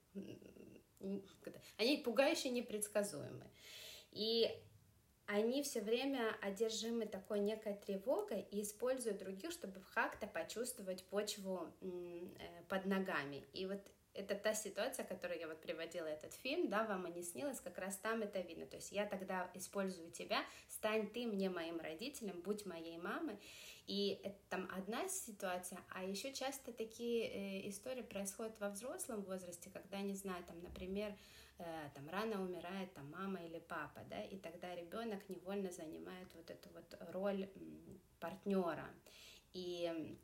они 1.79 1.97
пугающе 1.99 2.51
непредсказуемы. 2.51 3.51
И 4.13 4.51
они 5.27 5.63
все 5.63 5.81
время 5.81 6.37
одержимы 6.41 7.07
такой 7.07 7.41
некой 7.41 7.75
тревогой 7.75 8.43
и 8.51 8.63
используют 8.63 9.19
других, 9.19 9.53
чтобы 9.53 9.81
как-то 9.95 10.27
почувствовать 10.27 11.05
почву 11.05 11.73
э, 11.81 12.27
под 12.69 12.87
ногами. 12.87 13.45
И 13.53 13.67
вот 13.67 13.81
это 14.15 14.35
та 14.35 14.55
ситуация, 14.55 15.05
которую 15.05 15.41
я 15.41 15.49
вот 15.49 15.61
приводила 15.61 16.07
этот 16.07 16.35
фильм, 16.35 16.69
да, 16.69 16.85
вам 16.85 17.07
и 17.07 17.13
не 17.13 17.23
снилось, 17.23 17.61
как 17.61 17.79
раз 17.79 17.97
там 17.97 18.23
это 18.23 18.41
видно. 18.41 18.67
То 18.67 18.77
есть 18.77 18.93
я 18.93 19.07
тогда 19.07 19.51
использую 19.55 20.11
тебя, 20.11 20.45
стань 20.69 21.09
ты 21.09 21.27
мне 21.27 21.49
моим 21.51 21.81
родителем, 21.81 22.41
будь 22.43 22.67
моей 22.67 22.99
мамой. 22.99 23.39
И 23.87 24.21
это 24.23 24.39
там 24.49 24.71
одна 24.77 25.09
ситуация, 25.09 25.81
а 25.91 26.05
еще 26.05 26.33
часто 26.33 26.73
такие 26.73 27.27
э, 27.27 27.69
истории 27.69 28.03
происходят 28.03 28.59
во 28.61 28.71
взрослом 28.71 29.23
возрасте, 29.23 29.71
когда, 29.71 30.01
не 30.01 30.15
знаю, 30.15 30.45
там, 30.45 30.61
например, 30.63 31.17
э, 31.59 31.91
там 31.95 32.09
рано 32.09 32.43
умирает 32.43 32.95
там 32.95 33.11
мама 33.11 33.45
или 33.45 33.59
папа, 33.59 34.03
да, 34.09 34.23
и 34.23 34.39
тогда 34.39 34.73
ребенок 34.77 35.29
невольно 35.29 35.73
занимает 35.73 36.29
вот 36.35 36.49
эту 36.51 36.69
вот 36.71 36.97
роль 37.13 37.49
партнера. 38.21 38.89
И 39.53 40.17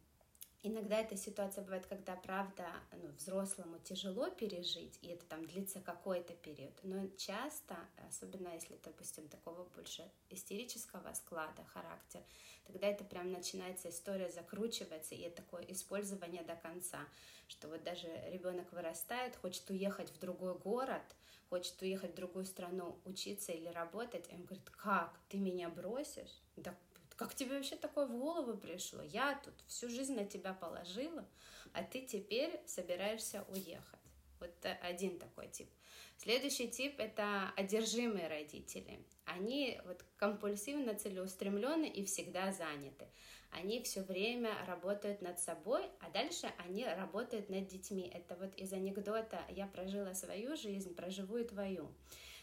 Иногда 0.64 0.98
эта 0.98 1.16
ситуация 1.16 1.62
бывает, 1.62 1.86
когда, 1.86 2.16
правда, 2.16 2.66
ну, 2.90 3.10
взрослому 3.12 3.78
тяжело 3.78 4.28
пережить, 4.28 4.98
и 5.02 5.08
это 5.08 5.24
там 5.26 5.46
длится 5.46 5.80
какой-то 5.80 6.34
период, 6.34 6.74
но 6.82 7.06
часто, 7.16 7.76
особенно 8.08 8.48
если, 8.48 8.76
допустим, 8.82 9.28
такого 9.28 9.64
больше 9.76 10.10
истерического 10.30 11.12
склада, 11.14 11.62
характер, 11.72 12.22
тогда 12.66 12.88
это 12.88 13.04
прям 13.04 13.30
начинается 13.30 13.88
история 13.90 14.30
закручивается, 14.30 15.14
и 15.14 15.20
это 15.20 15.42
такое 15.42 15.62
использование 15.62 16.42
до 16.42 16.56
конца, 16.56 17.06
что 17.46 17.68
вот 17.68 17.84
даже 17.84 18.08
ребенок 18.28 18.72
вырастает, 18.72 19.36
хочет 19.36 19.70
уехать 19.70 20.10
в 20.10 20.18
другой 20.18 20.58
город, 20.58 21.04
хочет 21.50 21.80
уехать 21.82 22.12
в 22.12 22.16
другую 22.16 22.44
страну 22.44 22.98
учиться 23.04 23.52
или 23.52 23.68
работать, 23.68 24.28
и 24.28 24.34
он 24.34 24.44
говорит, 24.44 24.68
как, 24.70 25.20
ты 25.28 25.38
меня 25.38 25.68
бросишь? 25.68 26.42
Да 26.56 26.74
как 27.18 27.34
тебе 27.34 27.56
вообще 27.56 27.74
такое 27.74 28.06
в 28.06 28.16
голову 28.16 28.56
пришло? 28.56 29.02
Я 29.02 29.40
тут 29.44 29.54
всю 29.66 29.90
жизнь 29.90 30.14
на 30.14 30.24
тебя 30.24 30.54
положила, 30.54 31.26
а 31.72 31.82
ты 31.82 32.02
теперь 32.02 32.60
собираешься 32.64 33.44
уехать. 33.48 33.98
Вот 34.38 34.54
один 34.82 35.18
такой 35.18 35.48
тип. 35.48 35.68
Следующий 36.16 36.68
тип— 36.68 36.94
это 36.98 37.52
одержимые 37.56 38.28
родители. 38.28 39.00
Они 39.24 39.80
вот 39.84 40.04
компульсивно 40.16 40.94
целеустремлены 40.94 41.88
и 41.88 42.04
всегда 42.04 42.52
заняты. 42.52 43.08
Они 43.50 43.82
все 43.82 44.02
время 44.02 44.52
работают 44.66 45.20
над 45.20 45.40
собой, 45.40 45.84
а 46.00 46.10
дальше 46.10 46.52
они 46.58 46.84
работают 46.84 47.48
над 47.48 47.66
детьми. 47.66 48.08
Это 48.14 48.36
вот 48.36 48.54
из 48.56 48.72
анекдота 48.72 49.40
«я 49.48 49.66
прожила 49.66 50.14
свою 50.14 50.56
жизнь, 50.56 50.94
проживу 50.94 51.38
и 51.38 51.44
твою». 51.44 51.92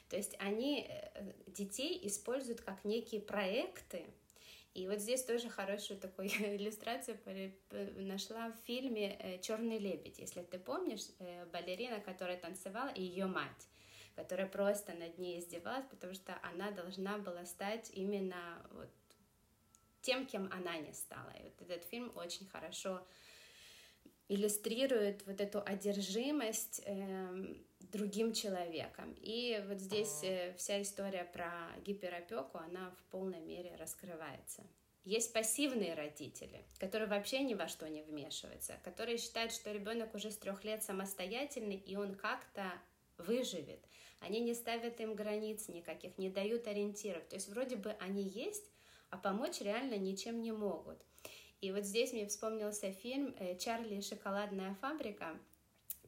То 0.09 0.17
есть 0.17 0.35
они 0.39 0.85
э, 0.87 1.33
детей 1.47 1.99
используют 2.07 2.61
как 2.61 2.83
некие 2.85 3.21
проекты, 3.21 4.05
и 4.75 4.87
вот 4.87 4.99
здесь 4.99 5.23
тоже 5.23 5.49
хорошую 5.49 5.99
такую 5.99 6.27
иллюстрацию 6.57 7.17
нашла 7.95 8.51
в 8.51 8.57
фильме 8.65 9.17
э, 9.19 9.39
Черный 9.39 9.79
лебедь. 9.79 10.19
Если 10.19 10.43
ты 10.43 10.59
помнишь, 10.59 11.07
э, 11.19 11.45
балерина, 11.45 11.99
которая 11.99 12.37
танцевала, 12.37 12.89
и 12.89 13.01
ее 13.01 13.25
мать 13.25 13.67
которая 14.15 14.47
просто 14.47 14.93
над 14.93 15.17
ней 15.17 15.39
издевалась, 15.39 15.85
потому 15.89 16.13
что 16.13 16.39
она 16.41 16.71
должна 16.71 17.17
была 17.17 17.45
стать 17.45 17.91
именно 17.93 18.65
вот 18.71 18.89
тем, 20.01 20.25
кем 20.25 20.49
она 20.53 20.77
не 20.77 20.93
стала. 20.93 21.31
И 21.31 21.43
вот 21.43 21.69
этот 21.69 21.83
фильм 21.89 22.11
очень 22.15 22.47
хорошо 22.47 23.05
иллюстрирует 24.27 25.25
вот 25.27 25.41
эту 25.41 25.61
одержимость 25.63 26.81
э, 26.85 27.55
другим 27.95 28.33
человеком. 28.33 29.15
И 29.21 29.63
вот 29.67 29.79
здесь 29.79 30.23
э, 30.23 30.53
вся 30.57 30.81
история 30.81 31.23
про 31.23 31.51
гиперопеку, 31.85 32.57
она 32.57 32.91
в 32.91 33.11
полной 33.11 33.39
мере 33.39 33.75
раскрывается. 33.75 34.63
Есть 35.03 35.33
пассивные 35.33 35.93
родители, 35.93 36.65
которые 36.79 37.07
вообще 37.07 37.41
ни 37.41 37.53
во 37.53 37.67
что 37.67 37.87
не 37.87 38.01
вмешиваются, 38.01 38.79
которые 38.83 39.17
считают, 39.17 39.51
что 39.51 39.71
ребенок 39.71 40.15
уже 40.15 40.31
с 40.31 40.37
трех 40.37 40.63
лет 40.63 40.83
самостоятельный, 40.83 41.77
и 41.77 41.95
он 41.95 42.15
как-то 42.15 42.63
выживет. 43.17 43.79
Они 44.19 44.39
не 44.39 44.55
ставят 44.55 44.99
им 44.99 45.13
границ 45.13 45.67
никаких, 45.67 46.17
не 46.17 46.29
дают 46.29 46.67
ориентиров. 46.67 47.23
То 47.25 47.35
есть 47.35 47.49
вроде 47.49 47.75
бы 47.75 47.91
они 47.99 48.23
есть, 48.23 48.71
а 49.09 49.17
помочь 49.17 49.61
реально 49.61 49.97
ничем 49.97 50.41
не 50.41 50.51
могут. 50.51 50.99
И 51.61 51.71
вот 51.71 51.83
здесь 51.83 52.11
мне 52.11 52.27
вспомнился 52.27 52.91
фильм 52.91 53.35
э, 53.39 53.57
«Чарли 53.57 53.95
и 53.95 54.01
шоколадная 54.01 54.75
фабрика». 54.81 55.39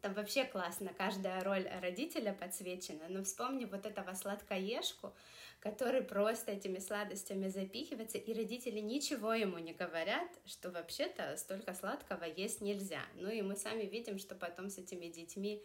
Там 0.08 0.14
вообще 0.14 0.46
классно, 0.46 0.94
каждая 0.98 1.44
роль 1.44 1.68
родителя 1.82 2.32
подсвечена, 2.32 3.10
но 3.10 3.26
вспомни 3.26 3.66
вот 3.66 3.86
этого 3.86 4.14
сладкоежку, 4.14 5.14
который 5.60 6.02
просто 6.02 6.54
этими 6.54 6.80
сладостями 6.80 7.50
запихивается, 7.50 8.18
и 8.18 8.34
родители 8.34 8.80
ничего 8.80 9.34
ему 9.34 9.58
не 9.58 9.74
говорят, 9.74 10.30
что 10.46 10.72
вообще-то 10.72 11.36
столько 11.36 11.74
сладкого 11.74 12.24
есть 12.24 12.62
нельзя. 12.62 13.02
Ну 13.16 13.30
и 13.30 13.42
мы 13.42 13.58
сами 13.58 13.84
видим, 13.84 14.18
что 14.18 14.34
потом 14.36 14.70
с 14.70 14.78
этими 14.78 15.08
детьми 15.08 15.62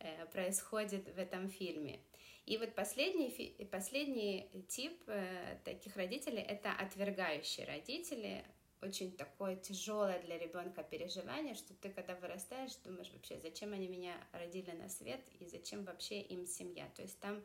э, 0.00 0.26
происходит 0.26 1.08
в 1.08 1.18
этом 1.18 1.48
фильме. 1.48 2.00
И 2.44 2.58
вот 2.58 2.74
последний, 2.74 3.30
последний 3.72 4.50
тип 4.68 5.04
э, 5.06 5.56
таких 5.64 5.96
родителей— 5.96 6.42
это 6.46 6.70
отвергающие 6.70 7.64
родители, 7.66 8.44
очень 8.86 9.12
такое 9.12 9.56
тяжелое 9.56 10.20
для 10.22 10.38
ребенка 10.38 10.82
переживание, 10.82 11.54
что 11.54 11.74
ты, 11.74 11.90
когда 11.90 12.14
вырастаешь, 12.14 12.74
думаешь 12.84 13.10
вообще, 13.12 13.38
зачем 13.38 13.72
они 13.72 13.88
меня 13.88 14.14
родили 14.32 14.70
на 14.70 14.88
свет 14.88 15.20
и 15.40 15.46
зачем 15.46 15.84
вообще 15.84 16.20
им 16.20 16.46
семья. 16.46 16.88
То 16.94 17.02
есть 17.02 17.18
там 17.20 17.42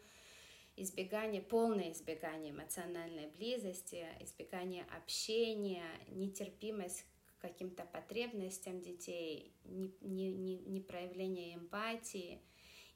избегание, 0.75 1.41
полное 1.41 1.91
избегание 1.91 2.51
эмоциональной 2.51 3.27
близости, 3.27 4.05
избегание 4.19 4.85
общения, 4.97 5.85
нетерпимость 6.07 7.05
к 7.37 7.41
каким-то 7.41 7.85
потребностям 7.85 8.81
детей, 8.81 9.53
не, 9.65 9.93
не, 10.01 10.31
не, 10.31 10.57
не 10.57 10.79
проявление 10.79 11.55
эмпатии. 11.55 12.39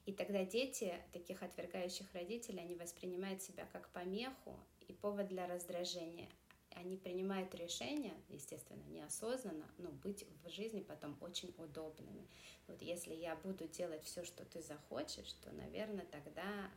И 0.04 0.12
тогда 0.12 0.44
дети 0.44 0.94
таких 1.12 1.42
отвергающих 1.42 2.06
родителей, 2.14 2.60
они 2.60 2.76
воспринимают 2.76 3.42
себя 3.42 3.66
как 3.72 3.88
помеху 3.90 4.56
и 4.86 4.92
повод 4.92 5.26
для 5.26 5.48
раздражения 5.48 6.28
они 6.76 6.96
принимают 6.96 7.54
решения, 7.54 8.14
естественно, 8.28 8.82
неосознанно, 8.88 9.66
но 9.78 9.90
быть 9.90 10.26
в 10.44 10.50
жизни 10.50 10.80
потом 10.80 11.16
очень 11.20 11.54
удобными. 11.58 12.28
Вот 12.68 12.80
если 12.82 13.14
я 13.14 13.34
буду 13.36 13.66
делать 13.66 14.04
все, 14.04 14.24
что 14.24 14.44
ты 14.44 14.62
захочешь, 14.62 15.32
то, 15.44 15.50
наверное, 15.52 16.06
тогда 16.10 16.70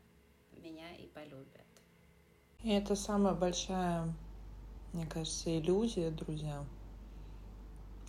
меня 0.52 0.96
и 0.96 1.08
полюбят. 1.08 1.68
И 2.64 2.72
это 2.72 2.96
самая 2.96 3.34
большая, 3.34 4.14
мне 4.94 5.06
кажется, 5.06 5.58
иллюзия, 5.58 6.12
друзья. 6.12 6.66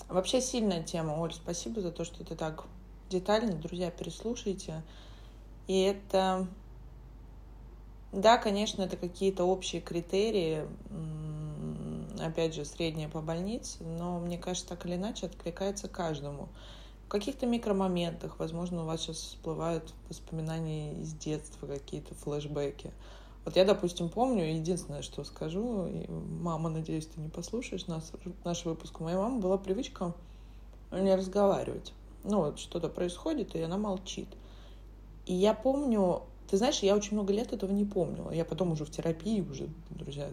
Вообще 0.09 0.41
сильная 0.41 0.82
тема, 0.82 1.12
Оль, 1.20 1.32
спасибо 1.32 1.80
за 1.80 1.93
то, 1.93 2.05
что 2.05 2.24
ты 2.24 2.34
так 2.34 2.66
детально, 3.09 3.53
друзья, 3.53 3.91
переслушайте. 3.91 4.82
И 5.66 5.82
это, 5.82 6.49
да, 8.12 8.38
конечно, 8.38 8.82
это 8.82 8.97
какие-то 8.97 9.45
общие 9.45 9.80
критерии, 9.80 10.66
опять 12.18 12.54
же, 12.54 12.64
средняя 12.64 13.08
по 13.08 13.20
больнице, 13.20 13.84
но 13.84 14.18
мне 14.18 14.38
кажется, 14.38 14.68
так 14.68 14.86
или 14.86 14.96
иначе 14.96 15.26
откликается 15.26 15.88
каждому. 15.88 16.48
В 17.06 17.08
каких-то 17.08 17.46
микромоментах, 17.46 18.38
возможно, 18.38 18.82
у 18.82 18.86
вас 18.86 19.00
сейчас 19.00 19.16
всплывают 19.16 19.92
воспоминания 20.08 20.94
из 20.94 21.12
детства, 21.12 21.66
какие-то 21.66 22.14
флешбеки. 22.14 22.92
Вот 23.44 23.56
я, 23.56 23.64
допустим, 23.64 24.08
помню, 24.08 24.44
единственное, 24.54 25.02
что 25.02 25.24
скажу, 25.24 25.88
мама, 26.40 26.68
надеюсь, 26.68 27.06
ты 27.06 27.20
не 27.20 27.28
послушаешь 27.28 27.86
нас, 27.86 28.12
наш 28.44 28.64
выпуск, 28.64 29.00
у 29.00 29.04
моей 29.04 29.16
мамы 29.16 29.40
была 29.40 29.58
привычка 29.58 30.14
не 30.92 31.14
разговаривать. 31.14 31.92
Ну, 32.22 32.42
вот 32.42 32.58
что-то 32.58 32.88
происходит, 32.88 33.54
и 33.54 33.62
она 33.62 33.78
молчит. 33.78 34.28
И 35.26 35.34
я 35.34 35.54
помню, 35.54 36.22
ты 36.48 36.56
знаешь, 36.56 36.80
я 36.80 36.94
очень 36.94 37.14
много 37.14 37.32
лет 37.32 37.52
этого 37.52 37.72
не 37.72 37.84
помнила. 37.84 38.30
Я 38.30 38.44
потом 38.44 38.72
уже 38.72 38.84
в 38.84 38.90
терапии, 38.90 39.40
уже, 39.40 39.68
друзья, 39.90 40.28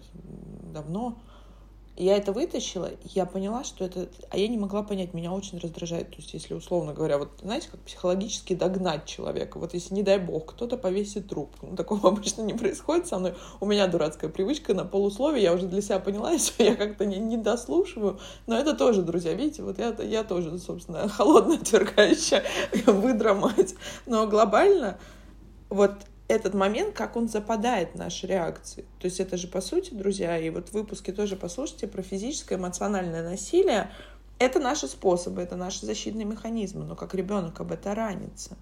давно 0.74 1.18
я 1.98 2.16
это 2.16 2.32
вытащила, 2.32 2.92
я 3.04 3.26
поняла, 3.26 3.64
что 3.64 3.84
это... 3.84 4.08
А 4.30 4.38
я 4.38 4.48
не 4.48 4.58
могла 4.58 4.84
понять, 4.84 5.14
меня 5.14 5.32
очень 5.32 5.58
раздражает. 5.58 6.12
То 6.12 6.18
есть, 6.18 6.34
если, 6.34 6.54
условно 6.54 6.94
говоря, 6.94 7.18
вот, 7.18 7.30
знаете, 7.42 7.70
как 7.72 7.80
психологически 7.82 8.54
догнать 8.54 9.06
человека. 9.06 9.58
Вот 9.58 9.74
если, 9.74 9.96
не 9.96 10.04
дай 10.04 10.20
бог, 10.20 10.54
кто-то 10.54 10.78
повесит 10.78 11.28
трубку. 11.28 11.68
Ну, 11.68 11.76
такого 11.76 12.10
обычно 12.10 12.44
не 12.44 12.54
происходит 12.54 13.08
со 13.08 13.18
мной. 13.18 13.34
У 13.60 13.66
меня 13.66 13.88
дурацкая 13.88 14.30
привычка 14.30 14.76
на 14.76 14.86
полусловие. 14.86 15.44
Я 15.44 15.54
уже 15.54 15.66
для 15.66 15.82
себя 15.82 16.00
поняла, 16.00 16.38
что 16.40 16.64
я 16.64 16.76
как-то 16.76 17.06
не, 17.06 17.18
не 17.18 17.38
дослушиваю. 17.38 18.20
Но 18.46 18.58
это 18.58 18.76
тоже, 18.76 19.02
друзья, 19.02 19.34
видите, 19.34 19.64
вот 19.64 19.80
я, 19.80 19.96
я 20.04 20.24
тоже, 20.24 20.58
собственно, 20.60 21.08
холодная, 21.10 21.58
отвергающая 21.58 22.44
выдра 22.86 23.34
мать. 23.34 23.74
Но 24.06 24.28
глобально 24.28 25.00
вот 25.70 25.94
этот 26.28 26.54
момент, 26.54 26.94
как 26.94 27.16
он 27.16 27.30
западает 27.30 27.92
в 27.94 27.96
наши 27.96 28.28
реакции. 28.28 28.86
То 29.00 29.06
есть 29.06 29.20
это 29.20 29.38
же 29.38 29.48
по 29.48 29.62
сути, 29.62 29.94
друзья, 29.94 30.38
и 30.38 30.50
вот 30.50 30.70
в 30.70 30.74
выпуске 30.74 31.14
тоже 31.14 31.36
послушайте 31.36 31.88
про 31.88 32.02
физическое, 32.02 32.56
эмоциональное 32.56 33.24
насилие. 33.24 33.90
Это 34.40 34.60
наши 34.60 34.88
способы, 34.88 35.42
это 35.42 35.56
наши 35.56 35.86
защитные 35.86 36.26
механизмы, 36.26 36.84
но 36.84 36.96
как 36.96 37.16
ребенок 37.16 37.60
об 37.62 37.72
это 37.72 37.96
ранится. 37.96 38.58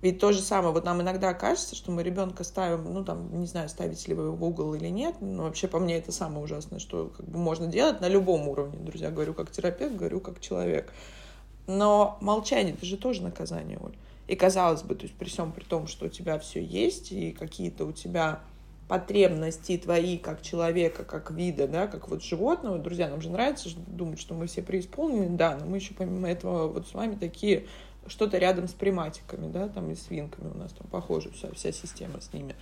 Ведь 0.00 0.20
то 0.20 0.30
же 0.30 0.40
самое, 0.40 0.72
вот 0.72 0.84
нам 0.84 1.02
иногда 1.02 1.34
кажется, 1.34 1.74
что 1.74 1.90
мы 1.90 2.04
ребенка 2.04 2.44
ставим, 2.44 2.92
ну 2.92 3.04
там, 3.04 3.40
не 3.40 3.46
знаю, 3.46 3.68
ставить 3.68 4.06
ли 4.06 4.14
вы 4.14 4.26
его 4.26 4.36
в 4.36 4.44
угол 4.44 4.74
или 4.74 4.86
нет, 4.86 5.16
но 5.20 5.42
вообще 5.42 5.66
по 5.66 5.80
мне 5.80 5.98
это 5.98 6.12
самое 6.12 6.44
ужасное, 6.44 6.78
что 6.78 7.12
как 7.16 7.26
бы 7.26 7.36
можно 7.36 7.66
делать 7.66 8.00
на 8.00 8.06
любом 8.08 8.46
уровне, 8.48 8.78
друзья, 8.78 9.10
говорю 9.10 9.34
как 9.34 9.50
терапевт, 9.50 9.96
говорю 9.96 10.20
как 10.20 10.40
человек. 10.40 10.92
Но 11.66 12.16
молчание, 12.20 12.74
это 12.74 12.86
же 12.86 12.96
тоже 12.96 13.22
наказание, 13.22 13.78
Оль. 13.82 13.96
И 14.28 14.36
казалось 14.36 14.82
бы, 14.82 14.94
то 14.94 15.04
есть 15.04 15.14
при 15.14 15.28
всем 15.28 15.52
при 15.52 15.64
том, 15.64 15.86
что 15.86 16.06
у 16.06 16.08
тебя 16.08 16.38
все 16.38 16.62
есть, 16.62 17.12
и 17.12 17.32
какие-то 17.32 17.86
у 17.86 17.92
тебя 17.92 18.40
потребности 18.86 19.76
твои 19.76 20.16
как 20.18 20.42
человека, 20.42 21.04
как 21.04 21.30
вида, 21.30 21.66
да, 21.66 21.86
как 21.86 22.08
вот 22.08 22.22
животного. 22.22 22.78
Друзья, 22.78 23.08
нам 23.08 23.20
же 23.20 23.30
нравится 23.30 23.68
думать, 23.86 24.20
что 24.20 24.34
мы 24.34 24.46
все 24.46 24.62
преисполнены, 24.62 25.36
да, 25.36 25.56
но 25.56 25.66
мы 25.66 25.78
еще 25.78 25.94
помимо 25.94 26.28
этого 26.28 26.68
вот 26.68 26.86
с 26.88 26.94
вами 26.94 27.16
такие 27.16 27.66
что-то 28.06 28.38
рядом 28.38 28.68
с 28.68 28.72
приматиками, 28.72 29.50
да, 29.50 29.68
там 29.68 29.90
и 29.90 29.94
свинками 29.94 30.50
у 30.50 30.56
нас 30.56 30.72
там 30.72 30.86
похоже 30.88 31.30
вся, 31.30 31.52
вся 31.52 31.72
система 31.72 32.20
с 32.20 32.32
ними 32.32 32.54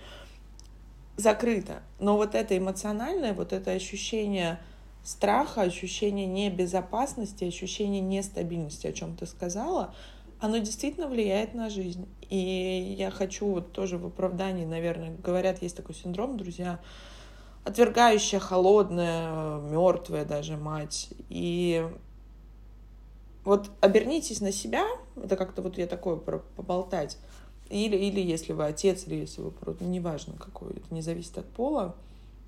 закрыта. 1.16 1.82
Но 1.98 2.16
вот 2.16 2.34
это 2.34 2.56
эмоциональное, 2.56 3.32
вот 3.32 3.52
это 3.52 3.72
ощущение 3.72 4.58
страха, 5.02 5.62
ощущение 5.62 6.26
небезопасности, 6.26 7.44
ощущение 7.44 8.00
нестабильности, 8.00 8.86
о 8.88 8.92
чем 8.92 9.16
ты 9.16 9.26
сказала, 9.26 9.94
оно 10.40 10.58
действительно 10.58 11.08
влияет 11.08 11.54
на 11.54 11.70
жизнь. 11.70 12.08
И 12.28 12.94
я 12.98 13.10
хочу 13.10 13.46
вот 13.46 13.72
тоже 13.72 13.98
в 13.98 14.06
оправдании, 14.06 14.64
наверное, 14.64 15.16
говорят, 15.22 15.62
есть 15.62 15.76
такой 15.76 15.94
синдром, 15.94 16.36
друзья, 16.36 16.80
отвергающая, 17.64 18.38
холодная, 18.38 19.60
мертвая 19.60 20.24
даже 20.24 20.56
мать. 20.56 21.10
И 21.28 21.86
вот 23.44 23.70
обернитесь 23.80 24.40
на 24.40 24.52
себя, 24.52 24.84
это 25.16 25.36
как-то 25.36 25.62
вот 25.62 25.78
я 25.78 25.86
такое 25.86 26.16
поболтать, 26.16 27.18
или, 27.70 27.96
или 27.96 28.20
если 28.20 28.52
вы 28.52 28.66
отец, 28.66 29.06
или 29.06 29.16
если 29.16 29.40
вы 29.40 29.50
просто, 29.50 29.84
ну, 29.84 29.90
неважно 29.90 30.34
какой, 30.34 30.72
это 30.72 30.92
не 30.94 31.00
зависит 31.00 31.38
от 31.38 31.46
пола, 31.46 31.96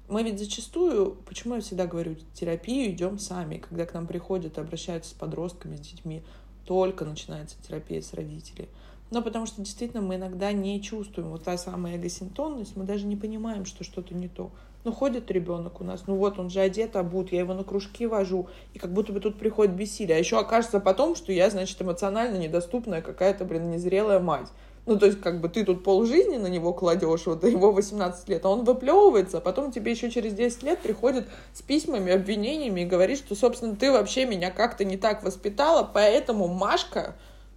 мы 0.09 0.22
ведь 0.22 0.39
зачастую, 0.39 1.16
почему 1.26 1.57
я 1.57 1.61
всегда 1.61 1.86
говорю, 1.86 2.16
терапию 2.32 2.91
идем 2.91 3.18
сами, 3.18 3.59
когда 3.59 3.84
к 3.84 3.95
нам 3.95 4.07
приходят, 4.07 4.59
обращаются 4.59 5.11
с 5.11 5.14
подростками, 5.14 5.76
с 5.76 5.80
детьми, 5.80 6.22
только 6.68 7.06
начинается 7.06 7.56
терапия 7.66 8.02
с 8.02 8.12
родителей. 8.12 8.68
Но 9.10 9.22
потому 9.22 9.46
что 9.46 9.62
действительно 9.62 10.02
мы 10.02 10.16
иногда 10.16 10.52
не 10.52 10.82
чувствуем 10.82 11.30
вот 11.30 11.44
та 11.44 11.56
самая 11.56 11.96
эгосинтонность, 11.96 12.76
мы 12.76 12.84
даже 12.84 13.06
не 13.06 13.16
понимаем, 13.16 13.64
что 13.64 13.84
что-то 13.84 14.14
не 14.14 14.28
то. 14.28 14.50
Ну, 14.84 14.92
ходит 14.92 15.30
ребенок 15.30 15.80
у 15.80 15.84
нас, 15.84 16.04
ну 16.06 16.16
вот 16.16 16.38
он 16.38 16.50
же 16.50 16.60
одет, 16.60 16.94
обут, 16.94 17.32
я 17.32 17.38
его 17.38 17.54
на 17.54 17.64
кружки 17.64 18.06
вожу, 18.06 18.48
и 18.74 18.78
как 18.78 18.92
будто 18.92 19.14
бы 19.14 19.20
тут 19.20 19.38
приходит 19.38 19.74
бессилие. 19.74 20.16
А 20.16 20.18
еще 20.18 20.38
окажется 20.38 20.78
потом, 20.78 21.16
что 21.16 21.32
я, 21.32 21.48
значит, 21.48 21.80
эмоционально 21.80 22.36
недоступная 22.36 23.00
какая-то, 23.00 23.46
блин, 23.46 23.70
незрелая 23.70 24.20
мать. 24.20 24.48
Ну, 24.89 24.99
то 24.99 25.05
есть, 25.05 25.20
как 25.20 25.43
бы 25.43 25.51
ты 25.51 25.66
тут 25.66 25.84
полжизни 25.84 26.39
на 26.39 26.47
него 26.47 26.72
кладешь, 26.72 27.26
вот 27.26 27.45
его 27.45 27.72
18 27.72 28.26
лет, 28.30 28.43
а 28.47 28.49
он 28.49 28.64
выплевывается, 28.64 29.36
а 29.36 29.41
потом 29.43 29.70
тебе 29.70 29.93
еще 29.93 30.11
через 30.11 30.32
10 30.32 30.62
лет 30.62 30.78
приходит 30.78 31.28
с 31.53 31.61
письмами, 31.61 32.11
обвинениями 32.11 32.80
и 32.80 32.84
говорит, 32.86 33.18
что, 33.18 33.34
собственно, 33.34 33.76
ты 33.76 33.93
вообще 33.93 34.24
меня 34.24 34.51
как-то 34.51 34.86
не 34.86 34.97
так 34.97 35.22
воспитала, 35.22 35.82
поэтому 35.93 36.49
Машка 36.49 37.16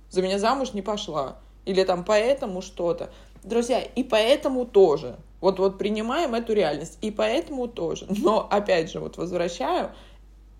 за 0.10 0.22
меня 0.22 0.40
замуж 0.40 0.74
не 0.74 0.82
пошла. 0.82 1.38
Или 1.64 1.86
там 1.86 2.04
поэтому 2.04 2.62
что-то. 2.62 3.12
Друзья, 3.46 3.80
и 3.80 4.04
поэтому 4.04 4.66
тоже. 4.66 5.16
Вот, 5.40 5.58
вот 5.58 5.78
принимаем 5.78 6.36
эту 6.36 6.52
реальность. 6.52 6.98
И 7.00 7.12
поэтому 7.12 7.70
тоже. 7.70 8.08
Но, 8.10 8.46
опять 8.52 8.92
же, 8.92 9.00
вот 9.00 9.16
возвращаю, 9.16 9.92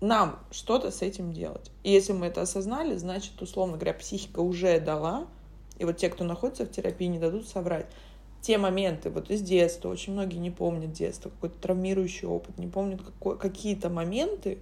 нам 0.00 0.38
что-то 0.50 0.90
с 0.90 1.02
этим 1.02 1.34
делать. 1.34 1.70
И 1.82 1.92
если 1.92 2.14
мы 2.14 2.28
это 2.28 2.40
осознали, 2.40 2.96
значит, 2.96 3.42
условно 3.42 3.74
говоря, 3.74 3.92
психика 3.92 4.40
уже 4.40 4.80
дала 4.80 5.26
и 5.78 5.84
вот 5.84 5.96
те, 5.96 6.08
кто 6.08 6.24
находится 6.24 6.64
в 6.64 6.70
терапии, 6.70 7.06
не 7.06 7.18
дадут 7.18 7.48
соврать. 7.48 7.86
Те 8.40 8.58
моменты 8.58 9.10
вот 9.10 9.30
из 9.30 9.40
детства, 9.40 9.88
очень 9.88 10.12
многие 10.12 10.38
не 10.38 10.50
помнят 10.50 10.92
детство, 10.92 11.30
какой-то 11.30 11.60
травмирующий 11.60 12.26
опыт, 12.26 12.58
не 12.58 12.66
помнят 12.66 13.00
какой, 13.02 13.38
какие-то 13.38 13.88
моменты, 13.88 14.58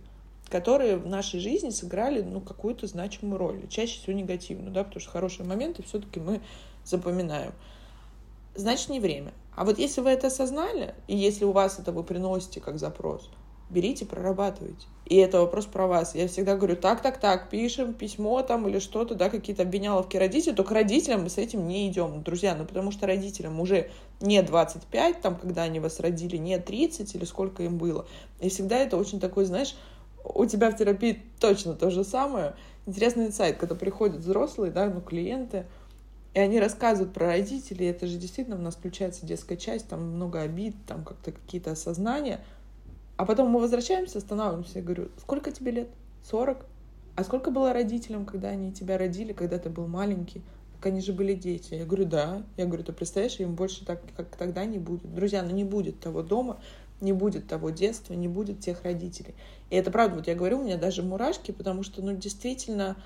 которые 0.50 0.96
в 0.96 1.06
нашей 1.06 1.40
жизни 1.40 1.70
сыграли 1.70 2.20
ну, 2.20 2.40
какую-то 2.40 2.86
значимую 2.86 3.38
роль, 3.38 3.68
чаще 3.68 3.98
всего 3.98 4.12
негативную, 4.12 4.72
да, 4.72 4.84
потому 4.84 5.00
что 5.00 5.10
хорошие 5.10 5.46
моменты 5.46 5.82
все-таки 5.82 6.20
мы 6.20 6.40
запоминаем. 6.84 7.52
Значит, 8.54 8.90
не 8.90 9.00
время. 9.00 9.32
А 9.54 9.64
вот 9.64 9.78
если 9.78 10.00
вы 10.00 10.10
это 10.10 10.26
осознали, 10.26 10.94
и 11.06 11.16
если 11.16 11.44
у 11.44 11.52
вас 11.52 11.78
это 11.78 11.92
вы 11.92 12.02
приносите 12.02 12.60
как 12.60 12.78
запрос, 12.78 13.30
берите, 13.70 14.04
прорабатывайте. 14.04 14.86
И 15.06 15.16
это 15.16 15.40
вопрос 15.40 15.66
про 15.66 15.86
вас. 15.86 16.14
Я 16.14 16.28
всегда 16.28 16.56
говорю, 16.56 16.76
так, 16.76 17.02
так, 17.02 17.18
так, 17.18 17.50
пишем 17.50 17.94
письмо 17.94 18.42
там 18.42 18.68
или 18.68 18.78
что-то, 18.78 19.14
да, 19.14 19.28
какие-то 19.28 19.62
обвиняловки 19.62 20.16
родителей, 20.16 20.54
только 20.54 20.74
родителям 20.74 21.22
мы 21.22 21.30
с 21.30 21.38
этим 21.38 21.66
не 21.66 21.88
идем, 21.88 22.22
друзья, 22.22 22.54
ну 22.54 22.64
потому 22.64 22.92
что 22.92 23.06
родителям 23.06 23.58
уже 23.60 23.90
не 24.20 24.40
25, 24.42 25.20
там, 25.20 25.36
когда 25.36 25.62
они 25.62 25.80
вас 25.80 25.98
родили, 25.98 26.36
не 26.36 26.58
30 26.58 27.14
или 27.14 27.24
сколько 27.24 27.62
им 27.62 27.78
было. 27.78 28.06
И 28.40 28.48
всегда 28.50 28.76
это 28.76 28.96
очень 28.96 29.18
такой, 29.18 29.46
знаешь, 29.46 29.74
у 30.22 30.44
тебя 30.46 30.70
в 30.70 30.76
терапии 30.76 31.20
точно 31.40 31.74
то 31.74 31.90
же 31.90 32.04
самое. 32.04 32.54
Интересный 32.86 33.26
инсайт, 33.26 33.56
когда 33.56 33.74
приходят 33.74 34.18
взрослые, 34.18 34.70
да, 34.70 34.86
ну, 34.88 35.00
клиенты, 35.00 35.66
и 36.34 36.38
они 36.38 36.60
рассказывают 36.60 37.12
про 37.12 37.26
родителей, 37.26 37.86
это 37.86 38.06
же 38.06 38.16
действительно 38.16 38.56
у 38.56 38.60
нас 38.60 38.76
включается 38.76 39.26
детская 39.26 39.56
часть, 39.56 39.88
там 39.88 40.02
много 40.14 40.40
обид, 40.40 40.76
там 40.86 41.04
как-то 41.04 41.32
какие-то 41.32 41.72
осознания— 41.72 42.40
а 43.20 43.26
потом 43.26 43.50
мы 43.50 43.60
возвращаемся, 43.60 44.16
останавливаемся. 44.16 44.78
Я 44.78 44.82
говорю, 44.82 45.08
сколько 45.18 45.52
тебе 45.52 45.72
лет? 45.72 45.88
40? 46.30 46.64
А 47.16 47.22
сколько 47.22 47.50
было 47.50 47.74
родителям, 47.74 48.24
когда 48.24 48.48
они 48.48 48.72
тебя 48.72 48.96
родили, 48.96 49.34
когда 49.34 49.58
ты 49.58 49.68
был 49.68 49.86
маленький? 49.86 50.40
Так 50.72 50.86
они 50.86 51.02
же 51.02 51.12
были 51.12 51.34
дети. 51.34 51.74
Я 51.74 51.84
говорю, 51.84 52.06
да. 52.06 52.42
Я 52.56 52.64
говорю, 52.64 52.82
ты 52.82 52.94
представляешь, 52.94 53.38
им 53.38 53.56
больше 53.56 53.84
так, 53.84 54.00
как 54.16 54.34
тогда 54.36 54.64
не 54.64 54.78
будет. 54.78 55.14
Друзья, 55.14 55.42
ну 55.42 55.50
не 55.50 55.64
будет 55.64 56.00
того 56.00 56.22
дома, 56.22 56.60
не 57.02 57.12
будет 57.12 57.46
того 57.46 57.68
детства, 57.68 58.14
не 58.14 58.26
будет 58.26 58.60
тех 58.60 58.84
родителей. 58.84 59.34
И 59.68 59.76
это 59.76 59.90
правда, 59.90 60.16
вот 60.16 60.26
я 60.26 60.34
говорю, 60.34 60.60
у 60.60 60.64
меня 60.64 60.78
даже 60.78 61.02
мурашки, 61.02 61.50
потому 61.52 61.82
что, 61.82 62.00
ну, 62.00 62.16
действительно, 62.16 62.96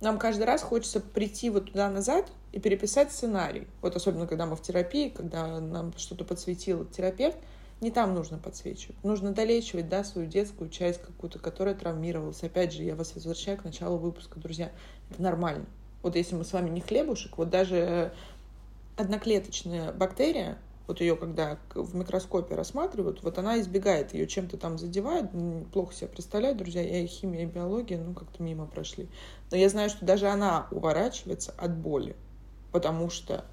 нам 0.00 0.20
каждый 0.20 0.44
раз 0.44 0.62
хочется 0.62 1.00
прийти 1.00 1.50
вот 1.50 1.72
туда 1.72 1.90
назад 1.90 2.30
и 2.52 2.60
переписать 2.60 3.10
сценарий. 3.10 3.66
Вот 3.82 3.96
особенно, 3.96 4.28
когда 4.28 4.46
мы 4.46 4.54
в 4.54 4.62
терапии, 4.62 5.08
когда 5.08 5.58
нам 5.58 5.92
что-то 5.96 6.24
подсветил 6.24 6.84
терапевт, 6.84 7.38
не 7.80 7.90
там 7.90 8.14
нужно 8.14 8.38
подсвечивать. 8.38 9.02
Нужно 9.04 9.32
долечивать, 9.32 9.88
да, 9.88 10.04
свою 10.04 10.28
детскую 10.28 10.70
часть 10.70 11.00
какую-то, 11.02 11.38
которая 11.38 11.74
травмировалась. 11.74 12.42
Опять 12.42 12.72
же, 12.72 12.82
я 12.82 12.94
вас 12.94 13.14
возвращаю 13.14 13.58
к 13.58 13.64
началу 13.64 13.98
выпуска, 13.98 14.38
друзья. 14.38 14.72
Это 15.10 15.22
нормально. 15.22 15.66
Вот 16.02 16.16
если 16.16 16.34
мы 16.34 16.44
с 16.44 16.52
вами 16.52 16.70
не 16.70 16.80
хлебушек, 16.80 17.38
вот 17.38 17.50
даже 17.50 18.12
одноклеточная 18.96 19.92
бактерия, 19.92 20.58
вот 20.86 21.00
ее 21.00 21.16
когда 21.16 21.58
в 21.74 21.94
микроскопе 21.94 22.54
рассматривают, 22.54 23.22
вот 23.22 23.38
она 23.38 23.58
избегает, 23.60 24.12
ее 24.12 24.26
чем-то 24.26 24.58
там 24.58 24.78
задевает, 24.78 25.30
плохо 25.72 25.94
себе 25.94 26.08
представляю, 26.08 26.54
друзья, 26.54 26.82
я 26.82 27.00
и 27.00 27.06
химия, 27.06 27.44
и 27.44 27.46
биология, 27.46 27.98
ну, 27.98 28.12
как-то 28.12 28.42
мимо 28.42 28.66
прошли. 28.66 29.08
Но 29.50 29.56
я 29.56 29.68
знаю, 29.68 29.88
что 29.88 30.04
даже 30.04 30.28
она 30.28 30.68
уворачивается 30.70 31.54
от 31.56 31.74
боли, 31.74 32.16
потому 32.70 33.08
что 33.08 33.46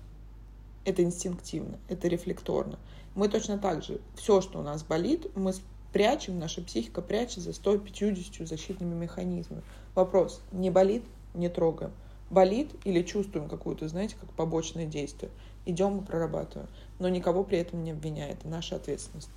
это 0.83 1.03
инстинктивно, 1.03 1.79
это 1.87 2.07
рефлекторно. 2.07 2.79
Мы 3.13 3.27
точно 3.27 3.57
так 3.57 3.83
же, 3.83 3.99
все, 4.15 4.39
что 4.41 4.59
у 4.59 4.61
нас 4.61 4.83
болит, 4.83 5.27
мы 5.35 5.53
прячем, 5.91 6.39
наша 6.39 6.61
психика 6.61 7.01
прячет 7.01 7.43
за 7.43 7.53
150 7.53 8.47
защитными 8.47 8.93
механизмами. 8.93 9.63
Вопрос, 9.95 10.41
не 10.51 10.69
болит, 10.69 11.03
не 11.33 11.49
трогаем. 11.49 11.91
Болит 12.29 12.71
или 12.85 13.01
чувствуем 13.01 13.49
какую-то, 13.49 13.89
знаете, 13.89 14.15
как 14.19 14.31
побочное 14.31 14.85
действие. 14.85 15.31
идем 15.65 15.99
и 15.99 16.05
прорабатываем. 16.05 16.69
Но 16.99 17.09
никого 17.09 17.43
при 17.43 17.57
этом 17.57 17.83
не 17.83 17.91
обвиняет, 17.91 18.39
это 18.39 18.47
наша 18.47 18.77
ответственность. 18.77 19.29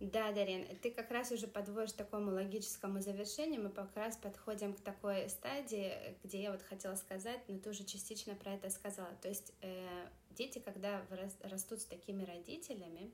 Да, 0.00 0.32
Дарин, 0.32 0.66
ты 0.78 0.90
как 0.90 1.10
раз 1.10 1.30
уже 1.30 1.46
подводишь 1.46 1.92
такому 1.92 2.30
логическому 2.32 3.00
завершению, 3.02 3.62
мы 3.62 3.68
как 3.70 3.94
раз 3.94 4.16
подходим 4.16 4.72
к 4.72 4.80
такой 4.80 5.28
стадии, 5.28 5.92
где 6.24 6.42
я 6.42 6.52
вот 6.52 6.62
хотела 6.62 6.94
сказать, 6.94 7.40
но 7.48 7.58
ты 7.58 7.68
уже 7.68 7.84
частично 7.84 8.34
про 8.34 8.54
это 8.54 8.70
сказала. 8.70 9.10
То 9.20 9.28
есть 9.28 9.52
э, 9.60 10.06
дети, 10.30 10.58
когда 10.58 11.02
растут 11.42 11.80
с 11.80 11.84
такими 11.84 12.24
родителями, 12.24 13.12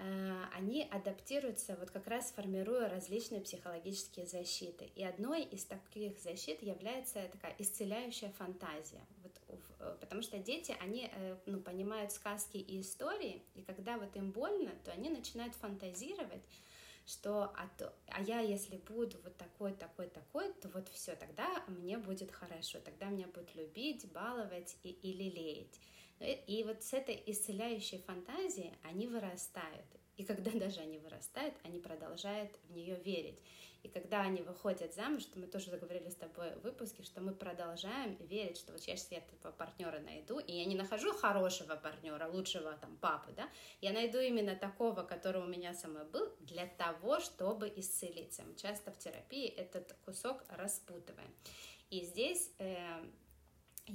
Э, 0.00 0.44
они 0.54 0.88
адаптируются, 0.90 1.76
вот 1.78 1.90
как 1.90 2.06
раз 2.06 2.32
формируя 2.32 2.88
различные 2.88 3.42
психологические 3.42 4.26
защиты. 4.26 4.90
И 4.94 5.04
одной 5.04 5.42
из 5.42 5.64
таких 5.64 6.18
защит 6.18 6.62
является 6.62 7.28
такая 7.30 7.54
исцеляющая 7.58 8.30
фантазия. 8.30 9.04
Вот, 9.22 9.29
э, 9.78 9.96
потому 10.00 10.22
что 10.22 10.38
дети, 10.38 10.76
они 10.80 11.10
э, 11.12 11.36
ну, 11.46 11.60
понимают 11.60 12.12
сказки 12.12 12.56
и 12.56 12.80
истории, 12.80 13.42
и 13.54 13.62
когда 13.62 13.98
вот 13.98 14.14
им 14.16 14.30
больно, 14.30 14.72
то 14.84 14.92
они 14.92 15.10
начинают 15.10 15.54
фантазировать, 15.54 16.42
что 17.06 17.52
а, 17.56 17.68
то, 17.78 17.92
а 18.08 18.22
я 18.22 18.40
если 18.40 18.76
буду 18.76 19.18
вот 19.24 19.36
такой, 19.36 19.72
такой, 19.72 20.08
такой, 20.08 20.52
то 20.54 20.68
вот 20.68 20.88
все, 20.88 21.16
тогда 21.16 21.64
мне 21.66 21.98
будет 21.98 22.30
хорошо, 22.30 22.78
тогда 22.80 23.06
меня 23.06 23.26
будут 23.26 23.54
любить, 23.54 24.10
баловать 24.12 24.76
и, 24.82 24.90
и 24.90 25.12
лелеять. 25.12 25.80
И 26.20 26.64
вот 26.66 26.82
с 26.82 26.92
этой 26.92 27.22
исцеляющей 27.26 27.98
фантазией 27.98 28.74
они 28.82 29.06
вырастают. 29.06 29.86
И 30.20 30.24
когда 30.24 30.50
даже 30.66 30.80
они 30.80 30.98
вырастают, 30.98 31.54
они 31.62 31.78
продолжают 31.78 32.50
в 32.68 32.72
нее 32.72 32.96
верить. 32.96 33.40
И 33.82 33.88
когда 33.88 34.20
они 34.20 34.42
выходят 34.42 34.94
замуж, 34.94 35.22
что 35.22 35.38
мы 35.38 35.46
тоже 35.46 35.70
заговорили 35.70 36.10
с 36.10 36.14
тобой 36.14 36.54
в 36.56 36.60
выпуске, 36.60 37.02
что 37.02 37.22
мы 37.22 37.32
продолжаем 37.32 38.16
верить, 38.16 38.58
что 38.58 38.72
вот 38.72 38.82
сейчас 38.82 39.10
я 39.10 39.18
этого 39.18 39.52
партнера 39.52 39.98
найду, 40.00 40.38
и 40.38 40.52
я 40.52 40.66
не 40.66 40.74
нахожу 40.74 41.14
хорошего 41.14 41.76
партнера, 41.76 42.28
лучшего 42.28 42.72
там 42.76 42.98
папы, 42.98 43.32
да, 43.34 43.48
я 43.80 43.92
найду 43.92 44.18
именно 44.18 44.54
такого, 44.54 45.02
который 45.02 45.40
у 45.40 45.46
меня 45.46 45.72
самой 45.72 46.04
был, 46.04 46.30
для 46.40 46.66
того, 46.66 47.20
чтобы 47.20 47.72
исцелиться. 47.74 48.42
Мы 48.42 48.54
часто 48.56 48.92
в 48.92 48.98
терапии 48.98 49.48
этот 49.48 49.96
кусок 50.04 50.44
распутываем. 50.50 51.34
И 51.88 52.04
здесь 52.04 52.52
э, 52.58 53.02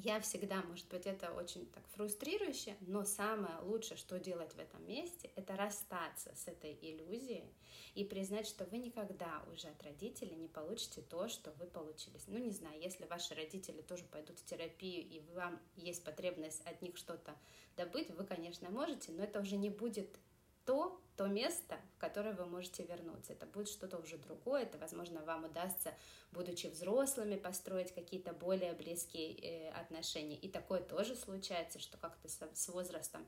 я 0.04 0.20
всегда, 0.20 0.62
может 0.64 0.88
быть, 0.90 1.06
это 1.06 1.32
очень 1.32 1.66
так 1.68 1.88
фрустрирующе, 1.90 2.76
но 2.82 3.06
самое 3.06 3.60
лучшее, 3.62 3.98
что 3.98 4.20
делать 4.20 4.54
в 4.54 4.60
этом 4.60 4.86
месте, 4.86 5.32
это 5.36 5.56
расстаться 5.56 6.34
с 6.36 6.48
этой 6.48 6.78
иллюзией 6.82 7.54
и 7.94 8.04
признать, 8.04 8.48
что 8.48 8.66
вы 8.66 8.78
никогда 8.78 9.44
уже 9.52 9.68
от 9.68 9.82
родителей 9.84 10.36
не 10.36 10.50
получите 10.50 11.02
то, 11.02 11.28
что 11.28 11.52
вы 11.52 11.66
получили. 11.66 12.20
Ну, 12.28 12.38
не 12.38 12.52
знаю, 12.52 12.80
если 12.82 13.06
ваши 13.06 13.34
родители 13.36 13.82
тоже 13.82 14.04
пойдут 14.04 14.40
в 14.40 14.46
терапию, 14.46 15.02
и 15.02 15.22
вам 15.34 15.60
есть 15.78 16.04
потребность 16.04 16.66
от 16.66 16.82
них 16.82 16.98
что-то 16.98 17.36
добыть, 17.78 18.10
вы, 18.12 18.26
конечно, 18.26 18.70
можете, 18.70 19.12
но 19.14 19.24
это 19.24 19.40
уже 19.40 19.56
не 19.56 19.70
будет 19.70 20.10
то, 20.66 21.00
то 21.16 21.28
место, 21.28 21.80
в 21.96 22.00
которое 22.00 22.34
вы 22.34 22.46
можете 22.46 22.84
вернуться. 22.84 23.34
Это 23.34 23.46
будет 23.46 23.70
что-то 23.70 23.98
уже 23.98 24.18
другое, 24.18 24.64
это, 24.64 24.78
возможно, 24.78 25.22
вам 25.22 25.46
удастся, 25.46 25.94
будучи 26.32 26.68
взрослыми, 26.68 27.36
построить 27.36 27.94
какие-то 27.94 28.34
более 28.34 28.74
близкие 28.74 29.34
э, 29.34 29.72
отношения. 29.72 30.36
И 30.36 30.50
такое 30.50 30.82
тоже 30.82 31.16
случается, 31.16 31.80
что 31.80 31.98
как-то 31.98 32.28
с, 32.28 32.68
возрастом 32.70 33.26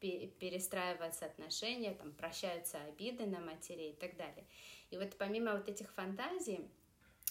перестраиваются 0.00 1.26
отношения, 1.26 1.92
там 1.92 2.12
прощаются 2.12 2.78
обиды 2.84 3.26
на 3.26 3.40
матерей 3.40 3.90
и 3.90 3.96
так 3.96 4.16
далее. 4.16 4.46
И 4.90 4.96
вот 4.96 5.16
помимо 5.18 5.56
вот 5.56 5.68
этих 5.68 5.92
фантазий, 5.92 6.70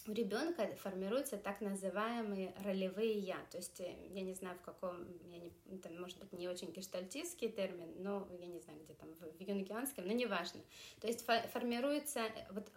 у 0.08 0.14
ребенка 0.14 0.68
формируются 0.78 1.38
так 1.38 1.62
называемые 1.62 2.54
ролевые 2.64 3.20
я. 3.20 3.38
То 3.52 3.58
есть 3.58 3.80
э, 3.82 3.96
я 4.10 4.22
не 4.22 4.34
знаю, 4.34 4.58
в 4.58 4.62
каком, 4.62 5.06
я 5.26 5.40
не, 5.40 5.52
это 5.72 5.90
может 5.90 6.18
быть 6.20 6.32
не 6.34 6.48
очень 6.48 6.72
гештальтистский 6.72 7.50
термин, 7.50 7.92
но 7.98 8.28
я 8.40 8.48
не 8.48 8.60
знаю, 8.60 8.80
где 8.84 8.94
там, 8.94 9.14
в, 9.16 9.38
в 9.38 9.42
юнгианском, 9.42 10.08
но 10.08 10.14
неважно. 10.14 10.62
То 11.02 11.08
есть 11.08 11.26
формируется 11.26 12.22
э, 12.22 12.46
вот 12.52 12.72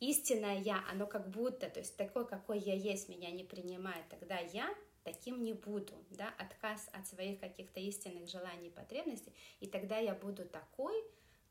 истинное 0.00 0.58
я, 0.60 0.82
оно 0.90 1.06
как 1.06 1.28
будто, 1.30 1.68
то 1.68 1.80
есть 1.80 1.96
такой, 1.96 2.26
какой 2.26 2.58
я 2.58 2.74
есть, 2.74 3.08
меня 3.08 3.30
не 3.30 3.44
принимает, 3.44 4.08
тогда 4.08 4.38
я 4.38 4.68
таким 5.04 5.42
не 5.42 5.52
буду, 5.52 5.92
да, 6.10 6.32
отказ 6.38 6.88
от 6.92 7.06
своих 7.06 7.40
каких-то 7.40 7.80
истинных 7.80 8.28
желаний 8.28 8.68
и 8.68 8.70
потребностей, 8.70 9.32
и 9.60 9.66
тогда 9.66 9.98
я 9.98 10.14
буду 10.14 10.44
такой, 10.46 10.94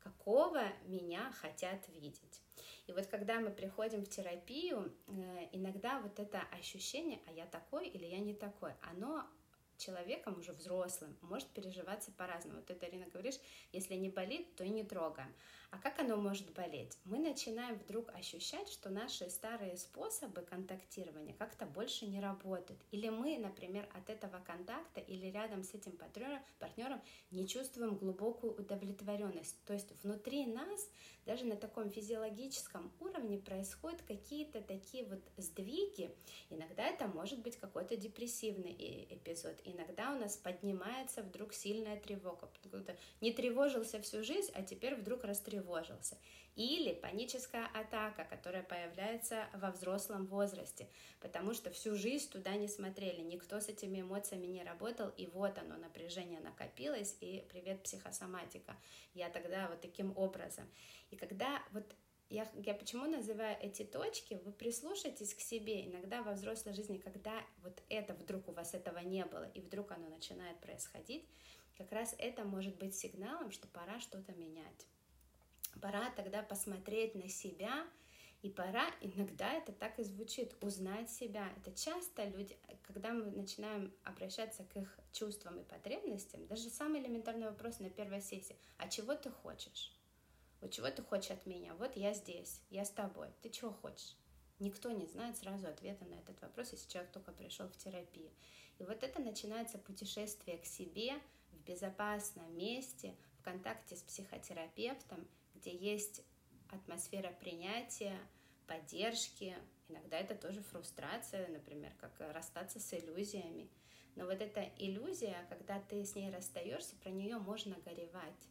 какого 0.00 0.62
меня 0.86 1.30
хотят 1.32 1.88
видеть. 1.88 2.42
И 2.90 2.92
вот 2.92 3.06
когда 3.06 3.38
мы 3.38 3.50
приходим 3.52 4.04
в 4.04 4.08
терапию, 4.08 4.92
э, 5.06 5.48
иногда 5.52 6.00
вот 6.00 6.18
это 6.18 6.42
ощущение, 6.58 7.20
а 7.28 7.32
я 7.32 7.46
такой 7.46 7.86
или 7.86 8.04
я 8.04 8.18
не 8.18 8.34
такой, 8.34 8.72
оно 8.82 9.24
человеком 9.76 10.40
уже 10.40 10.52
взрослым 10.52 11.16
может 11.20 11.46
переживаться 11.50 12.10
по-разному. 12.10 12.56
Вот 12.56 12.66
ты, 12.66 12.84
Арина, 12.84 13.06
говоришь, 13.06 13.38
если 13.72 13.94
не 13.94 14.08
болит, 14.08 14.56
то 14.56 14.64
и 14.64 14.70
не 14.70 14.82
трогаем. 14.82 15.32
А 15.70 15.78
как 15.78 16.00
оно 16.00 16.16
может 16.16 16.52
болеть? 16.52 16.98
Мы 17.04 17.20
начинаем 17.20 17.76
вдруг 17.76 18.12
ощущать, 18.14 18.68
что 18.68 18.90
наши 18.90 19.30
старые 19.30 19.76
способы 19.76 20.42
контактирования 20.42 21.32
как-то 21.34 21.64
больше 21.64 22.06
не 22.06 22.20
работают. 22.20 22.80
Или 22.90 23.08
мы, 23.08 23.38
например, 23.38 23.88
от 23.94 24.10
этого 24.10 24.40
контакта 24.40 25.00
или 25.00 25.26
рядом 25.26 25.62
с 25.62 25.72
этим 25.72 25.92
партнером, 25.92 26.40
партнером 26.58 27.00
не 27.30 27.46
чувствуем 27.46 27.96
глубокую 27.96 28.54
удовлетворенность. 28.54 29.56
То 29.64 29.72
есть 29.72 29.92
внутри 30.02 30.44
нас, 30.44 30.88
даже 31.24 31.44
на 31.44 31.54
таком 31.54 31.88
физиологическом 31.88 32.90
уровне, 32.98 33.38
происходят 33.38 34.02
какие-то 34.02 34.60
такие 34.62 35.04
вот 35.04 35.20
сдвиги. 35.36 36.10
Иногда 36.50 36.88
это 36.88 37.06
может 37.06 37.38
быть 37.42 37.56
какой-то 37.56 37.96
депрессивный 37.96 39.06
эпизод. 39.08 39.54
Иногда 39.64 40.12
у 40.12 40.18
нас 40.18 40.36
поднимается 40.36 41.22
вдруг 41.22 41.54
сильная 41.54 41.96
тревога. 42.00 42.50
Не 43.20 43.32
тревожился 43.32 44.00
всю 44.00 44.24
жизнь, 44.24 44.50
а 44.54 44.62
теперь 44.62 44.96
вдруг 44.96 45.22
растревожился 45.22 45.59
встревожился. 45.60 46.18
Или 46.56 46.92
паническая 46.92 47.66
атака, 47.74 48.24
которая 48.24 48.62
появляется 48.62 49.46
во 49.54 49.70
взрослом 49.70 50.26
возрасте, 50.26 50.88
потому 51.20 51.54
что 51.54 51.70
всю 51.70 51.94
жизнь 51.94 52.30
туда 52.30 52.56
не 52.56 52.68
смотрели, 52.68 53.20
никто 53.20 53.60
с 53.60 53.68
этими 53.68 54.00
эмоциями 54.00 54.46
не 54.46 54.62
работал, 54.62 55.10
и 55.16 55.26
вот 55.26 55.56
оно, 55.58 55.76
напряжение 55.76 56.40
накопилось, 56.40 57.16
и 57.20 57.46
привет 57.50 57.82
психосоматика. 57.82 58.76
Я 59.14 59.30
тогда 59.30 59.68
вот 59.68 59.80
таким 59.80 60.16
образом. 60.16 60.68
И 61.10 61.16
когда 61.16 61.62
вот 61.72 61.84
я, 62.28 62.46
я 62.64 62.74
почему 62.74 63.06
называю 63.06 63.56
эти 63.60 63.84
точки, 63.84 64.40
вы 64.44 64.52
прислушайтесь 64.52 65.34
к 65.34 65.40
себе. 65.40 65.86
Иногда 65.86 66.22
во 66.22 66.32
взрослой 66.32 66.74
жизни, 66.74 66.98
когда 66.98 67.32
вот 67.62 67.82
это 67.88 68.12
вдруг 68.14 68.48
у 68.48 68.52
вас 68.52 68.74
этого 68.74 68.98
не 68.98 69.24
было, 69.24 69.48
и 69.54 69.60
вдруг 69.60 69.92
оно 69.92 70.08
начинает 70.08 70.60
происходить, 70.60 71.24
как 71.78 71.90
раз 71.92 72.14
это 72.18 72.44
может 72.44 72.76
быть 72.76 72.94
сигналом, 72.94 73.50
что 73.50 73.66
пора 73.68 73.98
что-то 74.00 74.32
менять 74.32 74.86
пора 75.78 76.10
тогда 76.10 76.42
посмотреть 76.42 77.14
на 77.14 77.28
себя, 77.28 77.86
и 78.42 78.48
пора, 78.48 78.90
иногда 79.02 79.52
это 79.52 79.72
так 79.72 79.98
и 79.98 80.02
звучит, 80.02 80.54
узнать 80.62 81.10
себя. 81.10 81.46
Это 81.58 81.72
часто 81.72 82.24
люди, 82.24 82.56
когда 82.82 83.12
мы 83.12 83.30
начинаем 83.30 83.92
обращаться 84.02 84.64
к 84.64 84.76
их 84.76 84.98
чувствам 85.12 85.60
и 85.60 85.64
потребностям, 85.64 86.46
даже 86.46 86.70
самый 86.70 87.02
элементарный 87.02 87.48
вопрос 87.48 87.80
на 87.80 87.90
первой 87.90 88.22
сессии, 88.22 88.56
а 88.78 88.88
чего 88.88 89.14
ты 89.14 89.30
хочешь? 89.30 89.94
Вот 90.62 90.72
чего 90.72 90.88
ты 90.90 91.02
хочешь 91.02 91.30
от 91.30 91.44
меня? 91.44 91.74
Вот 91.74 91.96
я 91.96 92.14
здесь, 92.14 92.62
я 92.70 92.84
с 92.84 92.90
тобой. 92.90 93.28
Ты 93.42 93.50
чего 93.50 93.72
хочешь? 93.72 94.16
Никто 94.58 94.90
не 94.90 95.06
знает 95.06 95.36
сразу 95.36 95.68
ответа 95.68 96.04
на 96.04 96.14
этот 96.14 96.40
вопрос, 96.40 96.72
если 96.72 96.88
человек 96.88 97.12
только 97.12 97.32
пришел 97.32 97.68
в 97.68 97.76
терапию. 97.76 98.30
И 98.78 98.84
вот 98.84 99.02
это 99.02 99.20
начинается 99.20 99.78
путешествие 99.78 100.58
к 100.58 100.64
себе 100.64 101.14
в 101.52 101.60
безопасном 101.64 102.56
месте, 102.56 103.14
в 103.38 103.42
контакте 103.42 103.96
с 103.96 104.02
психотерапевтом– 104.02 105.28
где 105.60 105.74
есть 105.74 106.22
атмосфера 106.70 107.32
принятия, 107.40 108.18
поддержки, 108.66 109.56
иногда 109.88 110.18
это 110.18 110.34
тоже 110.34 110.62
фрустрация, 110.62 111.48
например, 111.48 111.92
как 112.00 112.12
расстаться 112.32 112.80
с 112.80 112.94
иллюзиями. 112.94 113.68
Но 114.16 114.24
вот 114.24 114.40
эта 114.40 114.70
иллюзия, 114.78 115.46
когда 115.48 115.80
ты 115.80 116.04
с 116.04 116.14
ней 116.14 116.30
расстаешься, 116.30 116.96
про 116.96 117.10
нее 117.10 117.38
можно 117.38 117.76
горевать. 117.84 118.48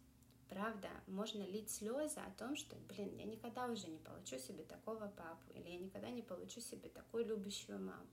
Правда, 0.48 0.90
можно 1.06 1.44
лить 1.44 1.70
слезы 1.70 2.20
о 2.20 2.32
том, 2.32 2.56
что, 2.56 2.76
блин, 2.88 3.16
я 3.16 3.26
никогда 3.26 3.68
уже 3.68 3.88
не 3.88 4.00
получу 4.00 4.40
себе 4.40 4.64
такого 4.64 5.08
папу, 5.08 5.54
или 5.54 5.70
я 5.70 5.78
никогда 5.78 6.10
не 6.10 6.24
получу 6.24 6.60
себе 6.60 6.90
такую 6.90 7.26
любящую 7.26 7.80
маму. 7.80 8.08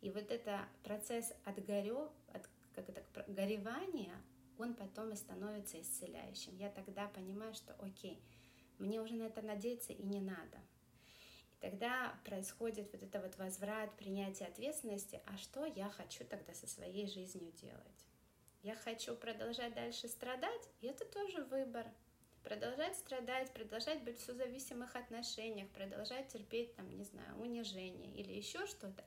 И 0.00 0.10
вот 0.10 0.30
это 0.30 0.68
процесс 0.82 1.32
от, 1.44 1.64
горё, 1.64 2.12
от 2.32 2.48
как 2.74 2.88
это, 2.88 3.04
горевания, 3.28 4.14
он 4.58 4.74
потом 4.74 5.12
и 5.12 5.16
становится 5.16 5.80
исцеляющим. 5.80 6.56
Я 6.56 6.70
тогда 6.70 7.08
понимаю, 7.08 7.54
что 7.54 7.74
окей, 7.74 8.22
мне 8.78 9.00
уже 9.00 9.14
на 9.14 9.24
это 9.24 9.42
надеяться 9.42 9.92
и 9.92 10.02
не 10.02 10.20
надо. 10.20 10.58
И 11.56 11.60
тогда 11.60 12.18
происходит 12.24 12.92
вот 12.92 13.02
это 13.02 13.20
вот 13.20 13.36
возврат, 13.36 13.96
принятие 13.96 14.48
ответственности, 14.48 15.20
а 15.26 15.36
что 15.36 15.64
я 15.64 15.88
хочу 15.90 16.24
тогда 16.24 16.54
со 16.54 16.66
своей 16.66 17.08
жизнью 17.08 17.52
делать? 17.52 18.06
Я 18.62 18.74
хочу 18.74 19.14
продолжать 19.14 19.74
дальше 19.74 20.08
страдать, 20.08 20.68
и 20.80 20.86
это 20.86 21.04
тоже 21.04 21.44
выбор. 21.44 21.86
Продолжать 22.44 22.96
страдать, 22.96 23.52
продолжать 23.52 24.02
быть 24.04 24.18
в 24.18 24.24
созависимых 24.24 24.96
отношениях, 24.96 25.68
продолжать 25.70 26.28
терпеть, 26.28 26.74
там, 26.76 26.88
не 26.96 27.04
знаю, 27.04 27.36
унижение 27.38 28.14
или 28.14 28.32
еще 28.32 28.66
что-то. 28.66 29.04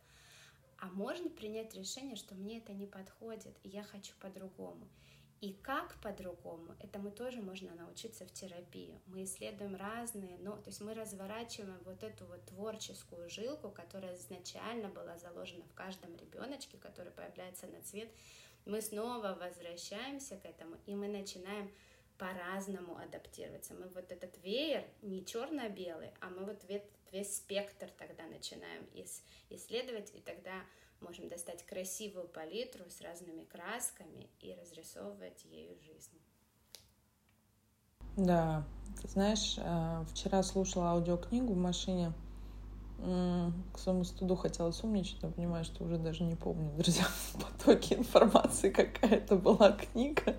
а 0.82 0.88
можно 0.88 1.30
принять 1.30 1.76
решение, 1.76 2.16
что 2.16 2.34
мне 2.34 2.58
это 2.58 2.74
не 2.74 2.88
подходит, 2.88 3.56
и 3.64 3.70
я 3.70 3.84
хочу 3.84 4.14
по-другому. 4.20 4.90
И 5.42 5.54
как 5.54 5.96
по-другому, 6.02 6.76
это 6.80 7.00
мы 7.00 7.10
тоже 7.10 7.42
можно 7.42 7.74
научиться 7.74 8.28
в 8.28 8.32
терапии. 8.32 9.02
Мы 9.08 9.24
исследуем 9.24 9.76
разные, 9.76 10.38
но, 10.38 10.56
то 10.56 10.70
есть 10.70 10.82
мы 10.82 10.94
разворачиваем 10.94 11.80
вот 11.84 12.04
эту 12.04 12.28
вот 12.28 12.46
творческую 12.46 13.28
жилку, 13.28 13.72
которая 13.72 14.16
изначально 14.18 14.90
была 14.90 15.18
заложена 15.18 15.66
в 15.66 15.74
каждом 15.74 16.16
ребеночке, 16.16 16.78
который 16.78 17.12
появляется 17.12 17.66
на 17.66 17.82
цвет. 17.82 18.12
Мы 18.66 18.82
снова 18.82 19.34
возвращаемся 19.34 20.38
к 20.38 20.46
этому, 20.46 20.78
и 20.86 20.94
мы 20.94 21.08
начинаем 21.08 21.72
по-разному 22.20 22.98
адаптироваться. 22.98 23.74
Мы 23.74 23.88
вот 23.88 24.12
этот 24.12 24.38
веер 24.44 24.86
не 25.02 25.26
черно-белый, 25.26 26.12
а 26.20 26.30
мы 26.30 26.46
вот 26.46 26.64
весь, 27.12 27.38
спектр 27.38 27.90
тогда 27.98 28.26
начинаем 28.28 28.88
исследовать, 29.50 30.14
и 30.16 30.22
тогда 30.22 30.54
можем 31.00 31.28
достать 31.28 31.66
красивую 31.66 32.28
палитру 32.28 32.86
с 32.90 33.02
разными 33.02 33.44
красками 33.44 34.30
и 34.40 34.54
разрисовывать 34.54 35.44
ею 35.46 35.78
жизнь. 35.80 36.20
Да, 38.18 38.66
ты 39.02 39.08
знаешь, 39.08 39.56
э, 39.58 40.06
вчера 40.12 40.44
слушала 40.44 40.92
аудиокнигу 40.92 41.54
в 41.54 41.58
машине. 41.58 42.14
К 43.00 43.80
своему 43.80 44.04
студу 44.04 44.36
хотела 44.36 44.70
сумничать, 44.70 45.24
но 45.24 45.32
понимаю, 45.32 45.66
что 45.66 45.84
уже 45.84 45.98
даже 45.98 46.24
не 46.24 46.36
помню, 46.36 46.72
друзья, 46.78 47.04
в 47.34 47.42
потоке 47.42 47.96
информации 47.96 48.70
какая-то 48.70 49.38
была 49.38 49.72
книга. 49.72 50.36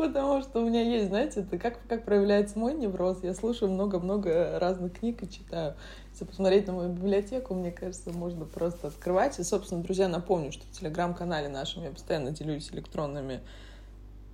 Потому 0.00 0.40
что 0.40 0.60
у 0.60 0.66
меня 0.66 0.80
есть, 0.80 1.08
знаете, 1.08 1.40
это 1.40 1.58
как, 1.58 1.76
как 1.86 2.06
проявляется 2.06 2.58
мой 2.58 2.72
невроз. 2.72 3.18
Я 3.22 3.34
слушаю 3.34 3.70
много-много 3.70 4.58
разных 4.58 4.98
книг 4.98 5.22
и 5.22 5.28
читаю. 5.28 5.74
Если 6.12 6.24
посмотреть 6.24 6.66
на 6.66 6.72
мою 6.72 6.88
библиотеку, 6.88 7.52
мне 7.52 7.70
кажется, 7.70 8.10
можно 8.10 8.46
просто 8.46 8.86
открывать. 8.86 9.38
И, 9.38 9.42
собственно, 9.42 9.82
друзья, 9.82 10.08
напомню, 10.08 10.52
что 10.52 10.64
в 10.64 10.70
телеграм-канале 10.70 11.50
нашем 11.50 11.82
я 11.82 11.90
постоянно 11.90 12.30
делюсь 12.30 12.70
электронными 12.72 13.40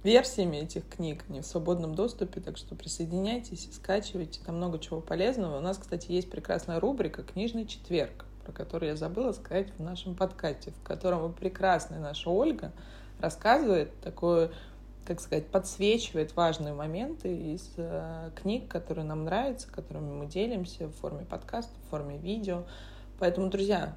версиями 0.05 0.59
этих 0.59 0.89
книг, 0.89 1.25
не 1.29 1.41
в 1.41 1.45
свободном 1.45 1.97
доступе, 1.97 2.41
так 2.41 2.59
что 2.59 2.77
присоединяйтесь, 2.77 3.69
скачивайте, 3.73 4.39
там 4.47 4.59
много 4.59 4.79
чего 4.79 5.01
полезного. 5.01 5.59
У 5.59 5.61
нас, 5.61 5.79
кстати, 5.79 6.12
есть 6.12 6.31
прекрасная 6.31 6.79
рубрика 6.79 7.25
«Книжный 7.25 7.67
четверг», 7.67 8.25
про 8.45 8.53
которую 8.53 8.91
я 8.91 8.97
забыла 8.97 9.33
сказать 9.33 9.73
в 9.77 9.83
нашем 9.83 10.14
подкасте, 10.14 10.71
в 10.71 10.87
котором 10.87 11.33
прекрасная 11.33 11.99
наша 11.99 12.31
Ольга 12.31 12.71
рассказывает 13.19 13.91
такое 14.01 14.53
как 15.07 15.21
сказать, 15.21 15.47
подсвечивает 15.47 16.35
важные 16.35 16.75
моменты 16.75 17.35
из 17.35 17.73
э, 17.77 18.31
книг, 18.35 18.69
которые 18.69 19.05
нам 19.05 19.25
нравятся, 19.25 19.71
которыми 19.71 20.13
мы 20.13 20.27
делимся 20.27 20.89
в 20.89 20.93
форме 20.93 21.25
подкаста, 21.25 21.73
в 21.87 21.91
форме 21.91 22.19
видео. 22.19 22.65
Поэтому, 23.19 23.49
друзья, 23.49 23.97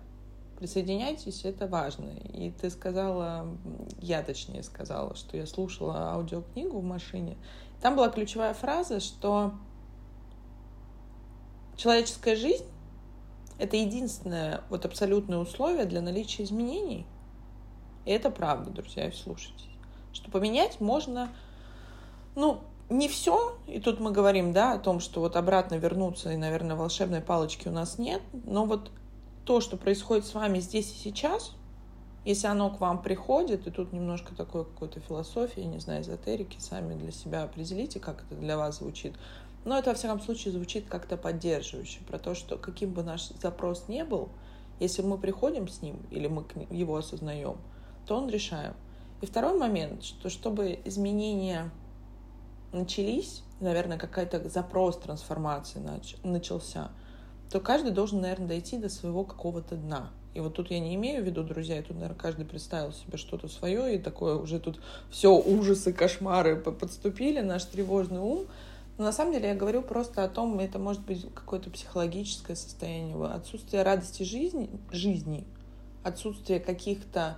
присоединяйтесь, 0.60 1.46
это 1.46 1.68
важно. 1.68 2.12
И 2.34 2.52
ты 2.52 2.70
сказала, 2.70 3.48
я 4.00 4.22
точнее 4.22 4.62
сказала, 4.62 5.16
что 5.16 5.36
я 5.36 5.46
слушала 5.48 6.12
аудиокнигу 6.12 6.80
в 6.80 6.84
машине. 6.84 7.38
Там 7.82 7.96
была 7.96 8.10
ключевая 8.10 8.54
фраза, 8.54 9.00
что 9.00 9.54
человеческая 11.76 12.36
жизнь— 12.36 12.66
это 13.58 13.78
единственное 13.78 14.62
вот 14.70 14.86
абсолютное 14.86 15.40
условие 15.40 15.86
для 15.86 16.02
наличия 16.02 16.44
изменений. 16.44 17.06
И 18.06 18.12
это 18.12 18.30
правда, 18.30 18.70
друзья, 18.70 19.12
слушайте 19.12 19.69
что 20.14 20.32
поменять 20.32 20.80
можно, 20.82 21.30
ну, 22.36 22.62
не 22.90 23.08
все, 23.08 23.58
и 23.68 23.80
тут 23.80 24.00
мы 24.00 24.12
говорим, 24.12 24.52
да, 24.52 24.74
о 24.74 24.80
том, 24.80 25.00
что 25.00 25.22
вот 25.22 25.36
обратно 25.36 25.76
вернуться, 25.76 26.32
и, 26.32 26.38
наверное, 26.38 26.76
волшебной 26.76 27.22
палочки 27.22 27.68
у 27.68 27.72
нас 27.72 28.00
нет, 28.00 28.22
но 28.46 28.66
вот 28.66 28.92
то, 29.46 29.62
что 29.62 29.78
происходит 29.78 30.26
с 30.26 30.34
вами 30.34 30.60
здесь 30.60 30.92
и 30.92 30.98
сейчас, 30.98 31.54
если 32.26 32.48
оно 32.48 32.70
к 32.70 32.80
вам 32.80 33.02
приходит, 33.02 33.68
и 33.68 33.72
тут 33.72 33.94
немножко 33.94 34.36
такой 34.36 34.66
какой-то 34.66 35.00
философии, 35.00 35.62
не 35.62 35.80
знаю, 35.80 36.02
эзотерики, 36.02 36.60
сами 36.60 36.96
для 36.96 37.12
себя 37.12 37.44
определите, 37.44 38.00
как 38.00 38.24
это 38.24 38.40
для 38.40 38.58
вас 38.58 38.80
звучит. 38.80 39.14
Но 39.66 39.78
это, 39.78 39.90
во 39.90 39.96
всяком 39.96 40.22
случае, 40.22 40.54
звучит 40.54 40.86
как-то 40.88 41.18
поддерживающе, 41.18 42.00
про 42.08 42.18
то, 42.18 42.34
что 42.36 42.58
каким 42.58 42.92
бы 42.92 43.04
наш 43.04 43.30
запрос 43.42 43.86
не 43.88 44.04
был, 44.04 44.30
если 44.80 45.02
мы 45.02 45.18
приходим 45.18 45.68
с 45.68 45.82
ним, 45.82 45.98
или 46.12 46.28
мы 46.28 46.46
его 46.70 46.96
осознаем, 46.96 47.58
то 48.06 48.16
он 48.16 48.30
решаем. 48.30 48.74
И 49.22 49.26
второй 49.26 49.58
момент, 49.58 50.04
что 50.04 50.30
чтобы 50.30 50.80
изменения 50.86 51.72
начались, 52.72 53.44
наверное, 53.60 53.98
какая-то 53.98 54.48
запрос 54.50 54.98
трансформации 54.98 55.80
нач- 55.80 56.18
начался, 56.24 56.92
то 57.52 57.60
каждый 57.60 57.92
должен, 57.92 58.22
наверное, 58.22 58.48
дойти 58.48 58.78
до 58.78 58.90
своего 58.90 59.24
какого-то 59.24 59.76
дна. 59.76 60.12
И 60.34 60.40
вот 60.40 60.54
тут 60.54 60.70
я 60.70 60.80
не 60.80 60.96
имею 60.96 61.24
в 61.24 61.26
виду, 61.26 61.44
друзья, 61.44 61.80
и 61.80 61.82
тут, 61.82 61.96
наверное, 61.96 62.18
каждый 62.18 62.46
представил 62.46 62.94
себе 62.94 63.18
что-то 63.18 63.48
свое, 63.48 63.96
и 63.96 64.00
такое 64.00 64.36
уже 64.36 64.60
тут 64.60 64.80
все 65.10 65.36
ужасы, 65.36 65.92
кошмары 65.92 66.56
подступили, 66.56 67.42
наш 67.42 67.66
тревожный 67.66 68.20
ум. 68.20 68.46
Но 68.98 69.06
на 69.06 69.12
самом 69.12 69.34
деле 69.34 69.50
я 69.50 69.56
говорю 69.56 69.82
просто 69.82 70.24
о 70.24 70.30
том, 70.30 70.60
это 70.60 70.78
может 70.78 71.04
быть 71.04 71.26
какое-то 71.34 71.72
психологическое 71.72 72.56
состояние, 72.56 73.18
отсутствие 73.26 73.82
радости 73.84 74.24
жизни, 74.24 74.70
жизни 74.92 75.46
отсутствие 76.04 76.60
каких-то 76.60 77.38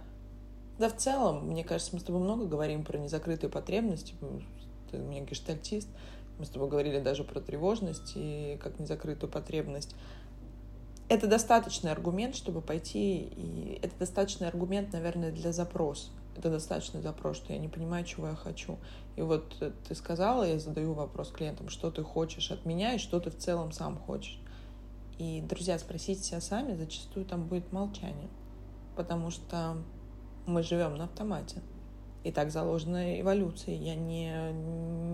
да, 0.81 0.89
в 0.89 0.97
целом, 0.97 1.47
мне 1.47 1.63
кажется, 1.63 1.93
мы 1.93 1.99
с 1.99 2.03
тобой 2.03 2.21
много 2.21 2.45
говорим 2.45 2.83
про 2.83 2.97
незакрытые 2.97 3.49
потребности. 3.49 4.15
Ты 4.89 4.97
меня 4.97 5.21
гештальтист. 5.21 5.87
Мы 6.39 6.45
с 6.45 6.49
тобой 6.49 6.69
говорили 6.69 6.99
даже 6.99 7.23
про 7.23 7.39
тревожность 7.39 8.13
и 8.15 8.59
как 8.61 8.79
незакрытую 8.79 9.31
потребность. 9.31 9.95
Это 11.07 11.27
достаточный 11.27 11.91
аргумент, 11.91 12.35
чтобы 12.35 12.61
пойти, 12.61 13.31
и 13.35 13.79
это 13.83 13.95
достаточный 13.99 14.47
аргумент, 14.47 14.91
наверное, 14.91 15.31
для 15.31 15.51
запроса. 15.51 16.09
Это 16.35 16.49
достаточный 16.49 17.01
запрос, 17.01 17.37
что 17.37 17.53
я 17.53 17.59
не 17.59 17.67
понимаю, 17.67 18.03
чего 18.05 18.29
я 18.29 18.35
хочу. 18.35 18.77
И 19.17 19.21
вот 19.21 19.53
ты 19.87 19.93
сказала, 19.93 20.43
я 20.43 20.57
задаю 20.57 20.93
вопрос 20.93 21.29
клиентам, 21.29 21.69
что 21.69 21.91
ты 21.91 22.01
хочешь 22.01 22.49
от 22.49 22.65
меня 22.65 22.95
и 22.95 22.97
что 22.97 23.19
ты 23.19 23.29
в 23.29 23.37
целом 23.37 23.71
сам 23.71 23.97
хочешь. 23.97 24.39
И, 25.19 25.41
друзья, 25.41 25.77
спросите 25.77 26.23
себя 26.23 26.41
сами, 26.41 26.75
зачастую 26.75 27.25
там 27.25 27.45
будет 27.45 27.71
молчание. 27.71 28.29
Потому 28.95 29.29
что 29.29 29.77
мы 30.45 30.63
живем 30.63 30.95
на 30.95 31.05
автомате. 31.05 31.61
И 32.23 32.31
так 32.31 32.51
заложена 32.51 33.19
эволюция. 33.19 33.75
Я 33.75 33.95
не, 33.95 34.51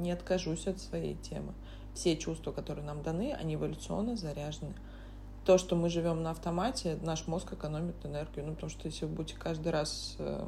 не 0.01 0.11
откажусь 0.11 0.67
от 0.67 0.79
своей 0.79 1.15
темы. 1.15 1.53
Все 1.93 2.17
чувства, 2.17 2.51
которые 2.51 2.85
нам 2.85 3.01
даны, 3.01 3.33
они 3.33 3.55
эволюционно 3.55 4.15
заряжены. 4.15 4.73
То, 5.45 5.57
что 5.57 5.77
мы 5.77 5.89
живем 5.89 6.23
на 6.23 6.31
автомате, 6.31 6.99
наш 7.01 7.25
мозг 7.25 7.53
экономит 7.53 8.05
энергию. 8.05 8.45
Ну, 8.45 8.53
потому 8.53 8.69
что 8.69 8.85
если 8.89 9.05
вы 9.05 9.15
будете 9.15 9.39
каждый 9.39 9.71
раз 9.71 10.17
э, 10.19 10.45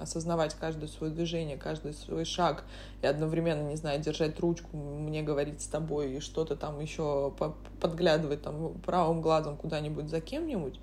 осознавать 0.00 0.54
каждое 0.54 0.88
свое 0.88 1.12
движение, 1.12 1.56
каждый 1.56 1.92
свой 1.92 2.24
шаг 2.24 2.64
и 3.02 3.06
одновременно, 3.06 3.68
не 3.68 3.76
знаю, 3.76 4.00
держать 4.00 4.40
ручку, 4.40 4.76
мне 4.76 5.22
говорить 5.22 5.62
с 5.62 5.68
тобой 5.68 6.14
и 6.14 6.20
что-то 6.20 6.56
там 6.56 6.80
еще 6.80 7.32
подглядывать 7.80 8.42
там 8.42 8.74
правым 8.80 9.20
глазом 9.20 9.56
куда-нибудь 9.56 10.08
за 10.08 10.20
кем-нибудь, 10.20 10.80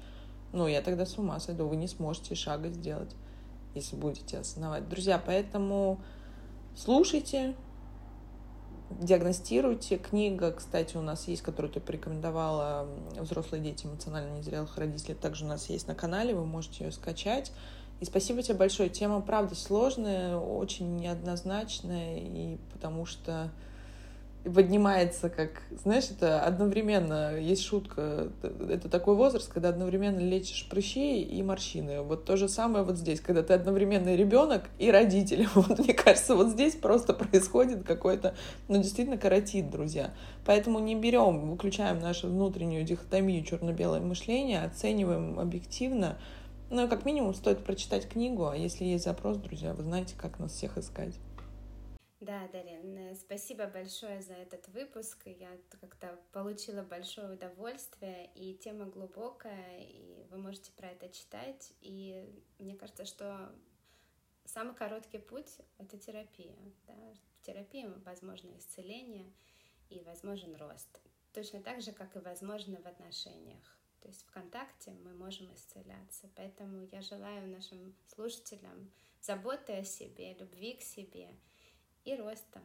ну, 0.53 0.67
я 0.67 0.81
тогда 0.81 1.05
с 1.05 1.17
ума 1.17 1.39
сойду, 1.39 1.67
вы 1.67 1.75
не 1.75 1.87
сможете 1.87 2.35
шага 2.35 2.69
сделать, 2.69 3.15
если 3.75 3.95
будете 3.95 4.39
осознавать. 4.39 4.87
Друзья, 4.89 5.21
поэтому 5.23 5.99
слушайте, 6.75 7.55
диагностируйте. 8.89 9.97
Книга, 9.97 10.51
кстати, 10.51 10.97
у 10.97 11.01
нас 11.01 11.27
есть, 11.27 11.41
которую 11.41 11.71
ты 11.71 11.79
порекомендовала, 11.79 12.87
«Взрослые 13.19 13.63
дети 13.63 13.85
эмоционально 13.85 14.37
незрелых 14.37 14.77
родителей», 14.77 15.15
также 15.15 15.45
у 15.45 15.47
нас 15.47 15.69
есть 15.69 15.87
на 15.87 15.95
канале, 15.95 16.33
вы 16.33 16.45
можете 16.45 16.85
ее 16.85 16.91
скачать. 16.91 17.51
И 17.99 18.05
спасибо 18.05 18.43
тебе 18.43 18.55
большое. 18.55 18.89
Тема, 18.89 19.21
правда, 19.21 19.55
сложная, 19.55 20.37
очень 20.37 20.97
неоднозначная, 20.97 22.19
и 22.19 22.57
потому 22.71 23.05
что 23.05 23.51
поднимается 24.53 25.29
как, 25.29 25.61
знаешь, 25.71 26.09
это 26.09 26.41
одновременно, 26.41 27.37
есть 27.37 27.63
шутка, 27.63 28.29
это 28.41 28.89
такой 28.89 29.15
возраст, 29.15 29.51
когда 29.51 29.69
одновременно 29.69 30.19
лечишь 30.19 30.67
прыщи 30.69 31.21
и 31.21 31.41
морщины. 31.43 32.01
Вот 32.01 32.25
то 32.25 32.37
же 32.37 32.47
самое 32.47 32.83
вот 32.83 32.97
здесь, 32.97 33.21
когда 33.21 33.43
ты 33.43 33.53
одновременно 33.53 34.15
ребенок 34.15 34.69
и 34.79 34.91
родитель. 34.91 35.47
Вот 35.57 35.79
мне 35.79 35.93
кажется, 35.93 36.35
вот 36.35 36.49
здесь 36.49 36.75
просто 36.75 37.13
происходит 37.13 37.83
какой-то, 37.83 38.35
ну, 38.67 38.77
действительно 38.77 39.17
каротит, 39.17 39.69
друзья. 39.69 40.13
Поэтому 40.45 40.79
не 40.79 40.95
берем, 40.95 41.49
выключаем 41.49 41.99
нашу 41.99 42.27
внутреннюю 42.27 42.83
дихотомию 42.83 43.43
черно-белое 43.43 44.01
мышление, 44.01 44.63
оцениваем 44.63 45.39
объективно. 45.39 46.17
Ну, 46.69 46.87
как 46.87 47.05
минимум, 47.05 47.33
стоит 47.33 47.63
прочитать 47.63 48.07
книгу, 48.07 48.47
а 48.47 48.55
если 48.55 48.85
есть 48.85 49.05
запрос, 49.05 49.37
друзья, 49.37 49.73
вы 49.73 49.83
знаете, 49.83 50.15
как 50.17 50.39
нас 50.39 50.51
всех 50.51 50.77
искать. 50.77 51.15
Да, 52.19 52.47
Дарин, 52.47 52.97
э, 52.97 53.15
спасибо 53.15 53.67
большое 53.67 54.23
за 54.23 54.33
этот 54.33 54.67
выпуск. 54.69 55.19
Я 55.27 55.55
как-то 55.79 56.19
получила 56.31 56.81
большое 56.81 57.33
удовольствие, 57.33 58.31
и 58.33 58.55
тема 58.55 58.85
глубокая, 58.85 59.81
и 59.81 60.23
вы 60.31 60.37
можете 60.39 60.71
про 60.71 60.89
это 60.89 61.09
читать. 61.09 61.73
И 61.79 62.27
мне 62.57 62.75
кажется, 62.75 63.05
что 63.05 63.53
самый 64.45 64.73
короткий 64.73 65.19
путь— 65.19 65.59
это 65.77 65.99
терапия. 65.99 66.57
Да? 66.87 66.95
В 67.43 68.03
возможно 68.03 68.57
исцеление 68.57 69.31
и 69.89 70.01
возможен 70.01 70.55
рост. 70.55 70.99
Точно 71.33 71.61
так 71.61 71.81
же, 71.81 71.91
как 71.91 72.15
и 72.15 72.19
возможно 72.19 72.81
в 72.81 72.87
отношениях. 72.87 73.77
То 74.01 74.07
есть 74.07 74.23
ВКонтакте 74.23 74.91
мы 75.03 75.13
можем 75.13 75.53
исцеляться. 75.53 76.27
Поэтому 76.35 76.81
я 76.91 77.01
желаю 77.01 77.47
нашим 77.47 77.95
слушателям 78.07 78.91
заботы 79.21 79.73
о 79.73 79.83
себе, 79.83 80.33
любви 80.33 80.73
к 80.73 80.81
себе 80.81 81.29
и 82.07 82.15
роста. 82.15 82.59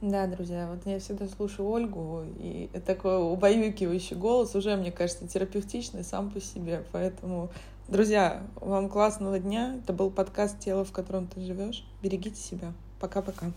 Да, 0.00 0.26
друзья, 0.26 0.68
вот 0.70 0.86
я 0.86 0.98
всегда 1.00 1.26
слушаю 1.26 1.68
Ольгу, 1.68 2.24
и 2.38 2.68
такой 2.86 3.16
убаюкивающий 3.20 4.16
голос 4.16 4.54
уже, 4.54 4.76
мне 4.76 4.92
кажется, 4.92 5.26
терапевтичный 5.26 6.04
сам 6.04 6.30
по 6.30 6.40
себе. 6.40 6.84
Поэтому, 6.92 7.50
друзья, 7.88 8.42
вам 8.56 8.88
классного 8.88 9.38
дня. 9.38 9.76
Это 9.82 9.92
был 9.92 10.10
подкаст 10.10 10.60
«Тело, 10.60 10.84
в 10.84 10.92
котором 10.92 11.26
ты 11.26 11.40
живешь». 11.40 11.84
Берегите 12.02 12.40
себя. 12.40 12.72
Пока-пока. 13.00 13.50